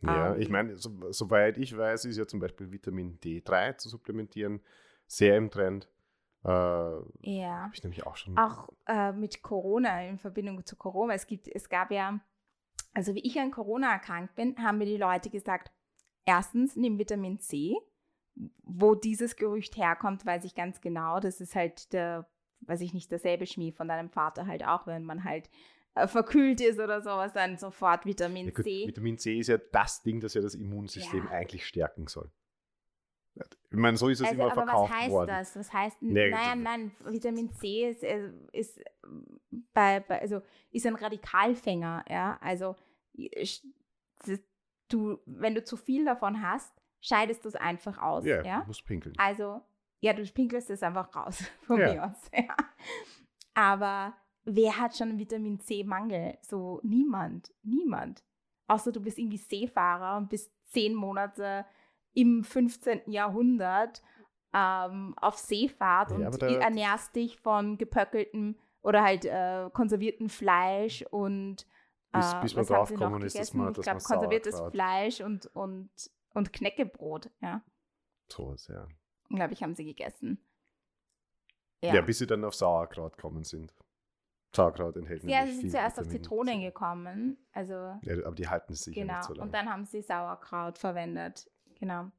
Ja, 0.00 0.34
Ähm, 0.34 0.40
ich 0.40 0.48
meine, 0.48 0.76
so, 0.76 1.12
soweit 1.12 1.58
ich 1.58 1.76
weiß, 1.76 2.04
ist 2.04 2.16
ja 2.16 2.26
zum 2.26 2.40
Beispiel 2.40 2.70
Vitamin 2.70 3.18
D3 3.20 3.76
zu 3.76 3.88
supplementieren 3.88 4.60
sehr 5.06 5.36
im 5.36 5.50
Trend. 5.50 5.88
Äh, 6.44 6.48
Habe 6.48 7.08
Ja. 7.20 7.70
ich 7.74 7.82
nämlich 7.82 8.06
auch 8.06 8.16
schon. 8.16 8.36
Auch 8.38 8.68
äh, 8.86 9.12
mit 9.12 9.42
Corona, 9.42 10.04
in 10.04 10.18
Verbindung 10.18 10.64
zu 10.64 10.76
Corona. 10.76 11.14
Es, 11.14 11.26
gibt, 11.26 11.48
es 11.48 11.68
gab 11.68 11.90
ja, 11.90 12.20
also 12.94 13.14
wie 13.14 13.26
ich 13.26 13.38
an 13.38 13.50
Corona 13.50 13.92
erkrankt 13.92 14.34
bin, 14.36 14.56
haben 14.62 14.78
mir 14.78 14.86
die 14.86 14.96
Leute 14.96 15.30
gesagt, 15.30 15.72
erstens, 16.24 16.76
nimm 16.76 16.98
Vitamin 16.98 17.38
C. 17.40 17.76
Wo 18.62 18.94
dieses 18.94 19.34
Gerücht 19.34 19.76
herkommt, 19.76 20.24
weiß 20.24 20.44
ich 20.44 20.54
ganz 20.54 20.80
genau. 20.80 21.18
Das 21.18 21.40
ist 21.40 21.56
halt 21.56 21.92
der, 21.92 22.28
weiß 22.60 22.80
ich 22.82 22.94
nicht, 22.94 23.10
derselbe 23.10 23.46
Schmied 23.46 23.74
von 23.74 23.88
deinem 23.88 24.10
Vater 24.10 24.46
halt 24.46 24.64
auch, 24.64 24.86
wenn 24.86 25.02
man 25.02 25.24
halt 25.24 25.50
äh, 25.96 26.06
verkühlt 26.06 26.60
ist 26.60 26.78
oder 26.78 27.00
sowas, 27.02 27.32
dann 27.32 27.56
sofort 27.58 28.06
Vitamin 28.06 28.46
Ja, 28.46 28.52
gut, 28.52 28.64
C. 28.64 28.86
Vitamin 28.86 29.18
C 29.18 29.40
ist 29.40 29.48
ja 29.48 29.58
das 29.72 30.02
Ding, 30.02 30.20
das 30.20 30.34
ja 30.34 30.40
das 30.40 30.54
Immunsystem 30.54 31.24
Ja. 31.24 31.30
eigentlich 31.32 31.66
stärken 31.66 32.06
soll. 32.06 32.30
Ich 33.70 33.76
meine, 33.76 33.96
so 33.96 34.08
ist 34.08 34.20
es 34.20 34.26
Also, 34.28 34.34
immer 34.40 34.50
aber 34.52 34.62
verkauft 34.64 34.90
was 34.90 34.98
heißt 35.00 35.10
worden. 35.10 35.28
das? 35.28 35.56
Was 35.56 35.72
heißt, 35.72 36.02
Nee, 36.02 36.30
naja, 36.30 36.54
nein, 36.54 36.90
Vitamin 37.04 37.50
C 37.52 37.88
ist, 37.90 38.02
äh, 38.02 38.30
ist, 38.52 38.80
bei, 39.72 40.00
bei, 40.00 40.20
also 40.20 40.40
ist 40.70 40.86
ein 40.86 40.94
Radikalfänger, 40.96 42.04
ja. 42.08 42.38
Also 42.40 42.76
du, 44.88 45.18
wenn 45.26 45.54
du 45.54 45.64
zu 45.64 45.76
viel 45.76 46.04
davon 46.04 46.42
hast, 46.42 46.72
scheidest 47.00 47.44
du 47.44 47.48
es 47.48 47.54
einfach 47.54 47.98
aus, 47.98 48.24
Ja, 48.24 48.42
ja. 48.42 48.60
du 48.60 48.66
musst 48.66 48.84
pinkeln. 48.84 49.14
Also, 49.18 49.60
ja, 50.00 50.12
du 50.12 50.24
pinkelst 50.26 50.70
es 50.70 50.82
einfach 50.82 51.14
raus, 51.14 51.42
von 51.62 51.78
Ja. 51.80 51.92
mir 51.92 52.04
aus. 52.04 52.30
Ja. 52.32 52.56
Aber 53.54 54.14
wer 54.44 54.78
hat 54.78 54.96
schon 54.96 55.18
Vitamin 55.18 55.58
C-Mangel? 55.60 56.38
So 56.42 56.80
niemand, 56.84 57.52
niemand. 57.62 58.22
Außer 58.68 58.92
du 58.92 59.00
bist 59.00 59.18
irgendwie 59.18 59.38
Seefahrer 59.38 60.16
und 60.18 60.28
bist 60.28 60.52
zehn 60.70 60.94
Monate 60.94 61.64
im 62.20 62.42
15. 62.44 63.02
Jahrhundert 63.10 64.02
ähm, 64.54 65.14
auf 65.18 65.36
Seefahrt 65.36 66.10
Ja, 66.12 66.28
und 66.28 66.42
ernährst 66.42 67.14
dich 67.14 67.38
von 67.38 67.76
gepöckeltem 67.78 68.58
oder 68.82 69.02
halt 69.02 69.24
äh, 69.24 69.68
konserviertem 69.72 70.28
Fleisch 70.28 71.02
und 71.10 71.66
Bis- 72.12 72.32
äh, 72.32 72.40
bis 72.40 72.56
wir 72.56 72.62
was 72.62 72.70
haben 72.70 72.76
drauf 72.76 72.88
sie 72.88 72.94
noch 72.94 73.00
kommen, 73.10 73.22
ist, 73.22 73.38
dass 73.38 73.52
man- 73.54 73.72
ich 73.72 73.84
man 73.86 73.98
konserviertes 73.98 74.56
Sauerkraut- 74.56 74.72
Fleisch 74.72 75.20
und, 75.20 75.46
und, 75.54 75.90
und 76.34 76.52
Knäckebrot, 76.52 77.30
ja 77.40 77.62
So 78.28 78.52
ist 78.52 78.68
ja. 78.68 78.86
glaube 79.28 79.52
ich, 79.52 79.62
haben 79.62 79.74
sie 79.74 79.84
gegessen. 79.84 80.38
Ja. 81.82 82.00
bis 82.00 82.18
sie 82.18 82.26
dann 82.26 82.44
auf 82.44 82.54
Sauerkraut 82.54 83.16
gekommen 83.16 83.44
sind. 83.44 83.72
Sauerkraut 84.56 84.96
enthält 84.96 85.22
Ja, 85.24 85.40
nämlich 85.40 85.54
sie 85.56 85.60
sind 85.62 85.70
zuerst 85.72 86.00
auf 86.00 86.08
Zitronen 86.08 86.62
gekommen. 86.62 87.36
Also, 87.52 87.74
Ja, 87.74 88.24
aber 88.24 88.34
die 88.34 88.48
halten 88.48 88.72
es 88.72 88.82
sicher 88.84 89.02
genau. 89.02 89.16
nicht 89.18 89.24
so 89.24 89.34
lange. 89.34 89.42
Und 89.44 89.54
dann 89.54 89.68
haben 89.70 89.84
sie 89.84 90.00
Sauerkraut 90.00 90.78
verwendet. 90.78 91.48
Genau. 91.80 92.10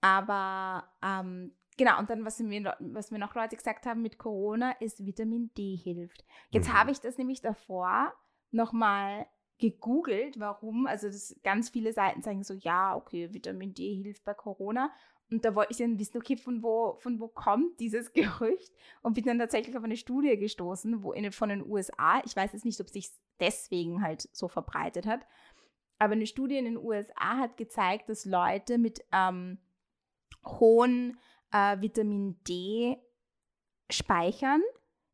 Aber, 0.00 0.88
ähm, 1.02 1.52
genau. 1.76 1.98
Und 1.98 2.10
dann, 2.10 2.24
was 2.24 2.38
mir, 2.40 2.60
noch- 2.60 2.76
was 2.80 3.10
mir 3.10 3.18
noch 3.18 3.34
Leute 3.34 3.56
gesagt 3.56 3.86
haben 3.86 4.02
mit 4.02 4.18
Corona, 4.18 4.72
ist 4.80 5.04
Vitamin 5.04 5.50
D 5.56 5.76
hilft. 5.76 6.24
Jetzt 6.50 6.68
Mhm. 6.68 6.72
habe 6.74 6.90
ich 6.90 7.00
das 7.00 7.18
nämlich 7.18 7.40
davor 7.40 8.12
nochmal 8.50 9.26
gegoogelt, 9.58 10.38
warum. 10.38 10.86
Also, 10.86 11.08
das, 11.08 11.34
ganz 11.42 11.70
viele 11.70 11.92
Seiten 11.92 12.22
sagen 12.22 12.44
so, 12.44 12.54
ja, 12.54 12.94
okay, 12.94 13.32
Vitamin 13.32 13.74
D 13.74 13.94
hilft 14.02 14.24
bei 14.24 14.34
Corona. 14.34 14.90
Und 15.30 15.44
da 15.44 15.54
wollte 15.54 15.72
ich 15.72 15.78
dann 15.78 15.98
wissen, 15.98 16.16
okay, 16.16 16.36
von 16.38 16.62
wo, 16.62 16.96
von 17.00 17.20
wo 17.20 17.28
kommt 17.28 17.78
dieses 17.80 18.12
Gerücht? 18.52 18.72
Und 19.02 19.14
bin 19.14 19.24
dann 19.24 19.38
tatsächlich 19.38 19.76
auf 19.76 19.84
eine 19.84 19.96
Studie 19.96 20.38
gestoßen, 20.38 21.02
wo 21.02 21.12
in, 21.12 21.32
von 21.32 21.48
den 21.50 21.66
USA, 21.68 22.22
ich 22.24 22.34
weiß 22.34 22.52
jetzt 22.54 22.64
nicht, 22.64 22.80
ob 22.80 22.88
sich 22.88 23.10
deswegen 23.40 24.00
halt 24.02 24.28
so 24.32 24.48
verbreitet 24.48 25.06
hat, 25.06 25.26
aber 25.98 26.12
eine 26.14 26.26
Studie 26.26 26.56
in 26.58 26.64
den 26.64 26.76
USA 26.76 27.38
hat 27.38 27.56
gezeigt, 27.56 28.08
dass 28.08 28.24
Leute 28.24 28.78
mit 28.78 29.00
ähm, 29.12 29.58
hohen 30.44 31.18
äh, 31.52 31.80
Vitamin 31.80 32.38
D 32.48 32.96
speichern 33.90 34.62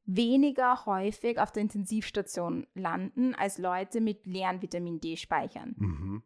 weniger 0.06 0.84
häufig 0.84 1.38
auf 1.38 1.50
der 1.52 1.62
Intensivstation 1.62 2.66
landen 2.74 3.34
als 3.34 3.56
Leute 3.58 4.00
mit 4.00 4.26
leeren 4.26 4.60
Vitamin 4.60 5.00
D 5.00 5.16
speichern. 5.16 5.74
Mhm. 5.78 6.22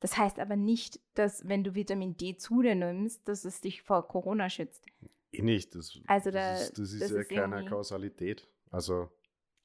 Das 0.00 0.16
heißt 0.16 0.38
aber 0.38 0.54
nicht, 0.56 1.00
dass 1.14 1.48
wenn 1.48 1.64
du 1.64 1.74
Vitamin 1.74 2.16
D 2.16 2.36
zu 2.36 2.62
dir 2.62 2.74
nimmst, 2.74 3.26
dass 3.26 3.44
es 3.44 3.60
dich 3.60 3.82
vor 3.82 4.06
Corona 4.06 4.48
schützt. 4.50 4.84
Eh 5.32 5.42
nicht. 5.42 5.74
Das, 5.74 5.98
Also 6.06 6.30
da- 6.30 6.52
das 6.52 6.68
ist, 6.70 6.78
das 6.78 6.92
ist 6.92 7.00
das 7.02 7.10
ja 7.10 7.18
ist 7.20 7.28
keine 7.30 7.64
Kausalität. 7.64 8.48
Also, 8.70 9.08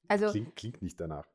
Also 0.07 0.31
klingt, 0.31 0.55
klingt 0.55 0.81
nicht 0.81 0.99
danach. 0.99 1.27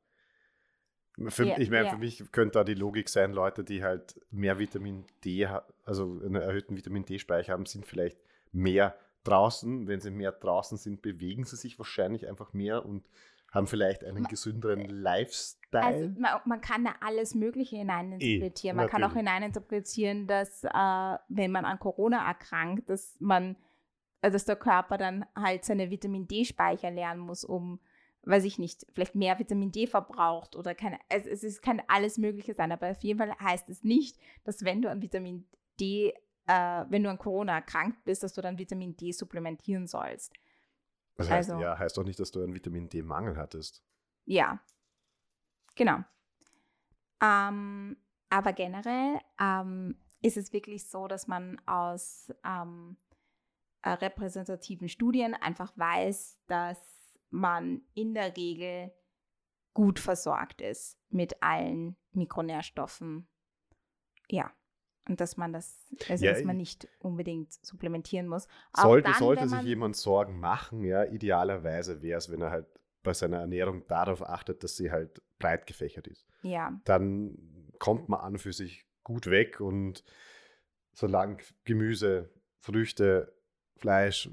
Für, 1.28 1.44
Ja, 1.46 1.58
ich 1.58 1.70
meine, 1.70 1.86
ja. 1.86 1.90
für 1.92 1.98
mich 1.98 2.30
könnte 2.30 2.58
da 2.58 2.64
die 2.64 2.74
Logik 2.74 3.08
sein, 3.08 3.32
Leute, 3.32 3.64
die 3.64 3.82
halt 3.82 4.20
mehr 4.30 4.58
Vitamin 4.58 5.04
D, 5.24 5.48
also 5.84 6.20
einen 6.24 6.34
erhöhten 6.36 6.76
Vitamin 6.76 7.04
D-Speicher 7.06 7.54
haben, 7.54 7.64
sind 7.64 7.86
vielleicht 7.86 8.18
mehr 8.52 8.94
draußen. 9.24 9.88
Wenn 9.88 10.00
sie 10.00 10.10
mehr 10.10 10.32
draußen 10.32 10.76
sind, 10.76 11.00
bewegen 11.00 11.44
sie 11.44 11.56
sich 11.56 11.78
wahrscheinlich 11.78 12.28
einfach 12.28 12.52
mehr 12.52 12.84
und 12.84 13.02
haben 13.50 13.66
vielleicht 13.66 14.04
einen 14.04 14.24
Ma- 14.24 14.28
gesünderen 14.28 14.80
Also 14.82 14.94
Lifestyle. 14.94 16.14
man, 16.18 16.40
man 16.44 16.60
kann 16.60 16.84
da 16.84 16.96
alles 17.00 17.34
Mögliche 17.34 17.76
hineininterpretieren. 17.76 18.76
Eh, 18.76 18.80
man 18.82 18.88
kann 18.90 19.02
auch 19.02 19.08
natürlich. 19.08 19.26
hineininterpretieren, 19.26 20.26
dass 20.26 20.64
äh, 20.64 21.18
wenn 21.28 21.50
man 21.50 21.64
an 21.64 21.78
Corona 21.78 22.26
erkrankt, 22.28 22.90
dass 22.90 23.16
man, 23.20 23.56
also 24.20 24.34
dass 24.34 24.44
der 24.44 24.56
Körper 24.56 24.98
dann 24.98 25.24
halt 25.34 25.64
seine 25.64 25.90
Vitamin 25.90 26.28
D-Speicher 26.28 26.90
lernen 26.90 27.20
muss, 27.20 27.42
um, 27.44 27.80
weiß 28.26 28.44
ich 28.44 28.58
nicht, 28.58 28.84
vielleicht 28.92 29.14
mehr 29.14 29.38
Vitamin 29.38 29.72
D 29.72 29.86
verbraucht 29.86 30.56
oder 30.56 30.74
keine, 30.74 30.98
es, 31.08 31.26
es 31.26 31.44
ist, 31.44 31.62
kann 31.62 31.80
alles 31.86 32.18
Mögliche 32.18 32.54
sein, 32.54 32.72
aber 32.72 32.90
auf 32.90 33.02
jeden 33.02 33.18
Fall 33.18 33.32
heißt 33.38 33.68
es 33.68 33.84
nicht, 33.84 34.18
dass 34.44 34.64
wenn 34.64 34.82
du 34.82 34.90
an 34.90 35.00
Vitamin 35.00 35.48
D, 35.80 36.12
äh, 36.46 36.84
wenn 36.88 37.04
du 37.04 37.10
an 37.10 37.18
Corona 37.18 37.54
erkrankt 37.54 38.04
bist, 38.04 38.22
dass 38.22 38.34
du 38.34 38.40
dann 38.40 38.58
Vitamin 38.58 38.96
D 38.96 39.12
supplementieren 39.12 39.86
sollst. 39.86 40.32
Das 41.14 41.30
heißt, 41.30 41.50
also- 41.50 41.62
ja, 41.62 41.78
heißt 41.78 41.96
doch 41.96 42.04
nicht, 42.04 42.18
dass 42.18 42.32
du 42.32 42.42
einen 42.42 42.54
Vitamin 42.54 42.88
D-Mangel 42.88 43.36
hattest. 43.36 43.82
Ja, 44.24 44.60
genau. 45.76 46.00
Ähm, 47.22 47.96
aber 48.28 48.52
generell 48.52 49.20
ähm, 49.40 49.96
ist 50.20 50.36
es 50.36 50.52
wirklich 50.52 50.88
so, 50.90 51.06
dass 51.06 51.28
man 51.28 51.60
aus 51.64 52.32
ähm, 52.44 52.96
äh, 53.82 53.90
repräsentativen 53.90 54.88
Studien 54.88 55.34
einfach 55.34 55.72
weiß, 55.78 56.38
dass 56.48 56.95
man 57.30 57.82
in 57.94 58.14
der 58.14 58.36
Regel 58.36 58.92
gut 59.74 59.98
versorgt 59.98 60.60
ist 60.62 60.98
mit 61.10 61.42
allen 61.42 61.96
Mikronährstoffen. 62.12 63.28
Ja. 64.28 64.52
Und 65.08 65.20
dass 65.20 65.36
man 65.36 65.52
das, 65.52 65.86
also 66.08 66.24
Ja, 66.24 66.32
dass 66.32 66.42
man 66.42 66.56
ich- 66.58 66.78
nicht 66.80 66.88
unbedingt 66.98 67.52
supplementieren 67.64 68.26
muss. 68.26 68.48
Sollte, 68.76 69.10
dann, 69.10 69.18
sollte 69.20 69.42
sich 69.48 69.50
man- 69.58 69.66
jemand 69.66 69.96
Sorgen 69.96 70.40
machen, 70.40 70.82
ja, 70.82 71.04
idealerweise 71.04 72.02
wäre 72.02 72.18
es, 72.18 72.30
wenn 72.30 72.42
er 72.42 72.50
halt 72.50 72.66
bei 73.04 73.12
seiner 73.14 73.38
Ernährung 73.38 73.86
darauf 73.86 74.22
achtet, 74.22 74.64
dass 74.64 74.76
sie 74.76 74.90
halt 74.90 75.22
breit 75.38 75.66
gefächert 75.68 76.08
ist. 76.08 76.26
Ja, 76.42 76.80
Dann 76.84 77.70
kommt 77.78 78.08
man 78.08 78.18
an 78.20 78.38
für 78.38 78.52
sich 78.52 78.84
gut 79.04 79.26
weg 79.28 79.60
und 79.60 80.02
solange 80.92 81.36
Gemüse, 81.64 82.32
Früchte, 82.58 83.32
Fleisch, 83.76 84.28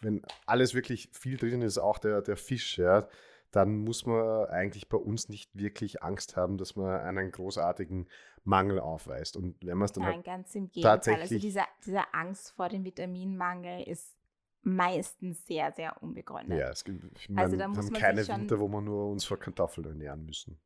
wenn 0.00 0.22
alles 0.46 0.74
wirklich 0.74 1.10
viel 1.12 1.36
drin 1.36 1.62
ist, 1.62 1.78
auch 1.78 1.98
der, 1.98 2.22
der 2.22 2.36
Fisch, 2.36 2.78
ja, 2.78 3.08
dann 3.50 3.78
muss 3.78 4.06
man 4.06 4.46
eigentlich 4.46 4.88
bei 4.88 4.96
uns 4.96 5.28
nicht 5.28 5.50
wirklich 5.56 6.02
Angst 6.02 6.36
haben, 6.36 6.56
dass 6.56 6.76
man 6.76 7.00
einen 7.00 7.32
großartigen 7.32 8.08
Mangel 8.44 8.78
aufweist. 8.78 9.36
Und 9.36 9.56
wenn 9.64 9.76
man 9.76 9.86
es 9.86 9.92
dann 9.92 10.04
Nein, 10.04 10.14
halt 10.16 10.24
ganz 10.24 10.54
im 10.54 10.70
Gegenteil. 10.70 10.92
Also 10.92 11.10
tatsächlich- 11.10 11.42
diese, 11.42 11.62
diese 11.84 12.14
Angst 12.14 12.52
vor 12.52 12.68
dem 12.68 12.84
Vitaminmangel 12.84 13.82
ist 13.88 14.16
meistens 14.62 15.46
sehr, 15.46 15.72
sehr 15.72 16.00
unbegründet. 16.02 16.58
Ja, 16.58 16.70
es 16.70 16.84
gibt, 16.84 17.02
ich 17.18 17.28
Also 17.30 17.56
meine, 17.56 17.56
da 17.56 17.68
muss 17.68 17.78
haben 17.78 17.92
man 17.92 18.00
keine 18.00 18.28
Winter, 18.28 18.60
wo 18.60 18.68
wir 18.68 18.80
nur 18.80 19.10
uns 19.10 19.24
vor 19.24 19.38
Kartoffeln 19.38 19.86
ernähren 19.86 20.24
müssen. 20.24 20.60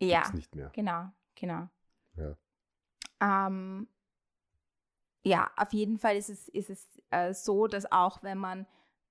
Ja, 0.00 0.20
Gibt's 0.20 0.34
nicht 0.34 0.54
mehr. 0.54 0.70
genau, 0.74 1.10
genau. 1.34 1.68
Ja. 2.16 2.36
Ähm, 3.20 3.86
ja, 5.22 5.50
auf 5.56 5.72
jeden 5.72 5.98
Fall 5.98 6.16
ist 6.16 6.30
es, 6.30 6.48
ist 6.48 6.70
es 6.70 7.02
äh, 7.10 7.34
so, 7.34 7.66
dass 7.66 7.90
auch 7.90 8.22
wenn 8.22 8.38
man 8.38 8.66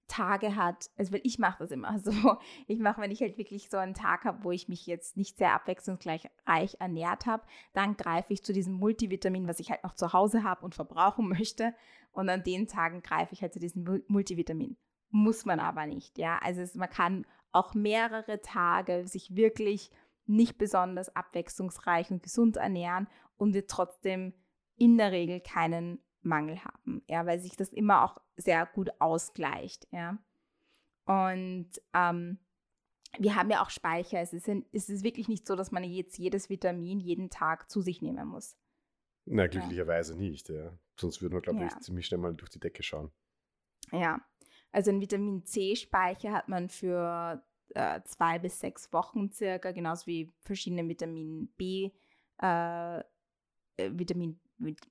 Tage 0.07 0.55
hat, 0.55 0.89
also 0.97 1.13
weil 1.13 1.21
ich 1.23 1.37
mache 1.39 1.59
das 1.59 1.71
immer 1.71 1.99
so, 2.03 2.37
ich 2.67 2.79
mache, 2.79 2.99
wenn 2.99 3.11
ich 3.11 3.21
halt 3.21 3.37
wirklich 3.37 3.69
so 3.69 3.77
einen 3.77 3.93
Tag 3.93 4.25
habe, 4.25 4.43
wo 4.43 4.51
ich 4.51 4.67
mich 4.67 4.85
jetzt 4.87 5.15
nicht 5.15 5.37
sehr 5.37 5.53
abwechslungsreich 5.53 6.27
ernährt 6.79 7.25
habe, 7.25 7.43
dann 7.73 7.95
greife 7.95 8.33
ich 8.33 8.43
zu 8.43 8.51
diesem 8.51 8.73
Multivitamin, 8.73 9.47
was 9.47 9.59
ich 9.59 9.69
halt 9.69 9.83
noch 9.83 9.93
zu 9.93 10.11
Hause 10.11 10.43
habe 10.43 10.65
und 10.65 10.75
verbrauchen 10.75 11.29
möchte. 11.29 11.73
Und 12.11 12.27
an 12.27 12.43
den 12.43 12.67
Tagen 12.67 13.03
greife 13.03 13.33
ich 13.33 13.41
halt 13.41 13.53
zu 13.53 13.59
diesem 13.59 13.83
Mul- 13.83 14.03
Multivitamin. 14.07 14.75
Muss 15.11 15.45
man 15.45 15.59
aber 15.59 15.85
nicht, 15.85 16.17
ja. 16.17 16.39
Also 16.39 16.61
es, 16.61 16.75
man 16.75 16.89
kann 16.89 17.25
auch 17.51 17.73
mehrere 17.73 18.41
Tage 18.41 19.07
sich 19.07 19.35
wirklich 19.35 19.91
nicht 20.25 20.57
besonders 20.57 21.15
abwechslungsreich 21.15 22.11
und 22.11 22.21
gesund 22.21 22.57
ernähren 22.57 23.07
und 23.37 23.53
wir 23.53 23.65
trotzdem 23.65 24.33
in 24.79 24.97
der 24.97 25.11
Regel 25.11 25.41
keinen 25.41 25.99
Mangel 26.21 26.63
haben, 26.63 27.03
ja, 27.07 27.25
weil 27.25 27.39
sich 27.39 27.55
das 27.55 27.71
immer 27.71 28.03
auch 28.03 28.17
sehr 28.35 28.65
gut 28.65 28.89
ausgleicht, 28.99 29.87
ja. 29.91 30.17
Und 31.05 31.69
ähm, 31.93 32.39
wir 33.17 33.35
haben 33.35 33.49
ja 33.49 33.63
auch 33.63 33.69
Speicher. 33.69 34.19
Es 34.19 34.33
ist, 34.33 34.47
es 34.47 34.89
ist 34.89 35.03
wirklich 35.03 35.27
nicht 35.27 35.47
so, 35.47 35.55
dass 35.55 35.71
man 35.71 35.83
jetzt 35.83 36.17
jedes 36.17 36.49
Vitamin 36.49 36.99
jeden 36.99 37.29
Tag 37.29 37.69
zu 37.69 37.81
sich 37.81 38.01
nehmen 38.01 38.27
muss. 38.27 38.57
Na, 39.25 39.47
glücklicherweise 39.47 40.15
nicht, 40.17 40.49
ja. 40.49 40.77
Sonst 40.99 41.21
würden 41.21 41.33
wir, 41.33 41.41
glaube 41.41 41.63
ich, 41.65 41.71
Ja. 41.71 41.79
ziemlich 41.79 42.05
schnell 42.05 42.19
mal 42.19 42.35
durch 42.35 42.51
die 42.51 42.59
Decke 42.59 42.83
schauen. 42.83 43.11
Ja, 43.91 44.19
also 44.71 44.91
einen 44.91 45.01
Vitamin 45.01 45.43
C-Speicher 45.45 46.31
hat 46.31 46.47
man 46.47 46.69
für 46.69 47.43
äh, 47.73 48.01
zwei 48.03 48.37
bis 48.39 48.59
sechs 48.59 48.91
Wochen 48.93 49.31
circa, 49.31 49.71
genauso 49.71 50.05
wie 50.07 50.31
verschiedene 50.41 50.87
Vitamin 50.87 51.47
B, 51.57 51.91
äh, 52.41 52.99
äh, 52.99 53.03
Vitamin, 53.77 54.39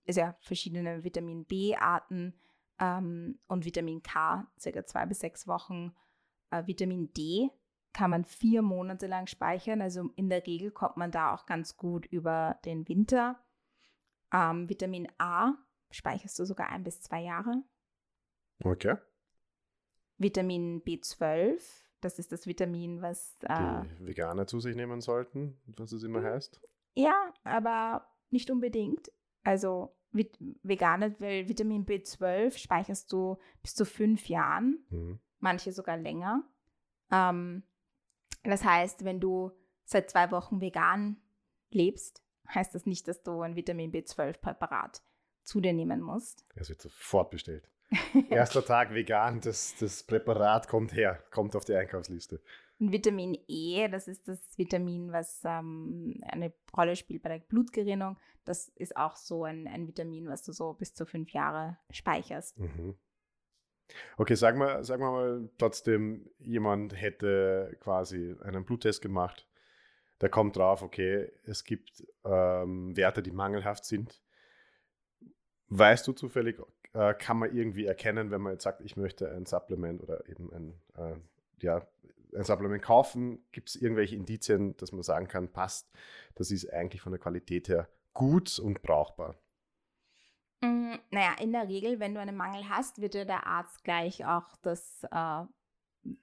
also 0.06 0.20
ja, 0.20 0.36
verschiedene 0.40 1.04
Vitamin 1.04 1.44
B-Arten 1.44 2.34
ähm, 2.78 3.38
und 3.48 3.64
Vitamin 3.64 4.02
K 4.02 4.46
circa 4.58 4.84
zwei 4.86 5.06
bis 5.06 5.20
sechs 5.20 5.46
Wochen. 5.46 5.94
Äh, 6.50 6.66
Vitamin 6.66 7.12
D 7.12 7.50
kann 7.92 8.10
man 8.10 8.24
vier 8.24 8.62
Monate 8.62 9.06
lang 9.06 9.26
speichern, 9.26 9.80
also 9.82 10.10
in 10.14 10.28
der 10.28 10.46
Regel 10.46 10.70
kommt 10.70 10.96
man 10.96 11.10
da 11.10 11.34
auch 11.34 11.46
ganz 11.46 11.76
gut 11.76 12.06
über 12.06 12.58
den 12.64 12.86
Winter. 12.88 13.38
Ähm, 14.32 14.68
Vitamin 14.68 15.08
A 15.18 15.54
speicherst 15.90 16.38
du 16.38 16.44
sogar 16.44 16.68
ein 16.70 16.84
bis 16.84 17.00
zwei 17.00 17.22
Jahre. 17.22 17.62
Okay. 18.62 18.96
Vitamin 20.18 20.82
B12, 20.82 21.60
das 22.00 22.18
ist 22.18 22.32
das 22.32 22.46
Vitamin, 22.46 23.00
was 23.02 23.36
äh, 23.42 23.82
Die 24.00 24.06
Veganer 24.06 24.46
zu 24.46 24.60
sich 24.60 24.76
nehmen 24.76 25.00
sollten, 25.00 25.60
was 25.66 25.92
es 25.92 26.02
immer 26.02 26.22
heißt. 26.22 26.60
ja, 26.94 27.32
aber 27.44 28.06
nicht 28.30 28.50
unbedingt. 28.50 29.10
Also 29.48 29.96
vegane, 30.12 31.16
weil 31.20 31.48
Vitamin 31.48 31.86
B12 31.86 32.58
speicherst 32.58 33.10
du 33.10 33.38
bis 33.62 33.74
zu 33.74 33.86
fünf 33.86 34.28
Jahren, 34.28 34.84
Mhm. 34.90 35.20
manche 35.38 35.72
sogar 35.72 35.96
länger. 35.96 36.42
Ähm, 37.10 37.62
das 38.44 38.62
heißt, 38.62 39.06
wenn 39.06 39.20
du 39.20 39.52
seit 39.86 40.10
zwei 40.10 40.30
Wochen 40.32 40.60
vegan 40.60 41.16
lebst, 41.70 42.22
heißt 42.54 42.74
das 42.74 42.84
nicht, 42.84 43.08
dass 43.08 43.22
du 43.22 43.40
ein 43.40 43.56
Vitamin 43.56 43.90
B12-Präparat 43.90 45.02
zu 45.44 45.62
dir 45.62 45.72
nehmen 45.72 46.02
musst. 46.02 46.44
Es 46.54 46.68
wird 46.68 46.82
sofort 46.82 47.30
bestellt. 47.30 47.70
Erster 48.28 48.62
Tag 48.62 48.92
vegan, 48.92 49.40
das, 49.40 49.76
das 49.76 50.02
Präparat 50.02 50.68
kommt 50.68 50.92
her, 50.94 51.22
kommt 51.30 51.56
auf 51.56 51.64
die 51.64 51.74
Einkaufsliste. 51.74 52.42
Und 52.80 52.92
Vitamin 52.92 53.36
E, 53.48 53.88
das 53.88 54.06
ist 54.06 54.28
das 54.28 54.56
Vitamin, 54.56 55.10
was 55.10 55.42
ähm, 55.44 56.20
eine 56.22 56.52
Rolle 56.76 56.94
spielt 56.94 57.22
bei 57.22 57.30
der 57.30 57.44
Blutgerinnung. 57.44 58.16
Das 58.44 58.68
ist 58.68 58.96
auch 58.96 59.16
so 59.16 59.44
ein, 59.44 59.66
ein 59.66 59.88
Vitamin, 59.88 60.28
was 60.28 60.44
du 60.44 60.52
so 60.52 60.74
bis 60.74 60.94
zu 60.94 61.04
fünf 61.04 61.30
Jahre 61.30 61.76
speicherst. 61.90 62.58
Mhm. 62.58 62.94
Okay, 64.16 64.34
sagen 64.34 64.58
wir, 64.58 64.84
sagen 64.84 65.02
wir 65.02 65.10
mal 65.10 65.50
trotzdem, 65.58 66.30
jemand 66.38 66.94
hätte 67.00 67.76
quasi 67.80 68.36
einen 68.42 68.64
Bluttest 68.64 69.02
gemacht. 69.02 69.48
Der 70.20 70.28
kommt 70.28 70.56
drauf, 70.56 70.82
okay, 70.82 71.30
es 71.44 71.64
gibt 71.64 72.06
ähm, 72.24 72.96
Werte, 72.96 73.22
die 73.22 73.30
mangelhaft 73.30 73.84
sind. 73.84 74.20
Weißt 75.68 76.06
du 76.06 76.12
zufällig, 76.12 76.60
äh, 76.92 77.14
kann 77.14 77.38
man 77.38 77.54
irgendwie 77.54 77.86
erkennen, 77.86 78.30
wenn 78.30 78.40
man 78.40 78.52
jetzt 78.52 78.64
sagt, 78.64 78.80
ich 78.80 78.96
möchte 78.96 79.30
ein 79.30 79.46
Supplement 79.46 80.02
oder 80.02 80.28
eben 80.28 80.52
ein, 80.52 80.74
äh, 80.96 81.16
ja, 81.60 81.86
ein 82.34 82.44
Supplement 82.44 82.82
kaufen, 82.82 83.44
gibt 83.52 83.68
es 83.70 83.76
irgendwelche 83.76 84.16
Indizien, 84.16 84.76
dass 84.76 84.92
man 84.92 85.02
sagen 85.02 85.28
kann, 85.28 85.52
passt, 85.52 85.90
das 86.34 86.50
ist 86.50 86.72
eigentlich 86.72 87.02
von 87.02 87.12
der 87.12 87.20
Qualität 87.20 87.68
her 87.68 87.88
gut 88.14 88.58
und 88.58 88.82
brauchbar. 88.82 89.36
Mm, 90.60 90.94
naja, 91.10 91.34
in 91.40 91.52
der 91.52 91.68
Regel, 91.68 92.00
wenn 92.00 92.14
du 92.14 92.20
einen 92.20 92.36
Mangel 92.36 92.68
hast, 92.68 93.00
wird 93.00 93.14
dir 93.14 93.24
der 93.24 93.46
Arzt 93.46 93.84
gleich 93.84 94.24
auch 94.24 94.56
das, 94.62 95.04
äh, 95.10 95.44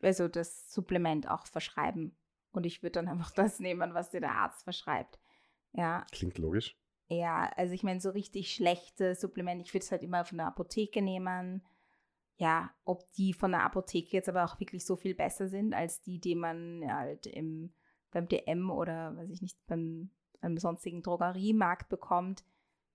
also 0.02 0.28
das 0.28 0.72
Supplement 0.72 1.30
auch 1.30 1.46
verschreiben. 1.48 2.18
Und 2.52 2.66
ich 2.66 2.84
würde 2.84 2.94
dann 2.94 3.08
einfach 3.10 3.32
das 3.32 3.60
nehmen, 3.60 3.94
was 3.94 4.12
dir 4.12 4.22
der 4.22 4.36
Arzt 4.36 4.64
verschreibt. 4.64 5.20
Ja, 5.74 6.06
Klingt 6.12 6.38
logisch. 6.38 6.78
Ja, 7.08 7.52
also 7.56 7.74
ich 7.74 7.84
meine, 7.84 8.02
so 8.02 8.10
richtig 8.10 8.54
schlechte 8.54 9.14
Supplemente, 9.14 9.64
ich 9.64 9.74
würde 9.74 9.84
es 9.84 9.92
halt 9.92 10.02
immer 10.02 10.26
von 10.26 10.40
der 10.40 10.48
Apotheke 10.48 11.02
nehmen. 11.02 11.64
Ja, 12.38 12.70
ob 12.84 13.10
die 13.14 13.32
von 13.34 13.52
der 13.52 13.64
Apotheke 13.64 14.10
jetzt 14.18 14.28
aber 14.28 14.44
auch 14.44 14.60
wirklich 14.60 14.86
so 14.86 14.96
viel 14.98 15.16
besser 15.16 15.48
sind 15.48 15.74
als 15.74 16.02
die, 16.02 16.20
die 16.20 16.36
man 16.36 16.84
halt 16.86 17.28
im, 17.28 17.74
beim 18.12 18.28
DM 18.28 18.70
oder 18.72 19.16
weiß 19.16 19.30
ich 19.30 19.42
nicht, 19.42 19.58
beim, 19.68 20.10
beim 20.42 20.58
sonstigen 20.58 21.02
Drogeriemarkt 21.02 21.88
bekommt, 21.88 22.44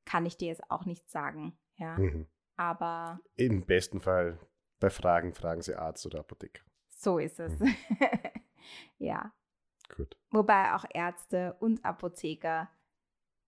kann 0.05 0.27
ich 0.27 0.37
dir 0.37 0.49
jetzt 0.49 0.71
auch 0.71 0.85
nicht 0.85 1.09
sagen. 1.11 1.59
Ja, 1.77 1.97
Mhm. 1.99 2.27
aber 2.57 3.21
Im 3.37 3.65
besten 3.65 4.01
Fall 4.03 4.39
bei 4.79 4.91
Fragen 4.91 5.33
fragen 5.33 5.63
Sie 5.63 5.75
Arzt 5.75 6.05
oder 6.05 6.21
Apotheker. 6.21 6.63
so 6.89 7.19
ist 7.19 7.41
es. 7.41 7.59
Mhm. 7.59 7.75
ja, 8.99 9.33
Gut. 9.95 10.19
wobei 10.31 10.75
auch 10.75 10.85
Ärzte 10.93 11.55
und 11.61 11.83
Apotheker 11.85 12.69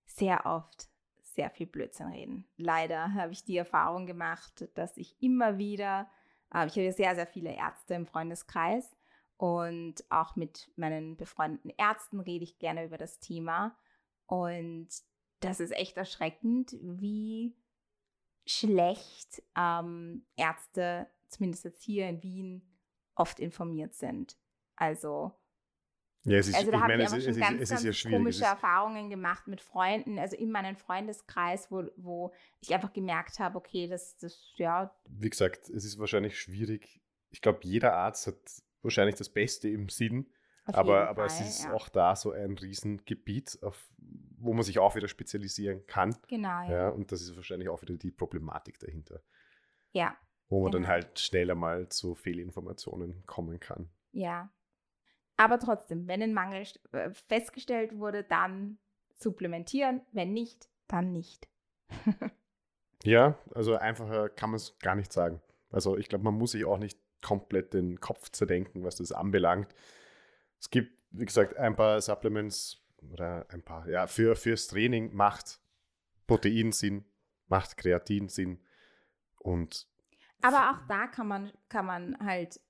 sehr 0.06 0.46
oft 0.46 0.88
sehr 1.34 1.50
viel 1.50 1.66
Blödsinn 1.66 2.08
reden. 2.08 2.46
Leider 2.56 3.14
habe 3.14 3.32
ich 3.32 3.44
die 3.44 3.56
Erfahrung 3.56 4.06
gemacht, 4.06 4.68
dass 4.74 4.96
ich 4.96 5.16
immer 5.20 5.58
wieder, 5.58 6.10
äh, 6.54 6.66
ich 6.66 6.72
habe 6.72 6.82
ja 6.82 6.92
sehr, 6.92 7.14
sehr 7.14 7.26
viele 7.26 7.54
Ärzte 7.54 7.94
im 7.94 8.06
Freundeskreis 8.06 8.96
und 9.36 10.04
auch 10.08 10.36
mit 10.36 10.70
meinen 10.76 11.16
befreundeten 11.16 11.72
Ärzten 11.76 12.20
rede 12.20 12.44
ich 12.44 12.58
gerne 12.58 12.84
über 12.84 12.98
das 12.98 13.18
Thema. 13.18 13.76
Und 14.26 14.88
das 15.40 15.58
ist 15.58 15.72
echt 15.72 15.96
erschreckend, 15.96 16.76
wie 16.80 17.56
schlecht 18.46 19.42
ähm, 19.56 20.24
Ärzte, 20.36 21.08
zumindest 21.28 21.64
jetzt 21.64 21.82
hier 21.82 22.08
in 22.08 22.22
Wien, 22.22 22.62
oft 23.14 23.40
informiert 23.40 23.94
sind. 23.94 24.36
Also, 24.76 25.32
ja, 26.24 26.38
ist, 26.38 26.54
also 26.54 26.70
da 26.70 26.80
habe 26.82 26.94
ich 26.94 27.00
es 27.00 27.08
aber 27.08 27.18
ist, 27.18 27.24
schon 27.24 27.32
es 27.32 27.40
ganz, 27.40 27.62
ist, 27.62 27.70
ganz 27.70 27.82
ja 27.84 27.92
schwierig. 27.92 28.18
komische 28.18 28.42
Es 28.44 28.48
Erfahrungen 28.48 29.10
gemacht 29.10 29.48
mit 29.48 29.60
Freunden, 29.60 30.18
also 30.18 30.36
in 30.36 30.50
meinem 30.50 30.76
Freundeskreis, 30.76 31.70
wo, 31.70 31.84
wo 31.96 32.32
ich 32.60 32.72
einfach 32.74 32.92
gemerkt 32.92 33.38
habe, 33.40 33.56
okay, 33.58 33.88
das, 33.88 34.16
das, 34.18 34.52
ja, 34.56 34.94
wie 35.08 35.30
gesagt, 35.30 35.68
es 35.68 35.84
ist 35.84 35.98
wahrscheinlich 35.98 36.38
schwierig. 36.38 37.00
Ich 37.30 37.40
glaube, 37.40 37.60
jeder 37.62 37.94
Arzt 37.94 38.26
hat 38.28 38.36
wahrscheinlich 38.82 39.16
das 39.16 39.28
Beste 39.30 39.68
im 39.68 39.88
Sinn, 39.88 40.30
auf 40.66 40.76
aber, 40.76 41.08
aber 41.08 41.28
Fall, 41.28 41.40
es 41.44 41.48
ist 41.58 41.64
ja. 41.64 41.72
auch 41.72 41.88
da 41.88 42.14
so 42.14 42.30
ein 42.32 42.56
Riesengebiet, 42.56 43.58
auf, 43.62 43.90
wo 44.38 44.52
man 44.52 44.62
sich 44.62 44.78
auch 44.78 44.94
wieder 44.94 45.08
spezialisieren 45.08 45.86
kann. 45.86 46.16
Genau, 46.28 46.62
ja. 46.62 46.70
Ja, 46.70 46.88
und 46.90 47.10
das 47.10 47.22
ist 47.22 47.34
wahrscheinlich 47.34 47.68
auch 47.68 47.82
wieder 47.82 47.96
die 47.96 48.12
Problematik 48.12 48.78
dahinter, 48.78 49.22
Ja, 49.92 50.16
wo 50.48 50.62
man 50.62 50.70
dann 50.70 50.82
Genau. 50.82 50.92
halt 50.92 51.18
schneller 51.18 51.54
mal 51.56 51.88
zu 51.88 52.14
Fehlinformationen 52.14 53.24
kommen 53.26 53.58
kann. 53.58 53.90
ja. 54.12 54.52
Aber 55.42 55.58
trotzdem, 55.58 56.06
wenn 56.06 56.22
ein 56.22 56.34
Mangel 56.34 56.64
äh, 56.92 57.10
festgestellt 57.10 57.98
wurde, 57.98 58.22
dann 58.22 58.78
supplementieren, 59.14 60.00
wenn 60.12 60.32
nicht, 60.32 60.68
dann 60.86 61.12
nicht. 61.12 61.48
Ja, 63.04 63.36
also 63.52 63.74
einfacher 63.74 64.28
kann 64.28 64.50
man 64.50 64.58
es 64.58 64.78
gar 64.78 64.94
nicht 64.94 65.12
sagen. 65.12 65.42
Also 65.72 65.96
ich 65.96 66.08
glaube, 66.08 66.22
man 66.22 66.34
muss 66.34 66.52
sich 66.52 66.64
auch 66.64 66.78
nicht 66.78 67.00
komplett 67.20 67.74
den 67.74 67.98
Kopf 67.98 68.30
zerdenken, 68.30 68.84
was 68.84 68.94
das 68.94 69.10
anbelangt. 69.10 69.74
Es 70.60 70.70
gibt, 70.70 70.96
wie 71.10 71.24
gesagt, 71.24 71.56
ein 71.56 71.74
paar 71.74 72.00
Supplements 72.00 72.80
oder 73.10 73.44
ein 73.48 73.62
paar, 73.62 73.88
ja, 73.88 74.06
für, 74.06 74.36
fürs 74.36 74.68
Training 74.68 75.12
macht 75.14 75.60
Protein 76.28 76.70
Sinn, 76.70 77.04
macht 77.48 77.76
Kreatin 77.76 78.28
Sinn 78.28 78.60
und 79.40 79.88
Aber 80.40 80.70
auch 80.70 80.86
da 80.86 81.08
kann 81.08 81.26
man, 81.26 81.52
kann 81.68 81.86
man 81.86 82.16
halt, 82.24 82.60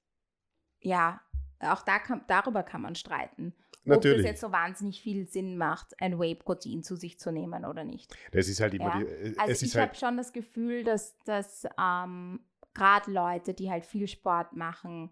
ja, 0.80 1.20
auch 1.62 1.82
da 1.82 1.98
kann, 1.98 2.22
darüber 2.26 2.62
kann 2.62 2.82
man 2.82 2.94
streiten. 2.94 3.54
Ob 3.84 3.88
natürlich, 3.88 4.18
das 4.18 4.26
jetzt 4.26 4.40
so 4.40 4.52
wahnsinnig 4.52 5.02
viel 5.02 5.26
Sinn 5.26 5.56
macht, 5.56 6.00
ein 6.00 6.18
Whey-Protein 6.18 6.82
zu 6.82 6.94
sich 6.94 7.18
zu 7.18 7.32
nehmen 7.32 7.64
oder 7.64 7.82
nicht. 7.84 8.16
das 8.30 8.48
ist 8.48 8.60
halt 8.60 8.74
immer 8.74 9.00
Ja, 9.00 9.04
die, 9.04 9.38
Also 9.38 9.52
es 9.52 9.62
ich 9.62 9.74
habe 9.74 9.88
halt, 9.88 9.96
schon 9.98 10.16
das 10.16 10.32
Gefühl, 10.32 10.84
dass, 10.84 11.16
dass 11.24 11.66
ähm, 11.80 12.40
gerade 12.74 13.10
Leute, 13.10 13.54
die 13.54 13.70
halt 13.70 13.84
viel 13.84 14.06
Sport 14.06 14.52
machen, 14.52 15.10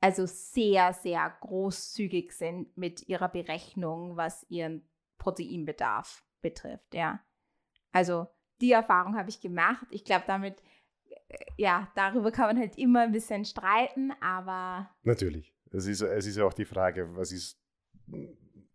also 0.00 0.26
sehr, 0.26 0.92
sehr 0.92 1.34
großzügig 1.40 2.32
sind 2.32 2.76
mit 2.76 3.08
ihrer 3.08 3.28
Berechnung, 3.28 4.16
was 4.16 4.46
ihren 4.48 4.88
Proteinbedarf 5.18 6.24
betrifft, 6.42 6.94
ja. 6.94 7.20
Also 7.90 8.28
die 8.60 8.72
Erfahrung 8.72 9.16
habe 9.16 9.30
ich 9.30 9.40
gemacht. 9.40 9.86
Ich 9.90 10.04
glaube, 10.04 10.24
damit, 10.26 10.62
ja, 11.56 11.90
darüber 11.94 12.30
kann 12.30 12.46
man 12.46 12.58
halt 12.58 12.78
immer 12.78 13.02
ein 13.02 13.12
bisschen 13.12 13.44
streiten, 13.44 14.12
aber 14.20 14.90
natürlich. 15.02 15.52
Es 15.70 15.86
ist, 15.86 16.02
es 16.02 16.26
ist 16.26 16.36
ja 16.36 16.44
auch 16.44 16.52
die 16.54 16.64
Frage, 16.64 17.16
was 17.16 17.32
ist, 17.32 17.58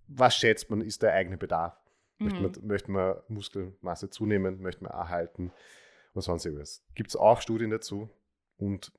was 0.08 0.36
schätzt 0.36 0.70
man, 0.70 0.82
ist 0.82 1.02
der 1.02 1.14
eigene 1.14 1.38
Bedarf? 1.38 1.80
Möchte, 2.18 2.40
mhm. 2.40 2.52
man, 2.52 2.68
möchte 2.68 2.92
man 2.92 3.16
Muskelmasse 3.30 4.10
zunehmen, 4.10 4.62
möchte 4.62 4.84
man 4.84 4.92
erhalten 4.92 5.54
und 6.14 6.22
sonst 6.22 6.46
irgendwas. 6.46 6.84
Gibt 6.96 7.12
es 7.12 7.16
auch 7.16 7.40
Studien 7.40 7.70
dazu 7.70 8.10
und 8.58 8.92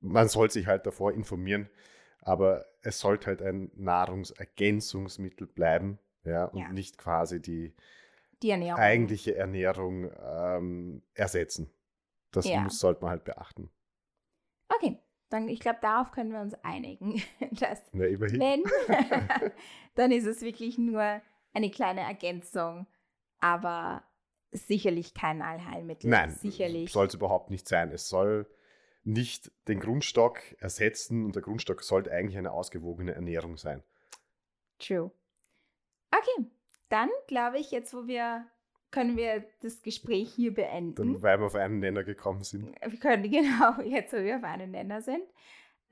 man 0.00 0.28
soll 0.28 0.50
sich 0.50 0.68
halt 0.68 0.86
davor 0.86 1.12
informieren, 1.12 1.68
aber 2.20 2.64
es 2.82 3.00
sollte 3.00 3.26
halt 3.26 3.42
ein 3.42 3.72
Nahrungsergänzungsmittel 3.74 5.48
bleiben 5.48 5.98
ja, 6.24 6.44
und 6.44 6.60
Ja. 6.60 6.72
nicht 6.72 6.98
quasi 6.98 7.40
die 7.42 7.74
die 8.42 8.50
Ernährung. 8.50 8.78
eigentliche 8.78 9.34
Ernährung 9.34 10.10
ähm, 10.22 11.02
ersetzen. 11.14 11.70
Das 12.34 12.46
Ja. 12.46 12.60
muss, 12.60 12.78
sollte 12.78 13.02
man 13.02 13.10
halt 13.10 13.24
beachten. 13.24 13.70
Okay, 14.68 14.98
dann 15.28 15.48
ich 15.48 15.60
glaube, 15.60 15.78
darauf 15.82 16.10
können 16.12 16.32
wir 16.32 16.40
uns 16.40 16.54
einigen, 16.62 17.22
dass 17.52 17.80
Ja, 17.92 18.06
immerhin. 18.06 18.40
Wenn, 18.40 18.64
dann 19.94 20.10
ist 20.10 20.26
es 20.26 20.42
wirklich 20.42 20.78
nur 20.78 21.20
eine 21.52 21.70
kleine 21.70 22.00
Ergänzung, 22.02 22.86
aber 23.38 24.02
sicherlich 24.52 25.14
kein 25.14 25.42
Allheilmittel. 25.42 26.10
Nein, 26.10 26.30
sicherlich. 26.30 26.92
soll 26.92 27.06
es 27.06 27.14
überhaupt 27.14 27.50
nicht 27.50 27.68
sein. 27.68 27.90
Es 27.92 28.08
soll 28.08 28.48
nicht 29.02 29.52
den 29.68 29.80
Grundstock 29.80 30.40
ersetzen 30.60 31.24
und 31.26 31.34
der 31.34 31.42
Grundstock 31.42 31.82
sollte 31.82 32.10
eigentlich 32.10 32.38
eine 32.38 32.52
ausgewogene 32.52 33.12
Ernährung 33.14 33.56
sein. 33.58 33.82
True. 34.78 35.10
Okay, 36.10 36.46
dann 36.88 37.10
glaube 37.26 37.58
ich, 37.58 37.70
jetzt 37.70 37.92
wo 37.92 38.06
wir, 38.06 38.46
können 38.94 39.16
wir 39.16 39.44
das 39.60 39.82
Gespräch 39.82 40.32
hier 40.32 40.54
beenden. 40.54 40.94
Dann, 40.94 41.22
weil 41.22 41.40
wir 41.40 41.46
auf 41.46 41.56
einen 41.56 41.80
Nenner 41.80 42.04
gekommen 42.04 42.44
sind. 42.44 42.74
wir 42.80 42.98
können 43.00 43.22
genau 43.30 43.80
jetzt, 43.82 44.12
wo 44.12 44.18
wir 44.18 44.36
auf 44.36 44.44
einen 44.44 44.70
Nenner 44.70 45.02
sind. 45.02 45.24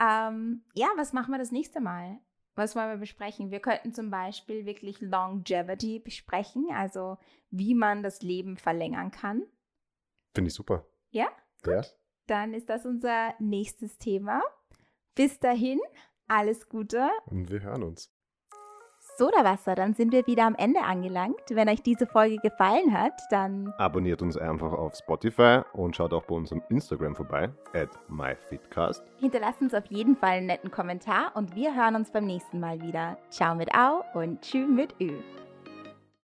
Ähm, 0.00 0.64
ja, 0.74 0.86
was 0.96 1.12
machen 1.12 1.32
wir 1.32 1.38
das 1.38 1.50
nächste 1.50 1.80
Mal? 1.80 2.20
Was 2.54 2.76
wollen 2.76 2.90
wir 2.90 2.98
besprechen? 2.98 3.50
Wir 3.50 3.60
könnten 3.60 3.92
zum 3.92 4.10
Beispiel 4.10 4.66
wirklich 4.66 5.00
Longevity 5.00 5.98
besprechen, 5.98 6.68
also 6.72 7.18
wie 7.50 7.74
man 7.74 8.02
das 8.02 8.22
Leben 8.22 8.56
verlängern 8.56 9.10
kann. 9.10 9.42
Finde 10.34 10.48
ich 10.48 10.54
super. 10.54 10.86
Ja? 11.10 11.26
Ja. 11.66 11.82
Dann 12.28 12.54
ist 12.54 12.68
das 12.68 12.86
unser 12.86 13.34
nächstes 13.40 13.98
Thema. 13.98 14.42
Bis 15.14 15.40
dahin, 15.40 15.80
alles 16.28 16.68
Gute. 16.68 17.08
Und 17.26 17.50
wir 17.50 17.62
hören 17.62 17.82
uns. 17.82 18.14
Sodawasser, 19.22 19.76
dann 19.76 19.94
sind 19.94 20.10
wir 20.10 20.26
wieder 20.26 20.46
am 20.46 20.56
Ende 20.56 20.80
angelangt. 20.80 21.42
Wenn 21.50 21.68
euch 21.68 21.80
diese 21.80 22.08
Folge 22.08 22.38
gefallen 22.38 22.92
hat, 22.92 23.12
dann 23.30 23.72
Abonniert 23.78 24.20
uns 24.20 24.36
einfach 24.36 24.72
auf 24.72 24.96
Spotify 24.96 25.60
und 25.74 25.94
schaut 25.94 26.12
auch 26.12 26.24
bei 26.24 26.34
unserem 26.34 26.60
Instagram 26.70 27.14
vorbei, 27.14 27.48
at 27.72 27.90
myfitcast. 28.08 29.04
hinterlasst 29.20 29.62
uns 29.62 29.74
auf 29.74 29.86
jeden 29.86 30.16
Fall 30.16 30.38
einen 30.38 30.46
netten 30.46 30.72
Kommentar 30.72 31.30
und 31.34 31.54
wir 31.54 31.72
hören 31.72 31.94
uns 31.94 32.10
beim 32.10 32.24
nächsten 32.24 32.58
Mal 32.58 32.82
wieder. 32.82 33.16
Ciao 33.30 33.54
mit 33.54 33.72
Au 33.72 34.02
und 34.14 34.42
Tschü 34.42 34.66
mit 34.66 34.92
Ü. 35.00 35.12